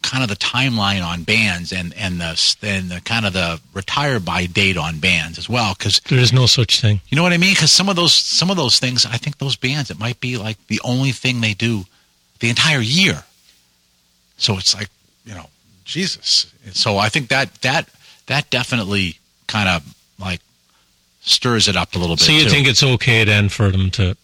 kind 0.01 0.21
of 0.21 0.29
the 0.29 0.35
timeline 0.35 1.03
on 1.03 1.23
bands 1.23 1.71
and 1.73 1.91
and 1.97 2.19
the 2.21 2.55
and 2.61 2.91
the 2.91 3.01
kind 3.01 3.25
of 3.25 3.33
the 3.33 3.59
retire 3.73 4.19
by 4.19 4.45
date 4.45 4.77
on 4.77 4.99
bands 4.99 5.39
as 5.39 5.49
well 5.49 5.73
because 5.75 5.99
There 6.07 6.19
is 6.19 6.31
no 6.31 6.45
such 6.45 6.79
thing. 6.79 7.01
you 7.09 7.15
know 7.15 7.23
what 7.23 7.33
I 7.33 7.37
mean 7.37 7.53
because 7.53 7.71
some 7.71 7.89
of 7.89 7.95
those 7.95 8.13
some 8.13 8.51
of 8.51 8.55
those 8.55 8.77
things 8.77 9.07
I 9.07 9.17
think 9.17 9.39
those 9.39 9.55
bands 9.55 9.89
it 9.89 9.97
might 9.97 10.19
be 10.19 10.37
like 10.37 10.57
the 10.67 10.79
only 10.83 11.11
thing 11.11 11.41
they 11.41 11.55
do 11.55 11.85
the 12.39 12.49
entire 12.49 12.81
year 12.81 13.23
so 14.37 14.59
it's 14.59 14.75
like 14.75 14.89
you 15.25 15.33
know 15.33 15.49
Jesus 15.85 16.51
so 16.73 16.97
I 16.97 17.09
think 17.09 17.29
that 17.29 17.53
that 17.61 17.87
that 18.27 18.49
definitely 18.49 19.17
kind 19.47 19.69
of 19.69 19.95
like 20.19 20.41
stirs 21.21 21.67
it 21.67 21.75
up 21.77 21.95
a 21.95 21.99
little 21.99 22.15
bit 22.15 22.23
So 22.25 22.31
you 22.31 22.43
too. 22.43 22.49
think 22.49 22.67
it's 22.67 22.83
okay 22.83 23.23
then 23.23 23.49
for 23.49 23.71
them 23.71 23.89
to 23.91 24.17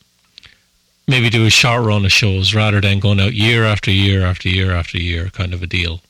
maybe 1.07 1.29
do 1.29 1.45
a 1.45 1.49
short 1.49 1.83
run 1.85 2.05
of 2.05 2.11
shows 2.11 2.53
rather 2.55 2.81
than 2.81 2.99
going 2.99 3.19
out 3.19 3.33
year 3.33 3.63
after 3.65 3.91
year 3.91 4.25
after 4.25 4.49
year 4.49 4.71
after 4.73 4.97
year 4.97 5.29
kind 5.29 5.53
of 5.53 5.61
a 5.61 5.67
deal, 5.67 6.01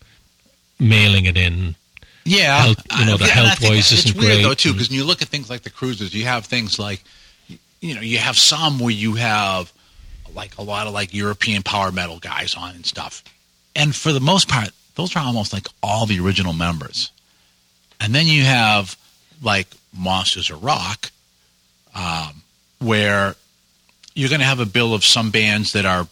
mailing 0.79 1.25
it 1.25 1.37
in. 1.37 1.75
Yeah, 2.23 2.61
health- 2.65 2.85
you 2.99 3.05
know, 3.05 3.17
the 3.17 3.25
I 3.25 3.29
health 3.29 3.61
wise 3.61 3.91
it's 3.91 4.05
isn't 4.05 4.17
weird 4.17 4.33
great. 4.33 4.43
though 4.43 4.53
too 4.53 4.73
because 4.73 4.89
when 4.89 4.97
you 4.97 5.03
look 5.05 5.21
at 5.21 5.27
things 5.29 5.49
like 5.49 5.61
the 5.63 5.69
cruises, 5.71 6.13
you 6.13 6.25
have 6.25 6.45
things 6.45 6.77
like, 6.77 7.03
you 7.81 7.95
know, 7.95 8.01
you 8.01 8.19
have 8.19 8.37
some 8.37 8.77
where 8.79 8.91
you 8.91 9.15
have 9.15 9.71
like 10.35 10.57
a 10.57 10.61
lot 10.61 10.87
of 10.87 10.93
like 10.93 11.13
European 11.13 11.63
power 11.63 11.91
metal 11.91 12.19
guys 12.19 12.53
on 12.55 12.75
and 12.75 12.85
stuff, 12.85 13.23
and 13.75 13.95
for 13.95 14.13
the 14.13 14.19
most 14.21 14.47
part, 14.47 14.69
those 14.95 15.15
are 15.15 15.23
almost 15.23 15.53
like 15.53 15.67
all 15.81 16.05
the 16.05 16.19
original 16.19 16.53
members, 16.53 17.11
and 17.99 18.13
then 18.13 18.27
you 18.27 18.43
have 18.43 18.97
like 19.41 19.67
Monsters 19.97 20.49
of 20.49 20.63
Rock, 20.63 21.11
um, 21.95 22.43
where 22.79 23.35
you're 24.13 24.29
going 24.29 24.41
to 24.41 24.45
have 24.45 24.59
a 24.59 24.65
bill 24.65 24.93
of 24.93 25.03
some 25.03 25.31
bands 25.31 25.73
that 25.73 25.85
are 25.85 26.07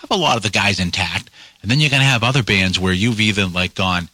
have 0.00 0.10
a 0.10 0.16
lot 0.16 0.36
of 0.36 0.42
the 0.42 0.50
guys 0.50 0.80
intact, 0.80 1.30
and 1.62 1.70
then 1.70 1.80
you're 1.80 1.90
going 1.90 2.00
to 2.02 2.06
have 2.06 2.22
other 2.22 2.42
bands 2.42 2.78
where 2.78 2.92
you've 2.92 3.20
either 3.20 3.46
like 3.46 3.74
gone. 3.74 4.08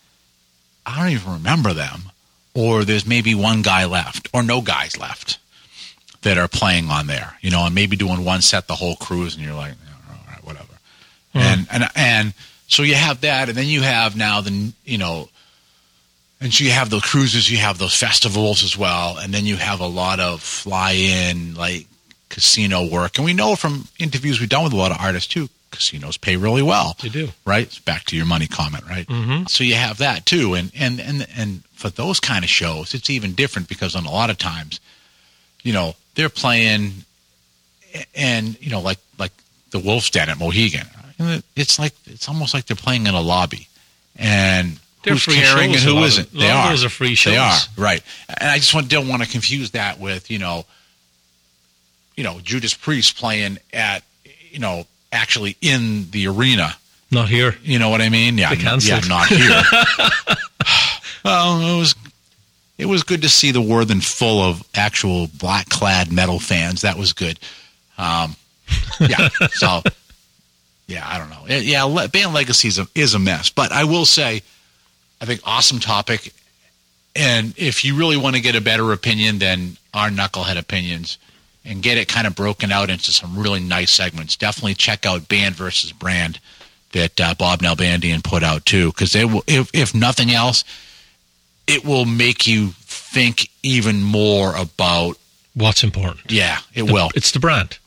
I 0.86 0.98
don't 0.98 1.12
even 1.12 1.32
remember 1.34 1.72
them. 1.72 2.02
Or 2.52 2.84
there's 2.84 3.06
maybe 3.06 3.32
one 3.32 3.62
guy 3.62 3.84
left, 3.84 4.28
or 4.34 4.42
no 4.42 4.60
guys 4.60 4.98
left 4.98 5.38
that 6.22 6.36
are 6.36 6.48
playing 6.48 6.90
on 6.90 7.06
there, 7.06 7.38
you 7.40 7.50
know, 7.50 7.64
and 7.64 7.74
maybe 7.74 7.94
doing 7.96 8.24
one 8.24 8.42
set 8.42 8.66
the 8.66 8.74
whole 8.74 8.96
cruise, 8.96 9.36
and 9.36 9.44
you're 9.44 9.54
like, 9.54 9.74
all 10.08 10.16
right, 10.28 10.44
whatever. 10.44 10.74
And 11.32 11.68
and 11.70 11.84
and 11.94 12.34
so 12.70 12.82
you 12.82 12.94
have 12.94 13.20
that, 13.20 13.48
and 13.50 13.58
then 13.58 13.66
you 13.66 13.82
have 13.82 14.16
now 14.16 14.40
the 14.40 14.72
you 14.86 14.96
know, 14.96 15.28
and 16.40 16.52
so 16.54 16.64
you 16.64 16.70
have 16.70 16.88
the 16.88 17.00
cruises, 17.00 17.50
you 17.50 17.58
have 17.58 17.76
those 17.76 17.94
festivals 17.94 18.64
as 18.64 18.78
well, 18.78 19.18
and 19.18 19.34
then 19.34 19.44
you 19.44 19.56
have 19.56 19.80
a 19.80 19.86
lot 19.86 20.18
of 20.20 20.40
fly-in 20.40 21.54
like 21.54 21.86
casino 22.30 22.86
work, 22.88 23.18
and 23.18 23.24
we 23.26 23.34
know 23.34 23.56
from 23.56 23.88
interviews 23.98 24.40
we've 24.40 24.48
done 24.48 24.64
with 24.64 24.72
a 24.72 24.76
lot 24.76 24.92
of 24.92 24.98
artists 25.00 25.26
too, 25.32 25.48
casinos 25.72 26.16
pay 26.16 26.36
really 26.36 26.62
well 26.62 26.96
They 27.02 27.08
do. 27.10 27.28
right? 27.44 27.66
It's 27.66 27.78
back 27.78 28.04
to 28.06 28.16
your 28.16 28.24
money 28.26 28.46
comment, 28.46 28.84
right? 28.88 29.06
Mhm. 29.06 29.48
So 29.50 29.64
you 29.64 29.74
have 29.74 29.98
that 29.98 30.24
too, 30.26 30.54
and 30.54 30.70
and 30.74 31.00
and 31.00 31.26
and 31.36 31.62
for 31.74 31.90
those 31.90 32.20
kind 32.20 32.44
of 32.44 32.50
shows, 32.50 32.94
it's 32.94 33.10
even 33.10 33.34
different 33.34 33.68
because 33.68 33.94
on 33.96 34.06
a 34.06 34.10
lot 34.10 34.30
of 34.30 34.38
times, 34.38 34.80
you 35.62 35.72
know, 35.72 35.94
they're 36.14 36.28
playing, 36.28 37.04
and 38.14 38.56
you 38.62 38.70
know, 38.70 38.80
like 38.80 38.98
like 39.18 39.32
the 39.70 39.78
Wolf's 39.78 40.10
Den 40.10 40.28
at 40.28 40.38
Mohegan, 40.38 40.86
it's 41.56 41.78
like 41.78 41.94
it's 42.06 42.28
almost 42.28 42.54
like 42.54 42.66
they're 42.66 42.76
playing 42.76 43.06
in 43.06 43.14
a 43.14 43.20
lobby, 43.20 43.68
and 44.16 44.78
They're 45.02 45.14
who's 45.14 45.24
free 45.24 45.34
caring 45.34 45.70
and 45.70 45.80
who 45.80 45.98
isn't? 45.98 46.32
They 46.32 46.50
are. 46.50 46.70
those 46.70 46.84
are 46.84 46.88
free 46.88 47.14
shows. 47.14 47.32
They 47.32 47.38
are 47.38 47.56
right, 47.76 48.02
and 48.28 48.50
I 48.50 48.56
just 48.56 48.74
want, 48.74 48.88
don't 48.88 49.08
want 49.08 49.22
to 49.22 49.28
confuse 49.28 49.72
that 49.72 50.00
with 50.00 50.30
you 50.30 50.38
know, 50.38 50.64
you 52.16 52.24
know, 52.24 52.40
Judas 52.40 52.74
Priest 52.74 53.16
playing 53.16 53.58
at 53.72 54.02
you 54.50 54.58
know 54.58 54.86
actually 55.12 55.56
in 55.60 56.10
the 56.10 56.26
arena. 56.28 56.76
Not 57.10 57.28
here. 57.28 57.56
You 57.62 57.78
know 57.78 57.88
what 57.88 58.00
I 58.00 58.08
mean? 58.08 58.38
Yeah, 58.38 58.52
n- 58.52 58.78
yeah, 58.80 59.00
not 59.08 59.26
here. 59.26 59.62
well, 61.24 61.76
it 61.76 61.78
was 61.78 61.94
it 62.78 62.86
was 62.86 63.02
good 63.02 63.22
to 63.22 63.28
see 63.28 63.50
the 63.50 63.60
Worthen 63.60 64.00
full 64.00 64.40
of 64.40 64.62
actual 64.74 65.26
black 65.38 65.68
clad 65.68 66.10
metal 66.12 66.38
fans. 66.38 66.80
That 66.82 66.96
was 66.96 67.12
good. 67.12 67.38
Um, 67.98 68.36
yeah, 69.00 69.28
so 69.50 69.82
yeah, 70.90 71.06
I 71.08 71.18
don't 71.18 71.30
know. 71.30 71.46
Yeah, 71.46 71.84
le- 71.84 72.08
band 72.08 72.34
legacy 72.34 72.68
is 72.68 72.78
a, 72.78 72.86
is 72.94 73.14
a 73.14 73.18
mess, 73.18 73.50
but 73.50 73.72
I 73.72 73.84
will 73.84 74.04
say, 74.04 74.42
I 75.20 75.24
think 75.24 75.40
awesome 75.44 75.78
topic. 75.80 76.32
And 77.14 77.54
if 77.56 77.84
you 77.84 77.96
really 77.96 78.16
want 78.16 78.36
to 78.36 78.42
get 78.42 78.54
a 78.56 78.60
better 78.60 78.92
opinion 78.92 79.38
than 79.38 79.76
our 79.94 80.08
knucklehead 80.10 80.58
opinions, 80.58 81.18
and 81.64 81.82
get 81.82 81.98
it 81.98 82.08
kind 82.08 82.26
of 82.26 82.34
broken 82.34 82.72
out 82.72 82.88
into 82.88 83.12
some 83.12 83.38
really 83.38 83.60
nice 83.60 83.90
segments, 83.90 84.34
definitely 84.36 84.74
check 84.74 85.04
out 85.04 85.28
Band 85.28 85.54
versus 85.54 85.92
Brand 85.92 86.40
that 86.92 87.20
uh, 87.20 87.34
Bob 87.34 87.60
Nalbandian 87.60 88.24
put 88.24 88.42
out 88.42 88.64
too, 88.64 88.88
because 88.92 89.12
they 89.12 89.24
will, 89.26 89.44
if, 89.46 89.70
if 89.74 89.94
nothing 89.94 90.30
else, 90.30 90.64
it 91.66 91.84
will 91.84 92.06
make 92.06 92.46
you 92.46 92.68
think 92.80 93.48
even 93.62 94.02
more 94.02 94.54
about. 94.56 95.16
What's 95.54 95.84
important? 95.84 96.30
Yeah, 96.32 96.58
it 96.74 96.84
The- 96.84 96.92
will. 96.92 97.10
It's 97.14 97.32
the 97.32 97.40
brand. 97.40 97.78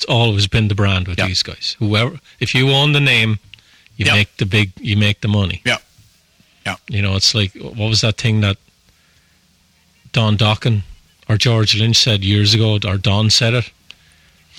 It's 0.00 0.06
always 0.08 0.46
been 0.46 0.68
the 0.68 0.74
brand 0.74 1.08
with 1.08 1.18
Yeah. 1.18 1.26
these 1.26 1.42
guys. 1.42 1.76
Whoever, 1.78 2.20
if 2.38 2.54
you 2.54 2.70
own 2.70 2.92
the 2.94 3.00
name, 3.00 3.38
you 3.98 4.06
Yeah. 4.06 4.14
make 4.14 4.34
the 4.38 4.46
big, 4.46 4.72
you 4.80 4.96
make 4.96 5.20
the 5.20 5.28
money. 5.28 5.60
Yeah. 5.66 5.76
Yeah. 6.64 6.76
You 6.88 7.02
know, 7.02 7.16
it's 7.16 7.34
like 7.34 7.52
what 7.54 7.90
was 7.90 8.00
that 8.00 8.16
thing 8.16 8.40
that 8.40 8.56
Don 10.12 10.38
Dokken 10.38 10.84
or 11.28 11.36
George 11.36 11.74
Lynch 11.74 11.98
said 11.98 12.24
years 12.24 12.54
ago, 12.54 12.78
or 12.82 12.96
Don 12.96 13.28
said 13.28 13.52
it. 13.52 13.70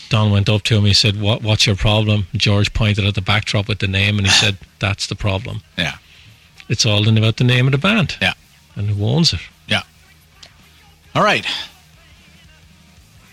Don 0.09 0.29
went 0.29 0.47
up 0.47 0.61
to 0.63 0.77
him. 0.77 0.85
He 0.85 0.93
said, 0.93 1.19
"What? 1.19 1.41
What's 1.41 1.65
your 1.65 1.75
problem?" 1.75 2.27
George 2.37 2.71
pointed 2.73 3.03
at 3.05 3.15
the 3.15 3.21
backdrop 3.21 3.67
with 3.67 3.79
the 3.79 3.87
name, 3.87 4.19
and 4.19 4.27
he 4.27 4.33
said, 4.33 4.57
"That's 4.79 5.07
the 5.07 5.15
problem. 5.15 5.63
yeah, 5.75 5.95
It's 6.69 6.85
all 6.85 7.07
in 7.07 7.17
about 7.17 7.37
the 7.37 7.43
name 7.45 7.65
of 7.65 7.71
the 7.71 7.79
band. 7.79 8.15
Yeah. 8.21 8.33
and 8.75 8.91
who 8.91 9.07
owns 9.07 9.33
it." 9.33 9.39
yeah. 9.67 9.81
All 11.15 11.23
right. 11.23 11.45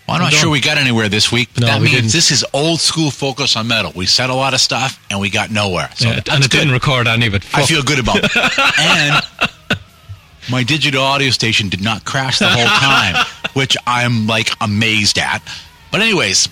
Well, 0.09 0.17
I'm 0.17 0.23
not 0.23 0.33
sure 0.33 0.49
we 0.49 0.59
got 0.59 0.77
anywhere 0.79 1.07
this 1.07 1.31
week, 1.31 1.49
but 1.53 1.61
No, 1.61 1.67
that 1.67 1.77
we 1.81 1.85
means 1.85 1.95
didn't. 1.97 2.11
this 2.13 2.31
is 2.31 2.43
old 2.51 2.79
school 2.79 3.11
focus 3.11 3.55
on 3.55 3.67
metal. 3.67 3.91
We 3.95 4.07
said 4.07 4.29
a 4.31 4.33
lot 4.33 4.55
of 4.55 4.59
stuff 4.59 4.99
and 5.11 5.19
we 5.19 5.29
got 5.29 5.51
nowhere. 5.51 5.89
So 5.95 6.07
Yeah, 6.09 6.15
and 6.15 6.43
it 6.43 6.49
good. 6.49 6.57
didn't 6.57 6.71
record 6.73 7.07
any 7.07 7.27
of 7.27 7.35
it. 7.35 7.43
I 7.53 7.63
feel 7.65 7.83
good 7.83 7.99
about 7.99 8.17
it. 8.23 8.31
and 8.79 9.79
my 10.49 10.63
digital 10.63 11.03
audio 11.03 11.29
station 11.29 11.69
did 11.69 11.81
not 11.83 12.05
crash 12.05 12.39
the 12.39 12.49
whole 12.49 12.65
time, 12.65 13.23
which 13.53 13.77
I'm 13.85 14.25
like 14.25 14.49
amazed 14.61 15.19
at. 15.19 15.43
But 15.91 16.01
anyways, 16.01 16.49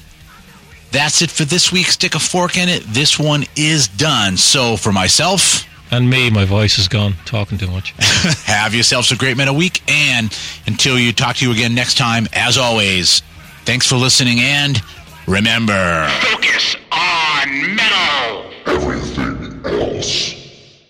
that's 0.91 1.23
it 1.23 1.31
for 1.31 1.43
this 1.43 1.71
week. 1.71 1.87
Stick 1.87 2.13
a 2.13 2.19
fork 2.19 2.57
in 2.57 2.69
it. 2.69 2.83
This 2.83 3.17
one 3.17 3.45
is 3.55 3.87
done. 3.87 4.37
So 4.37 4.77
for 4.77 4.91
myself, 4.91 5.63
and 5.89 6.09
me, 6.09 6.29
my 6.29 6.43
voice 6.45 6.77
is 6.79 6.87
gone. 6.89 7.15
Talking 7.25 7.57
too 7.57 7.71
much. 7.71 7.91
have 8.45 8.73
yourselves 8.75 9.11
a 9.11 9.15
great 9.15 9.37
metal 9.37 9.55
week. 9.55 9.81
And 9.89 10.37
until 10.67 10.99
you 10.99 11.13
talk 11.13 11.37
to 11.37 11.45
you 11.45 11.53
again 11.53 11.73
next 11.75 11.97
time, 11.97 12.27
as 12.33 12.57
always, 12.57 13.21
thanks 13.67 13.85
for 13.85 13.97
listening 13.97 14.39
and 14.39 14.81
remember. 15.27 16.07
Focus 16.21 16.77
on 16.89 17.75
metal. 17.75 18.49
Everything 18.65 19.61
else 19.65 20.33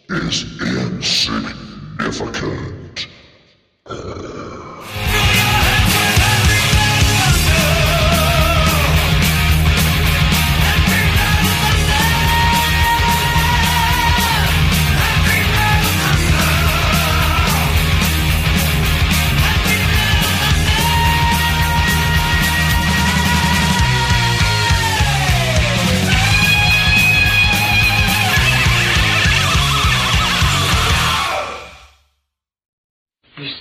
is 0.07 0.61
insignificant. 0.61 3.07
You're 3.89 4.36